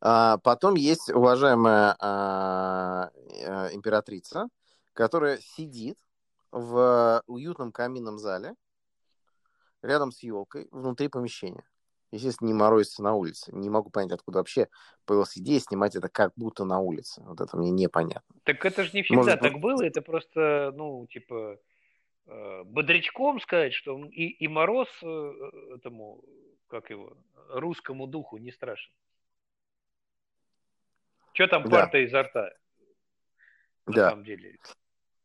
А, 0.01 0.39
потом 0.39 0.75
есть 0.75 1.11
уважаемая 1.11 1.97
а, 1.99 3.11
а, 3.47 3.69
императрица, 3.73 4.49
которая 4.93 5.39
сидит 5.39 5.99
в 6.51 7.23
уютном 7.27 7.73
каминном 7.73 8.19
зале 8.19 8.55
рядом 9.83 10.13
с 10.13 10.23
елкой 10.23 10.69
внутри 10.71 11.09
помещения 11.09 11.65
естественно, 12.15 12.49
не 12.49 12.55
морозится 12.55 13.03
на 13.03 13.15
улице. 13.15 13.53
Не 13.53 13.69
могу 13.69 13.91
понять, 13.91 14.13
откуда 14.13 14.39
вообще 14.39 14.69
появилась 15.05 15.37
идея 15.37 15.61
снимать 15.61 15.97
это 15.97 16.09
как 16.09 16.33
будто 16.37 16.65
на 16.65 16.79
улице. 16.79 17.23
Вот 17.25 17.41
это 17.41 17.57
мне 17.57 17.71
непонятно. 17.71 18.35
Так 18.45 18.65
это 18.65 18.85
же 18.85 18.91
не 18.95 19.03
всегда 19.03 19.23
Может, 19.23 19.41
так 19.41 19.59
было, 19.59 19.83
это 19.83 20.03
просто, 20.03 20.73
ну, 20.75 21.07
типа, 21.09 21.35
э, 21.55 21.57
бодрячком 22.27 23.41
сказать, 23.41 23.75
что 23.75 24.05
и, 24.07 24.29
и 24.29 24.49
мороз 24.49 24.89
э, 25.03 25.33
этому, 25.77 26.25
как 26.69 26.91
его, 26.91 27.17
русскому 27.49 28.07
духу 28.07 28.39
не 28.39 28.51
страшен. 28.51 28.93
Что 31.33 31.49
там 31.49 31.65
да. 31.65 31.71
парта 31.71 31.99
изо 31.99 32.23
рта? 32.23 32.53
На 33.87 33.93
да. 33.93 34.11
самом 34.11 34.25
деле. 34.25 34.59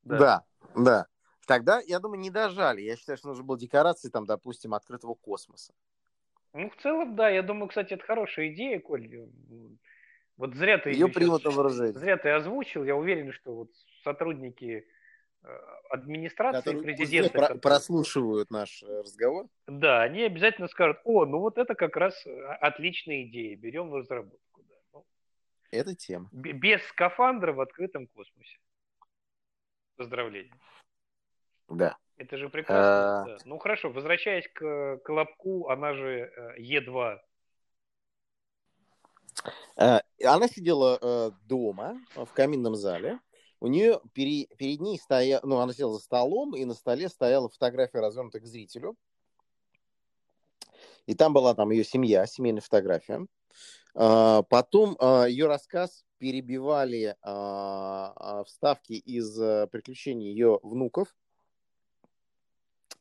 Да. 0.03 0.17
да, 0.17 0.43
да. 0.75 1.07
Тогда, 1.45 1.81
я 1.85 1.99
думаю, 1.99 2.19
не 2.19 2.29
дожали. 2.29 2.81
Я 2.81 2.95
считаю, 2.95 3.17
что 3.17 3.29
нужно 3.29 3.43
было 3.43 3.57
декорации, 3.57 4.09
там, 4.09 4.25
допустим, 4.25 4.73
открытого 4.73 5.13
космоса. 5.13 5.73
Ну, 6.53 6.69
в 6.69 6.75
целом, 6.77 7.15
да. 7.15 7.29
Я 7.29 7.41
думаю, 7.41 7.69
кстати, 7.69 7.93
это 7.93 8.03
хорошая 8.03 8.49
идея, 8.49 8.79
Коль. 8.79 9.09
Вот 10.37 10.55
зря 10.55 10.77
ты... 10.77 10.91
Ее 10.91 11.07
примут 11.07 11.43
на 11.45 11.51
вооружение. 11.51 11.93
Зря 11.93 12.17
ты 12.17 12.29
озвучил. 12.29 12.83
Я 12.83 12.95
уверен, 12.95 13.31
что 13.31 13.55
вот 13.55 13.71
сотрудники 14.03 14.65
э, 14.65 14.98
администрации 15.89 16.59
Которые 16.59 16.83
президента... 16.83 17.33
Про- 17.33 17.55
прослушивают 17.55 18.51
наш 18.51 18.83
э, 18.83 19.01
разговор. 19.01 19.47
Да, 19.67 20.01
они 20.03 20.23
обязательно 20.23 20.67
скажут, 20.67 20.99
о, 21.03 21.25
ну 21.25 21.39
вот 21.39 21.57
это 21.57 21.75
как 21.75 21.95
раз 21.97 22.25
э, 22.25 22.43
отличная 22.61 23.23
идея, 23.23 23.55
берем 23.55 23.89
в 23.89 23.95
разработку. 23.95 24.63
Да. 24.63 24.75
Ну, 24.93 25.05
это 25.71 25.95
тема. 25.95 26.29
Без 26.31 26.83
скафандра 26.87 27.53
в 27.53 27.61
открытом 27.61 28.07
космосе. 28.07 28.59
Поздравления. 29.95 30.53
Да. 31.67 31.97
Это 32.17 32.37
же 32.37 32.49
прекрасно. 32.49 33.21
А... 33.21 33.25
Да. 33.25 33.37
Ну 33.45 33.57
хорошо, 33.57 33.89
возвращаясь 33.89 34.47
к 34.53 34.97
Колобку, 35.03 35.69
она 35.69 35.93
же 35.93 36.31
э, 36.35 36.61
Е2. 36.61 37.19
Э, 39.77 39.99
она 40.23 40.47
сидела 40.47 40.99
э, 41.01 41.31
дома 41.47 41.99
в 42.15 42.31
каминном 42.33 42.75
зале. 42.75 43.19
У 43.61 43.67
нее 43.67 43.99
перед, 44.13 44.55
перед 44.57 44.79
ней 44.79 44.97
стояла, 44.97 45.45
ну, 45.45 45.57
она 45.59 45.73
сидела 45.73 45.93
за 45.93 45.99
столом, 45.99 46.55
и 46.55 46.63
на 46.65 46.73
столе 46.73 47.09
стояла 47.09 47.49
фотография, 47.49 47.99
развернутая 47.99 48.41
к 48.41 48.45
зрителю. 48.45 48.95
И 51.05 51.15
там 51.15 51.33
была 51.33 51.55
там 51.55 51.71
ее 51.71 51.83
семья, 51.83 52.25
семейная 52.25 52.61
фотография. 52.61 53.25
Потом 53.93 54.97
ее 55.27 55.47
рассказ 55.47 56.05
перебивали 56.19 57.17
вставки 58.45 58.93
из 58.93 59.35
приключений 59.69 60.29
ее 60.29 60.59
внуков 60.61 61.15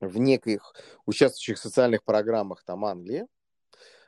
в 0.01 0.19
неких 0.19 0.75
участвующих 1.07 1.59
в 1.59 1.61
социальных 1.61 2.03
программах 2.05 2.65
там 2.65 2.85
Англии. 2.85 3.27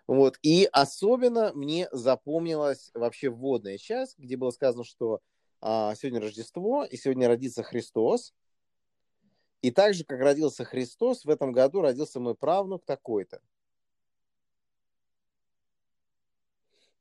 Вот. 0.06 0.38
И 0.42 0.68
особенно 0.72 1.52
мне 1.52 1.88
запомнилась 1.92 2.90
вообще 2.94 3.28
вводная 3.28 3.76
часть, 3.76 4.18
где 4.18 4.36
было 4.36 4.50
сказано, 4.50 4.84
что 4.84 5.20
а, 5.60 5.94
сегодня 5.94 6.20
Рождество, 6.20 6.84
и 6.84 6.96
сегодня 6.96 7.28
родится 7.28 7.62
Христос. 7.62 8.34
И 9.62 9.70
так 9.70 9.94
же, 9.94 10.04
как 10.04 10.20
родился 10.20 10.64
Христос, 10.64 11.24
в 11.24 11.30
этом 11.30 11.52
году 11.52 11.82
родился 11.82 12.18
мой 12.18 12.34
правнук 12.34 12.84
такой-то. 12.84 13.40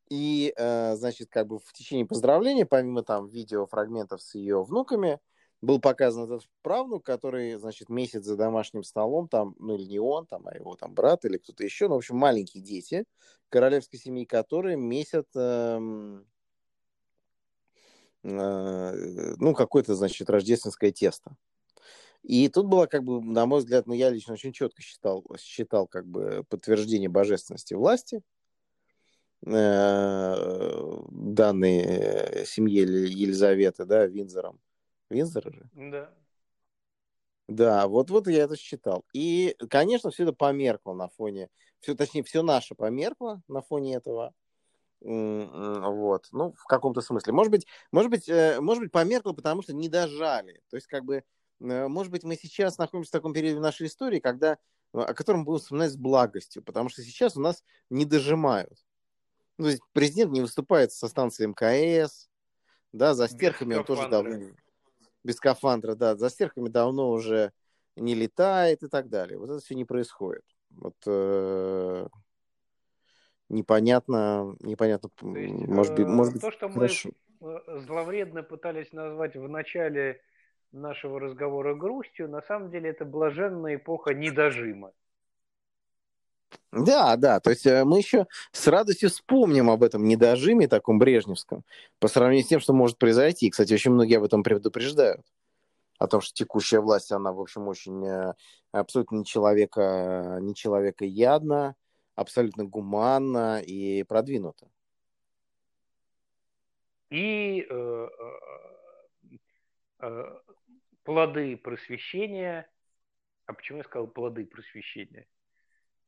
И, 0.09 0.53
э, 0.57 0.95
значит, 0.95 1.29
как 1.29 1.47
бы 1.47 1.59
в 1.59 1.71
течение 1.71 2.05
поздравления, 2.05 2.65
помимо 2.65 3.03
там 3.03 3.27
видеофрагментов 3.27 4.21
с 4.21 4.35
ее 4.35 4.63
внуками, 4.63 5.19
был 5.61 5.79
показан 5.79 6.23
этот 6.23 6.47
правнук, 6.61 7.05
который, 7.05 7.55
значит, 7.55 7.89
месяц 7.89 8.23
за 8.23 8.35
домашним 8.35 8.83
столом, 8.83 9.27
там, 9.27 9.55
ну 9.59 9.75
или 9.75 9.83
не 9.83 9.99
он, 9.99 10.25
там, 10.25 10.47
а 10.47 10.55
его 10.55 10.75
там 10.75 10.93
брат 10.93 11.25
или 11.25 11.37
кто-то 11.37 11.63
еще, 11.63 11.87
ну, 11.87 11.95
в 11.95 11.97
общем, 11.97 12.15
маленькие 12.15 12.63
дети 12.63 13.05
королевской 13.49 13.99
семьи, 13.99 14.25
которые 14.25 14.77
месяц, 14.77 15.25
э, 15.35 15.79
э, 15.79 16.23
ну, 18.23 19.53
какое-то, 19.53 19.95
значит, 19.95 20.29
рождественское 20.29 20.91
тесто. 20.91 21.35
И 22.23 22.49
тут 22.49 22.67
было, 22.67 22.85
как 22.85 23.03
бы, 23.03 23.21
на 23.21 23.45
мой 23.45 23.59
взгляд, 23.59 23.87
ну, 23.87 23.93
я 23.93 24.09
лично 24.09 24.33
очень 24.33 24.51
четко 24.51 24.81
считал, 24.81 25.23
считал 25.39 25.87
как 25.87 26.05
бы, 26.05 26.43
подтверждение 26.49 27.09
божественности 27.09 27.73
власти, 27.73 28.21
э, 29.45 31.03
данной 31.09 31.77
э, 31.79 32.45
семье 32.45 32.81
Елизаветы, 32.81 33.85
да, 33.85 34.05
Винзором 34.05 34.59
Винзор 35.09 35.53
же? 35.53 35.69
Да. 35.73 36.13
Да, 37.47 37.87
вот-вот 37.87 38.27
я 38.27 38.43
это 38.43 38.55
считал. 38.55 39.05
И, 39.11 39.55
конечно, 39.69 40.11
все 40.11 40.23
это 40.23 40.33
померкло 40.33 40.93
на 40.93 41.07
фоне, 41.09 41.49
все, 41.79 41.95
точнее, 41.95 42.21
все 42.23 42.43
наше 42.43 42.75
померкло 42.75 43.41
на 43.47 43.61
фоне 43.61 43.95
этого. 43.95 44.33
Вот, 45.01 46.27
ну, 46.31 46.53
в 46.53 46.65
каком-то 46.65 47.01
смысле. 47.01 47.33
Может 47.33 47.51
быть, 47.51 47.67
может 47.91 48.11
быть, 48.11 48.27
э, 48.27 48.59
может 48.59 48.83
быть, 48.83 48.91
померкло, 48.91 49.31
потому 49.31 49.61
что 49.61 49.73
не 49.73 49.87
дожали. 49.87 50.61
То 50.69 50.75
есть, 50.75 50.87
как 50.87 51.05
бы, 51.05 51.23
э, 51.61 51.87
может 51.87 52.11
быть, 52.11 52.23
мы 52.23 52.35
сейчас 52.35 52.77
находимся 52.77 53.09
в 53.09 53.13
таком 53.13 53.33
периоде 53.33 53.59
нашей 53.59 53.87
истории, 53.87 54.19
когда, 54.19 54.57
о 54.91 55.13
котором 55.13 55.45
будем 55.45 55.59
вспоминать 55.59 55.93
с 55.93 55.97
благостью, 55.97 56.63
потому 56.63 56.89
что 56.89 57.01
сейчас 57.01 57.37
у 57.37 57.41
нас 57.41 57.63
не 57.89 58.05
дожимают. 58.05 58.77
Ну, 59.57 59.65
то 59.65 59.71
есть 59.71 59.81
президент 59.93 60.31
не 60.31 60.41
выступает 60.41 60.91
со 60.91 61.07
станции 61.07 61.45
МКС, 61.45 62.29
да, 62.91 63.13
за 63.13 63.27
стерхами 63.27 63.75
он 63.75 63.85
тоже 63.85 64.09
давно 64.09 64.51
без 65.23 65.35
скафандра, 65.35 65.95
да. 65.95 66.15
За 66.15 66.29
стерхами 66.29 66.69
давно 66.69 67.11
уже 67.11 67.51
не 67.95 68.15
летает 68.15 68.83
и 68.83 68.87
так 68.87 69.09
далее. 69.09 69.37
Вот 69.37 69.49
это 69.49 69.59
все 69.59 69.75
не 69.75 69.85
происходит. 69.85 70.45
Вот 70.69 70.95
э, 73.49 73.53
непонятно, 73.53 74.55
непонятно, 74.61 75.09
есть, 75.35 75.67
может 75.67 75.95
быть, 75.95 76.07
может 76.07 76.33
быть, 76.33 76.41
то, 76.41 76.51
что 76.51 76.69
хорошо. 76.69 77.09
мы 77.39 77.81
зловредно 77.81 78.43
пытались 78.43 78.91
назвать 78.93 79.35
в 79.35 79.47
начале 79.47 80.21
нашего 80.71 81.19
разговора 81.19 81.75
грустью, 81.75 82.29
на 82.29 82.41
самом 82.41 82.69
деле 82.69 82.89
это 82.89 83.05
блаженная 83.05 83.75
эпоха 83.75 84.13
недожима. 84.13 84.91
Да, 86.71 87.15
да, 87.15 87.39
то 87.39 87.49
есть 87.49 87.65
э, 87.65 87.83
мы 87.83 87.97
еще 87.97 88.27
с 88.51 88.67
радостью 88.67 89.09
вспомним 89.09 89.69
об 89.71 89.81
этом 89.83 90.07
недожиме 90.07 90.67
таком 90.67 90.99
брежневском, 90.99 91.63
по 91.99 92.07
сравнению 92.07 92.45
с 92.45 92.47
тем, 92.47 92.59
что 92.59 92.73
может 92.73 92.99
произойти. 92.99 93.49
Кстати, 93.49 93.73
очень 93.73 93.91
многие 93.91 94.17
об 94.17 94.23
этом 94.23 94.43
предупреждают. 94.43 95.25
О 95.97 96.07
том, 96.07 96.21
что 96.21 96.33
текущая 96.33 96.79
власть, 96.79 97.11
она, 97.11 97.33
в 97.33 97.41
общем, 97.41 97.67
очень 97.67 98.05
э, 98.05 98.33
абсолютно 98.71 99.17
не 99.17 99.25
человека, 99.25 100.37
не 100.41 100.53
человека 100.53 101.05
ядна, 101.05 101.75
абсолютно 102.19 102.65
гуманна 102.65 103.61
и 103.61 104.03
продвинута. 104.03 104.67
И 107.09 107.65
э, 107.67 108.09
э, 109.29 109.37
э, 110.01 110.39
плоды 111.03 111.57
просвещения, 111.57 112.69
а 113.45 113.53
почему 113.53 113.79
я 113.79 113.83
сказал 113.83 114.07
плоды 114.07 114.45
просвещения? 114.45 115.27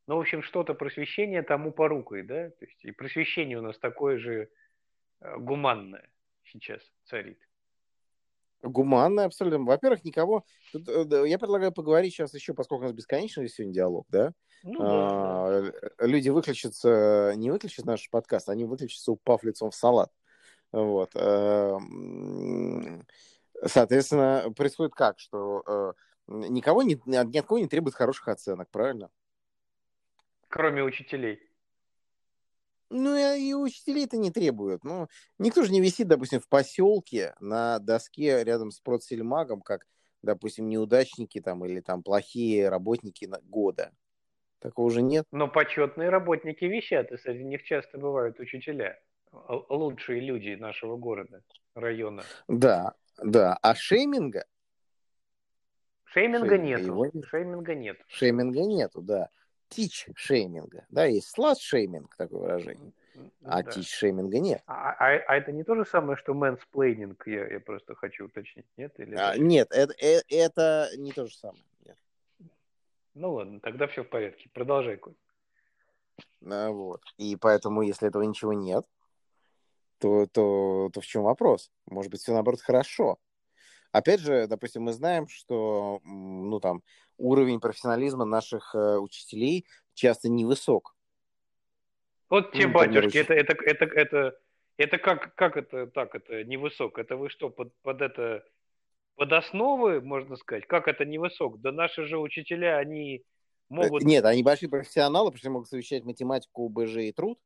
Ну, 0.07 0.17
в 0.17 0.19
общем, 0.19 0.43
что-то 0.43 0.73
просвещение 0.73 1.41
тому 1.41 1.71
порукой, 1.71 2.23
да? 2.23 2.49
То 2.49 2.65
есть 2.65 2.83
и 2.85 2.91
просвещение 2.91 3.57
у 3.57 3.61
нас 3.61 3.77
такое 3.79 4.17
же 4.17 4.49
гуманное 5.19 6.09
сейчас 6.43 6.81
царит. 7.05 7.39
Гуманное 8.61 9.25
абсолютно. 9.25 9.63
Во-первых, 9.63 10.03
никого... 10.03 10.45
Тут, 10.71 10.87
э, 10.87 11.27
я 11.27 11.39
предлагаю 11.39 11.71
поговорить 11.71 12.13
сейчас 12.13 12.33
еще, 12.33 12.53
поскольку 12.53 12.83
у 12.83 12.87
нас 12.87 12.95
бесконечный 12.95 13.49
сегодня 13.49 13.73
диалог, 13.73 14.05
да? 14.09 14.33
Ну, 14.63 14.79
да, 14.79 14.87
а, 14.87 15.71
да. 15.97 16.05
Люди 16.05 16.29
выключатся, 16.29 17.33
не 17.35 17.49
выключат 17.49 17.85
наш 17.85 18.09
подкаст, 18.09 18.49
они 18.49 18.65
выключатся, 18.65 19.11
упав 19.11 19.43
лицом 19.43 19.71
в 19.71 19.75
салат. 19.75 20.11
Вот. 20.71 21.11
Эм, 21.15 23.05
соответственно, 23.65 24.53
происходит 24.55 24.93
как, 24.93 25.19
что 25.19 25.63
э, 25.67 25.93
никого 26.27 26.83
не, 26.83 27.01
ни 27.05 27.15
от 27.37 27.45
кого 27.45 27.59
не 27.59 27.67
требует 27.67 27.95
хороших 27.95 28.27
оценок, 28.27 28.69
правильно? 28.69 29.09
Кроме 30.47 30.83
учителей. 30.83 31.50
Ну, 32.93 33.15
и 33.15 33.53
учителей 33.53 34.03
это 34.03 34.17
не 34.17 34.31
требуют. 34.31 34.83
Ну, 34.83 35.07
никто 35.39 35.63
же 35.63 35.71
не 35.71 35.79
висит, 35.79 36.09
допустим, 36.09 36.41
в 36.41 36.49
поселке 36.49 37.33
на 37.39 37.79
доске 37.79 38.43
рядом 38.43 38.69
с 38.69 38.81
продсельмагом, 38.81 39.61
как, 39.61 39.87
допустим, 40.21 40.67
неудачники 40.67 41.39
там 41.39 41.63
или 41.65 41.79
там 41.79 42.03
плохие 42.03 42.67
работники 42.67 43.29
года. 43.43 43.93
Такого 44.59 44.87
уже 44.87 45.01
нет. 45.01 45.25
Но 45.31 45.47
почетные 45.47 46.09
работники 46.09 46.65
висят, 46.65 47.13
и 47.13 47.17
среди 47.17 47.45
них 47.45 47.63
часто 47.63 47.97
бывают 47.97 48.39
учителя. 48.39 48.99
Лучшие 49.69 50.19
люди 50.19 50.55
нашего 50.59 50.97
города, 50.97 51.41
района. 51.73 52.23
Да, 52.49 52.95
да. 53.23 53.57
А 53.61 53.73
шейминга? 53.73 54.45
Shaming 56.03 56.49
а, 56.49 56.51
shaming 56.51 56.57
а 56.57 56.57
нету. 56.57 56.85
Его... 56.87 57.11
Shaming 57.23 57.67
а 57.67 57.73
нет. 57.73 57.97
Shaming 58.09 58.58
а 58.58 58.65
нету, 58.65 59.01
да 59.01 59.29
teach 59.71 60.07
shaming 60.15 60.70
а. 60.70 60.85
Да, 60.89 61.05
есть 61.05 61.29
slut 61.29 61.57
shaming, 61.59 62.15
такое 62.15 62.41
выражение. 62.41 62.91
А 63.43 63.63
да. 63.63 63.71
shaming 63.71 64.31
а 64.31 64.39
нет. 64.39 64.61
А, 64.67 64.91
а, 64.91 65.15
а 65.27 65.35
это 65.37 65.51
не 65.51 65.63
то 65.63 65.75
же 65.75 65.85
самое, 65.85 66.17
что 66.17 66.33
mansplaining, 66.33 67.25
я, 67.27 67.47
я 67.47 67.59
просто 67.59 67.95
хочу 67.95 68.25
уточнить, 68.25 68.65
нет? 68.77 68.93
Или 68.99 69.15
а, 69.15 69.37
нет, 69.37 69.69
это, 69.71 69.93
это, 69.97 70.25
это 70.29 70.89
не 70.97 71.11
то 71.11 71.25
же 71.25 71.35
самое. 71.35 71.63
Нет. 71.85 71.97
Ну 73.13 73.33
ладно, 73.33 73.59
тогда 73.59 73.87
все 73.87 74.03
в 74.03 74.09
порядке. 74.09 74.49
Продолжай, 74.53 74.97
Коль. 74.97 75.15
А, 76.45 76.69
вот. 76.69 77.01
И 77.17 77.35
поэтому, 77.35 77.81
если 77.81 78.07
этого 78.07 78.23
ничего 78.23 78.53
нет, 78.53 78.85
то, 79.99 80.25
то, 80.27 80.89
то 80.93 81.01
в 81.01 81.05
чем 81.05 81.23
вопрос? 81.23 81.71
Может 81.87 82.11
быть, 82.11 82.21
все 82.21 82.33
наоборот 82.33 82.61
хорошо. 82.61 83.19
Опять 83.91 84.21
же, 84.21 84.47
допустим, 84.47 84.83
мы 84.83 84.93
знаем, 84.93 85.27
что 85.27 85.99
ну, 86.03 86.59
там, 86.59 86.81
уровень 87.17 87.59
профессионализма 87.59 88.25
наших 88.25 88.73
э, 88.73 88.97
учителей 88.97 89.65
часто 89.93 90.29
невысок. 90.29 90.95
Вот 92.29 92.53
те 92.53 92.67
ну, 92.67 92.73
батюшки, 92.73 93.17
это, 93.17 93.33
это, 93.33 93.53
это, 93.53 93.85
это, 93.85 94.37
это 94.77 94.97
как, 94.97 95.35
как 95.35 95.57
это 95.57 95.87
так, 95.87 96.15
это 96.15 96.43
невысок? 96.45 96.97
Это 96.97 97.17
вы 97.17 97.29
что, 97.29 97.49
под, 97.49 97.73
под 97.81 98.01
это, 98.01 98.45
под 99.15 99.33
основы, 99.33 99.99
можно 99.99 100.37
сказать? 100.37 100.65
Как 100.65 100.87
это 100.87 101.03
невысок? 101.03 101.59
Да 101.59 101.73
наши 101.73 102.05
же 102.05 102.17
учителя, 102.17 102.77
они 102.77 103.23
могут... 103.67 104.03
Нет, 104.03 104.23
они 104.23 104.43
большие 104.43 104.69
профессионалы, 104.69 105.31
потому 105.31 105.39
что 105.39 105.49
могут 105.49 105.67
совмещать 105.67 106.05
математику, 106.05 106.69
БЖ 106.69 106.97
и 106.97 107.11
труд. 107.11 107.37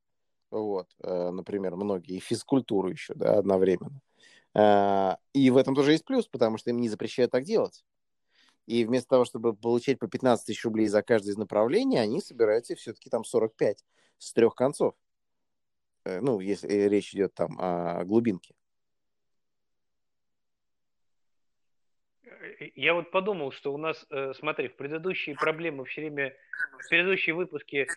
Вот, 0.51 0.87
э, 1.03 1.31
например, 1.31 1.75
многие, 1.75 2.17
и 2.17 2.19
физкультуру 2.19 2.89
еще, 2.89 3.15
да, 3.15 3.39
одновременно. 3.39 3.99
А, 3.99 4.14
и 4.57 5.49
в 5.49 5.57
этом 5.57 5.75
тоже 5.75 5.91
есть 5.91 6.05
плюс, 6.05 6.27
потому 6.27 6.57
что 6.57 6.69
им 6.69 6.79
не 6.79 6.87
запрещают 6.87 7.31
так 7.31 7.43
делать. 7.43 7.83
И 8.65 8.83
вместо 8.85 9.09
того, 9.09 9.25
чтобы 9.25 9.55
получать 9.55 9.99
по 9.99 10.07
15 10.07 10.45
тысяч 10.45 10.63
рублей 10.65 10.87
за 10.87 11.03
каждое 11.03 11.31
из 11.31 11.37
направлений, 11.37 11.97
они 11.97 12.19
собираются 12.19 12.75
все-таки 12.75 13.09
там 13.09 13.23
45 13.23 13.83
с 14.17 14.33
трех 14.33 14.55
концов. 14.55 14.95
Э, 16.05 16.19
ну, 16.19 16.39
если 16.39 16.67
речь 16.87 17.13
идет 17.13 17.33
там 17.33 17.57
о 17.59 18.03
глубинке. 18.05 18.55
Я 22.75 22.93
вот 22.93 23.11
подумал, 23.11 23.51
что 23.51 23.73
у 23.73 23.77
нас, 23.77 24.05
э, 24.09 24.33
смотри, 24.33 24.67
в 24.67 24.75
предыдущие 24.75 25.35
проблемы 25.35 25.85
все 25.85 26.01
время, 26.01 26.35
в 26.79 26.89
предыдущие 26.89 27.35
выпуски 27.35 27.87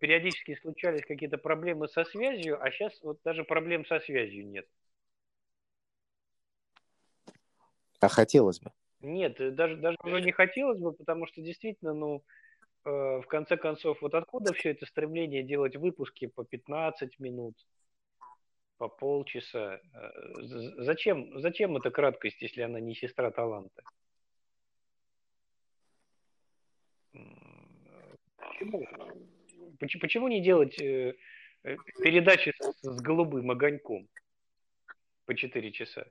периодически 0.00 0.56
случались 0.56 1.04
какие-то 1.06 1.38
проблемы 1.38 1.88
со 1.88 2.04
связью, 2.04 2.60
а 2.60 2.70
сейчас 2.70 2.98
вот 3.02 3.20
даже 3.24 3.44
проблем 3.44 3.84
со 3.86 4.00
связью 4.00 4.46
нет. 4.48 4.66
А 8.00 8.08
хотелось 8.08 8.60
бы? 8.60 8.72
Нет, 9.00 9.40
э, 9.40 9.50
даже, 9.50 9.76
даже 9.76 9.96
уже 10.02 10.20
не 10.20 10.32
хотелось 10.32 10.78
бы, 10.78 10.92
потому 10.92 11.26
что 11.26 11.40
действительно, 11.40 11.94
ну, 11.94 12.24
э, 12.84 12.90
в 12.90 13.26
конце 13.26 13.56
концов, 13.56 14.00
вот 14.02 14.14
откуда 14.14 14.52
все 14.52 14.70
это 14.70 14.86
стремление 14.86 15.42
делать 15.42 15.76
выпуски 15.76 16.26
по 16.26 16.44
15 16.44 17.18
минут, 17.18 17.54
по 18.78 18.88
полчаса? 18.88 19.80
Э, 19.94 20.10
зачем, 20.78 21.38
зачем 21.40 21.76
эта 21.76 21.90
краткость, 21.90 22.40
если 22.42 22.62
она 22.62 22.80
не 22.80 22.94
сестра 22.94 23.30
таланта? 23.30 23.82
Почему, 28.48 28.86
почему 30.00 30.28
не 30.28 30.42
делать 30.42 30.80
э, 30.80 31.16
передачи 32.02 32.52
с, 32.58 32.82
с 32.82 33.00
голубым 33.00 33.50
огоньком 33.50 34.08
по 35.26 35.34
4 35.34 35.72
часа? 35.72 36.06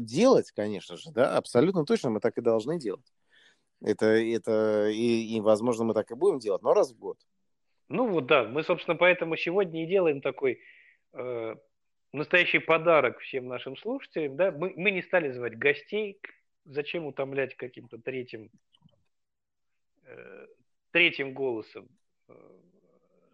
делать, 0.00 0.50
конечно 0.52 0.96
же, 0.96 1.10
да, 1.12 1.36
абсолютно 1.36 1.84
точно 1.84 2.10
мы 2.10 2.20
так 2.20 2.38
и 2.38 2.42
должны 2.42 2.78
делать. 2.78 3.12
Это, 3.80 4.06
это 4.06 4.88
и, 4.88 5.36
и, 5.36 5.40
возможно, 5.40 5.84
мы 5.84 5.94
так 5.94 6.10
и 6.10 6.14
будем 6.14 6.38
делать, 6.38 6.62
но 6.62 6.72
раз 6.72 6.92
в 6.92 6.98
год. 6.98 7.18
Ну 7.88 8.08
вот 8.08 8.26
да, 8.26 8.44
мы, 8.44 8.62
собственно, 8.62 8.96
поэтому 8.96 9.36
сегодня 9.36 9.84
и 9.84 9.86
делаем 9.86 10.20
такой 10.20 10.60
э, 11.12 11.54
настоящий 12.12 12.60
подарок 12.60 13.18
всем 13.18 13.46
нашим 13.46 13.76
слушателям. 13.76 14.36
Да? 14.36 14.52
Мы, 14.52 14.72
мы 14.76 14.90
не 14.90 15.02
стали 15.02 15.30
звать 15.32 15.58
гостей, 15.58 16.18
зачем 16.64 17.06
утомлять 17.06 17.56
каким-то 17.56 17.98
третьим, 17.98 18.50
э, 20.04 20.46
третьим 20.92 21.34
голосом, 21.34 21.88
э, 22.28 22.34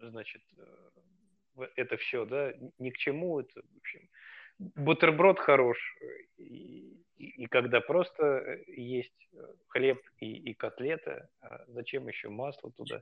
значит, 0.01 0.41
э, 0.57 1.67
это 1.75 1.97
все, 1.97 2.25
да, 2.25 2.53
ни 2.77 2.89
к 2.89 2.97
чему 2.97 3.39
это, 3.39 3.61
в 3.61 3.77
общем, 3.77 4.09
бутерброд 4.75 5.39
хорош, 5.39 5.77
и, 6.37 7.01
и, 7.17 7.45
когда 7.47 7.81
просто 7.81 8.59
есть 8.67 9.29
хлеб 9.67 9.99
и, 10.19 10.33
и 10.33 10.53
котлета, 10.53 11.29
а 11.41 11.63
зачем 11.67 12.07
еще 12.07 12.29
масло 12.29 12.71
туда? 12.71 13.01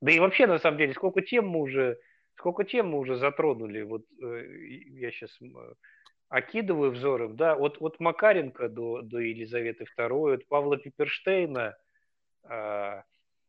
Да 0.00 0.12
и 0.12 0.20
вообще, 0.20 0.46
на 0.46 0.58
самом 0.58 0.78
деле, 0.78 0.94
сколько 0.94 1.22
тем 1.22 1.48
мы 1.48 1.60
уже, 1.60 1.98
сколько 2.36 2.64
тем 2.64 2.90
мы 2.90 2.98
уже 2.98 3.16
затронули, 3.16 3.82
вот 3.82 4.04
э, 4.22 4.46
я 4.90 5.10
сейчас 5.10 5.38
окидываю 6.28 6.90
взором, 6.90 7.36
да, 7.36 7.54
от, 7.54 7.80
от 7.80 8.00
Макаренко 8.00 8.68
до, 8.68 9.02
до 9.02 9.18
Елизаветы 9.18 9.84
II, 9.96 10.34
от 10.34 10.46
Павла 10.46 10.76
Пиперштейна 10.76 11.76
а, 12.42 13.04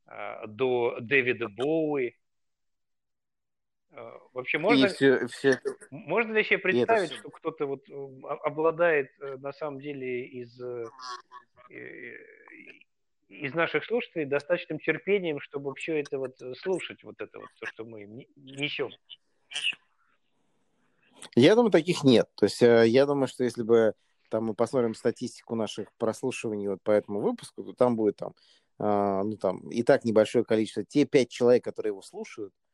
а, 0.06 0.48
до 0.48 0.98
Дэвида 1.00 1.50
Боуи, 1.50 2.10
Э, 2.10 2.24
вообще 4.34 4.58
можно, 4.58 4.88
все, 4.88 5.28
все 5.28 5.60
можно 5.89 6.34
ли 6.34 6.43
себе 6.43 6.60
представить, 6.60 7.14
что 7.14 7.30
кто-то 7.30 7.66
вот 7.66 7.89
э, 7.89 8.28
обладает 8.43 9.12
э, 9.20 9.38
на 9.38 9.54
самом 9.54 9.80
деле 9.80 10.26
из, 10.26 10.60
из 13.30 13.54
наших 13.54 13.86
слушателей 13.86 14.26
достаточным 14.26 14.80
терпением, 14.80 15.39
чтобы 15.39 15.74
все 15.76 16.00
это 16.00 16.20
вот 16.20 16.38
слушать, 16.58 17.04
вот 17.04 17.16
это 17.20 17.39
вот, 17.39 17.50
то, 17.60 17.66
что 17.66 17.86
мы 17.86 18.28
несем? 18.36 18.89
Я 21.36 21.56
думаю, 21.56 21.72
таких 21.72 22.04
нет. 22.04 22.30
То 22.36 22.46
есть 22.46 22.62
я 22.62 23.06
думаю, 23.06 23.28
что 23.28 23.43
если 23.43 23.64
бы 23.64 23.96
там 24.30 24.46
мы 24.46 24.54
посмотрим 24.54 24.93
статистику 24.96 25.56
наших 25.56 25.91
прослушиваний 25.98 26.68
вот 26.68 26.82
по 26.84 26.91
этому 26.91 27.22
выпуску, 27.22 27.64
то 27.64 27.74
там 27.74 27.96
будет 27.96 28.18
там, 28.18 28.34
э, 28.80 29.22
ну 29.24 29.38
там 29.38 29.70
и 29.70 29.84
так 29.84 30.04
небольшое 30.04 30.43
количество. 30.43 30.84
Те 30.84 31.06
пять 31.06 31.30
человек, 31.30 31.64
которые 31.64 31.91
его 31.91 32.02
слушают, 32.02 32.54
э, 32.54 32.64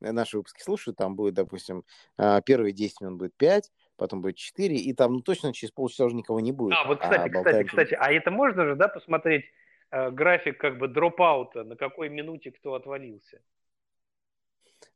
наши 0.00 0.36
выпуски 0.36 0.62
слушают, 0.62 0.96
там 0.96 1.16
будет, 1.16 1.34
допустим, 1.34 1.84
э, 2.18 2.40
первые 2.44 2.72
10 2.72 3.00
минут 3.00 3.18
будет 3.18 3.36
5, 3.36 3.70
потом 3.96 4.22
будет 4.22 4.36
4, 4.36 4.76
и 4.76 4.92
там 4.92 5.14
ну, 5.14 5.20
точно 5.20 5.52
через 5.52 5.72
полчаса 5.72 6.06
уже 6.06 6.16
никого 6.16 6.40
не 6.40 6.52
будет. 6.52 6.76
А, 6.78 6.86
вот, 6.86 7.00
кстати, 7.00 7.28
а, 7.28 7.42
кстати, 7.42 7.66
кстати, 7.66 7.94
а 7.98 8.10
это 8.12 8.30
можно 8.30 8.64
же, 8.64 8.76
да, 8.76 8.88
посмотреть 8.88 9.44
э, 9.90 10.10
график 10.10 10.58
как 10.58 10.78
бы 10.78 10.88
дропаута, 10.88 11.64
на 11.64 11.76
какой 11.76 12.08
минуте 12.08 12.50
кто 12.50 12.74
отвалился? 12.74 13.40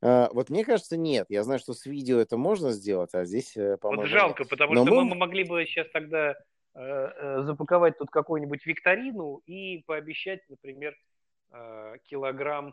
А, 0.01 0.29
вот 0.33 0.51
мне 0.51 0.65
кажется, 0.65 0.97
нет. 0.97 1.27
Я 1.29 1.43
знаю, 1.43 1.59
что 1.59 1.75
с 1.75 1.87
видео 1.87 2.19
это 2.19 2.37
можно 2.37 2.71
сделать, 2.71 3.15
а 3.15 3.25
здесь, 3.25 3.57
э, 3.57 3.77
по-моему... 3.79 4.03
Вот 4.03 4.11
жалко, 4.11 4.43
нет. 4.43 4.51
потому 4.51 4.75
Но 4.75 4.85
что 4.85 4.95
мы... 4.95 5.05
мы 5.05 5.15
могли 5.17 5.45
бы 5.45 5.65
сейчас 5.67 5.89
тогда 5.93 6.31
э, 6.31 6.35
э, 6.75 7.43
запаковать 7.43 7.99
тут 7.99 8.11
какую-нибудь 8.11 8.65
викторину 8.67 9.43
и 9.47 9.83
пообещать, 9.87 10.41
например, 10.49 10.97
э, 11.53 11.97
килограмм 12.05 12.69
э, 12.69 12.73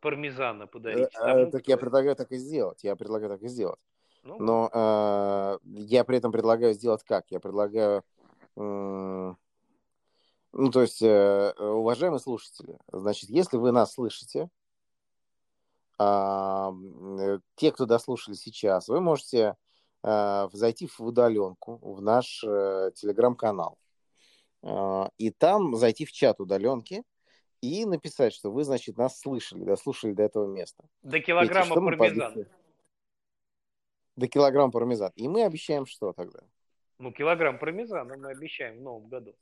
пармезана 0.00 0.66
подарить. 0.66 1.08
Э, 1.14 1.18
тому, 1.18 1.50
так 1.50 1.62
кто... 1.62 1.72
я 1.72 1.76
предлагаю 1.76 2.16
так 2.16 2.32
и 2.32 2.36
сделать. 2.36 2.84
Я 2.84 2.96
предлагаю 2.96 3.30
так 3.30 3.42
и 3.42 3.48
сделать. 3.48 3.80
Ну, 4.22 4.36
Но 4.38 4.70
э, 4.72 5.58
я 5.64 6.04
при 6.04 6.18
этом 6.18 6.32
предлагаю 6.32 6.74
сделать 6.74 7.02
как? 7.04 7.30
Я 7.30 7.40
предлагаю... 7.40 8.02
Э, 8.56 9.34
ну, 10.56 10.70
то 10.70 10.82
есть, 10.82 11.02
э, 11.02 11.52
уважаемые 11.58 12.20
слушатели, 12.20 12.78
значит, 12.92 13.28
если 13.28 13.56
вы 13.56 13.72
нас 13.72 13.92
слышите, 13.92 14.48
а, 15.98 16.72
э, 17.18 17.38
те, 17.56 17.72
кто 17.72 17.86
дослушали 17.86 18.34
сейчас, 18.34 18.88
вы 18.88 19.00
можете 19.00 19.56
зайти 20.02 20.86
в 20.86 21.00
удаленку, 21.00 21.78
в 21.82 22.02
наш 22.02 22.44
э, 22.44 22.90
телеграм-канал, 22.94 23.78
и 25.16 25.30
там 25.30 25.74
зайти 25.76 26.04
в 26.04 26.12
чат 26.12 26.40
удаленки 26.40 27.04
и 27.64 27.84
написать, 27.84 28.32
что 28.32 28.50
вы, 28.50 28.64
значит, 28.64 28.96
нас 28.96 29.18
слышали, 29.18 29.64
дослушали 29.64 30.12
до 30.12 30.22
этого 30.22 30.46
места. 30.46 30.84
До 31.02 31.20
килограмма 31.20 31.74
пармезан. 31.74 32.46
До 34.16 34.28
килограмма 34.28 34.70
пармезан. 34.70 35.12
И 35.16 35.28
мы 35.28 35.44
обещаем 35.44 35.86
что 35.86 36.12
тогда? 36.12 36.40
Ну, 36.98 37.12
килограмм 37.12 37.58
пармезана 37.58 38.16
мы 38.16 38.28
обещаем 38.28 38.78
в 38.78 38.82
новом 38.82 39.08
году. 39.08 39.34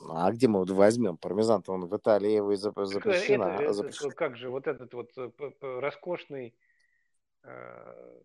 А 0.00 0.30
где 0.30 0.46
мы 0.46 0.60
вот 0.60 0.70
возьмем 0.70 1.16
пармезан? 1.16 1.62
Он 1.66 1.86
в 1.86 1.96
Италии 1.96 2.30
его 2.30 2.54
запрещено. 2.56 3.48
Это, 3.48 3.62
это, 3.62 3.72
запрещено. 3.72 4.10
Как 4.10 4.36
же 4.36 4.48
вот 4.48 4.66
этот 4.66 4.94
вот 4.94 5.10
э, 5.16 5.30
роскошный 5.60 6.54
э, 7.42 8.20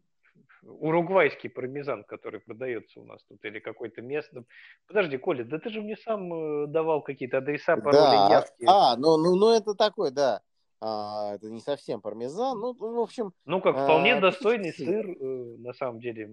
уругвайский 0.63 1.49
пармезан, 1.49 2.03
который 2.03 2.39
продается 2.39 2.99
у 3.01 3.05
нас 3.05 3.23
тут, 3.23 3.43
или 3.45 3.59
какой-то 3.59 4.01
местный. 4.01 4.45
Подожди, 4.87 5.17
Коля, 5.17 5.43
да 5.43 5.59
ты 5.59 5.69
же 5.69 5.81
мне 5.81 5.97
сам 5.97 6.33
э, 6.33 6.67
давал 6.67 7.01
какие-то 7.01 7.39
адреса, 7.39 7.75
пароли, 7.77 7.97
да. 7.97 8.29
явки. 8.29 8.65
А, 8.65 8.95
ну, 8.97 9.17
ну, 9.17 9.35
ну 9.35 9.55
это 9.55 9.75
такой, 9.75 10.11
да. 10.11 10.41
А, 10.81 11.35
это 11.35 11.49
не 11.49 11.61
совсем 11.61 12.01
пармезан, 12.01 12.59
ну, 12.59 12.73
ну 12.73 12.95
в 12.95 12.99
общем... 12.99 13.31
Ну, 13.45 13.61
как 13.61 13.75
вполне 13.75 14.15
а, 14.15 14.21
достойный 14.21 14.73
сыр, 14.73 15.09
э, 15.09 15.55
на 15.59 15.73
самом 15.73 15.99
деле. 15.99 16.29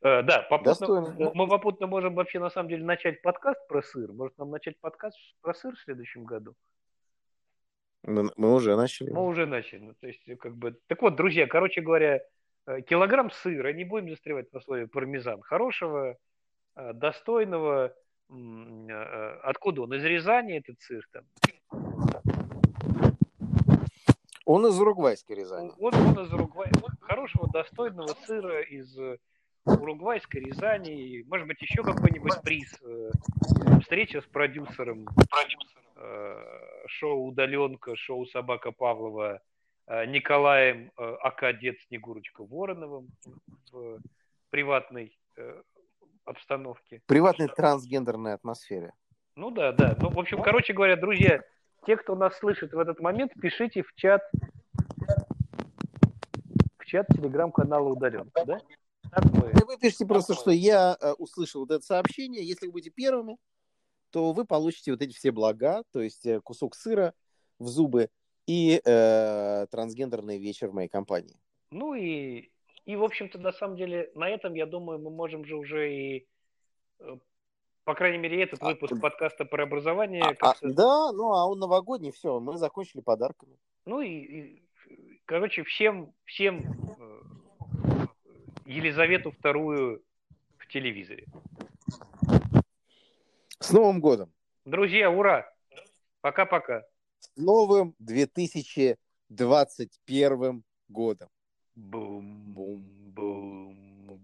Э, 0.00 0.22
да, 0.22 0.46
попутно, 0.48 1.32
мы 1.34 1.48
попутно 1.48 1.86
можем 1.86 2.14
вообще 2.14 2.38
на 2.38 2.50
самом 2.50 2.68
деле 2.68 2.84
начать 2.84 3.20
подкаст 3.22 3.66
про 3.66 3.82
сыр. 3.82 4.12
Может 4.12 4.38
нам 4.38 4.50
начать 4.50 4.78
подкаст 4.78 5.18
про 5.40 5.54
сыр 5.54 5.74
в 5.74 5.80
следующем 5.80 6.24
году? 6.24 6.54
Мы, 8.04 8.30
мы 8.36 8.52
уже 8.52 8.76
начали. 8.76 9.10
Мы 9.10 9.24
уже 9.24 9.46
начали. 9.46 9.80
Ну, 9.80 9.94
то 9.98 10.06
есть, 10.06 10.22
как 10.38 10.54
бы... 10.56 10.76
Так 10.86 11.00
вот, 11.02 11.16
друзья, 11.16 11.46
короче 11.46 11.80
говоря, 11.80 12.16
э, 12.16 12.20
килограмм 12.86 13.30
сыра, 13.30 13.72
не 13.72 13.84
будем 13.84 14.10
застревать 14.10 14.52
на 14.52 14.60
слове 14.60 14.86
пармезан, 14.86 15.40
хорошего, 15.42 16.16
э, 16.76 16.92
достойного, 16.92 17.94
откуда 19.42 19.82
он? 19.82 19.94
Из 19.94 20.04
Рязани 20.04 20.56
этот 20.58 20.80
сыр 20.80 21.06
там? 21.12 21.24
Он 24.46 24.66
из 24.66 24.78
уругвайской 24.78 25.36
Рязани. 25.36 25.72
Он, 25.78 25.94
он 25.94 26.24
из 26.24 26.32
Уругвай. 26.32 26.70
Хорошего, 27.00 27.48
достойного 27.50 28.08
сыра 28.26 28.60
из 28.62 28.94
уругвайской 29.66 30.40
Рязани, 30.40 31.24
может 31.26 31.46
быть, 31.46 31.60
еще 31.62 31.82
какой-нибудь 31.82 32.40
приз. 32.42 32.78
Э, 32.82 33.10
встреча 33.80 34.20
с 34.20 34.24
продюсером, 34.24 35.06
продюсером. 35.30 35.84
Э, 35.96 36.86
шоу 36.86 37.28
«Удаленка», 37.28 37.96
шоу 37.96 38.26
«Собака 38.26 38.72
Павлова» 38.72 39.36
э, 39.36 39.38
Николаем 39.86 40.90
АК 40.96 41.58
Дед 41.60 41.80
Снегурочка 41.86 42.44
Вороновым 42.44 43.08
в 43.70 44.00
приватной 44.50 45.18
обстановке. 46.24 47.02
Приватной 47.06 47.48
трансгендерной 47.48 48.34
атмосфере. 48.34 48.92
Ну 49.36 49.50
да, 49.50 49.72
да. 49.72 49.96
Ну, 50.00 50.10
в 50.10 50.18
общем, 50.18 50.42
короче 50.42 50.72
говоря, 50.72 50.96
друзья, 50.96 51.42
те, 51.86 51.96
кто 51.96 52.14
нас 52.14 52.38
слышит 52.38 52.72
в 52.72 52.78
этот 52.78 53.00
момент, 53.00 53.32
пишите 53.40 53.82
в 53.82 53.92
чат 53.94 54.22
в 56.78 56.86
чат 56.86 57.06
телеграм-канала 57.08 57.88
Удаленка, 57.88 58.44
да? 58.44 58.60
Такое. 59.10 59.52
Вы 59.66 59.78
пишите 59.78 60.06
просто, 60.06 60.34
что 60.34 60.50
я 60.50 60.96
э, 61.00 61.12
услышал 61.12 61.62
вот 61.62 61.70
это 61.70 61.84
сообщение. 61.84 62.46
Если 62.46 62.66
вы 62.66 62.72
будете 62.72 62.90
первыми, 62.90 63.36
то 64.10 64.32
вы 64.32 64.44
получите 64.44 64.92
вот 64.92 65.02
эти 65.02 65.12
все 65.12 65.30
блага, 65.30 65.82
то 65.92 66.00
есть 66.00 66.24
э, 66.26 66.40
кусок 66.40 66.74
сыра 66.74 67.12
в 67.58 67.66
зубы 67.68 68.08
и 68.46 68.80
э, 68.84 69.66
трансгендерный 69.70 70.38
вечер 70.38 70.68
в 70.68 70.74
моей 70.74 70.88
компании. 70.88 71.36
Ну 71.70 71.94
и, 71.94 72.50
и, 72.84 72.96
в 72.96 73.02
общем-то, 73.02 73.38
на 73.38 73.52
самом 73.52 73.76
деле, 73.76 74.10
на 74.14 74.28
этом, 74.28 74.54
я 74.54 74.66
думаю, 74.66 74.98
мы 74.98 75.10
можем 75.10 75.44
же 75.44 75.56
уже 75.56 75.92
и, 75.92 76.26
э, 77.00 77.16
по 77.84 77.94
крайней 77.94 78.18
мере, 78.18 78.42
этот 78.42 78.62
а, 78.62 78.66
выпуск 78.66 79.00
подкаста 79.00 79.44
про 79.44 79.64
образование. 79.64 80.22
А, 80.22 80.50
а, 80.50 80.54
да, 80.62 81.12
ну 81.12 81.32
а 81.32 81.46
он 81.46 81.58
новогодний, 81.58 82.12
все, 82.12 82.38
мы 82.40 82.56
закончили 82.56 83.00
подарками. 83.00 83.56
Ну 83.86 84.00
и, 84.00 84.08
и 84.08 84.62
короче, 85.24 85.64
всем, 85.64 86.12
всем 86.24 86.62
Елизавету 88.66 89.30
вторую 89.30 90.02
в 90.58 90.66
телевизоре. 90.68 91.26
С 93.58 93.72
Новым 93.72 94.00
годом! 94.00 94.32
Друзья, 94.64 95.10
ура! 95.10 95.50
Пока-пока 96.20 96.84
с 97.24 97.30
новым 97.36 97.94
2021 97.98 100.62
годом. 100.88 101.28
Бум, 101.74 102.52
бум, 102.54 102.84
бум, 103.16 103.76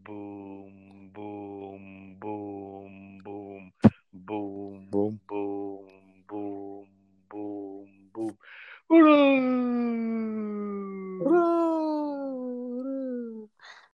бум, 0.04 1.10
бум, 1.14 2.18
бум, 2.18 2.20
бум, 2.20 3.20
бум, 3.30 3.72
бум, 4.90 5.20
бум, 5.30 5.60
бум, 6.28 6.88
бум, 7.30 7.88
бум. 8.12 8.36
Ура! 8.88 9.16
Ура! 11.24 11.69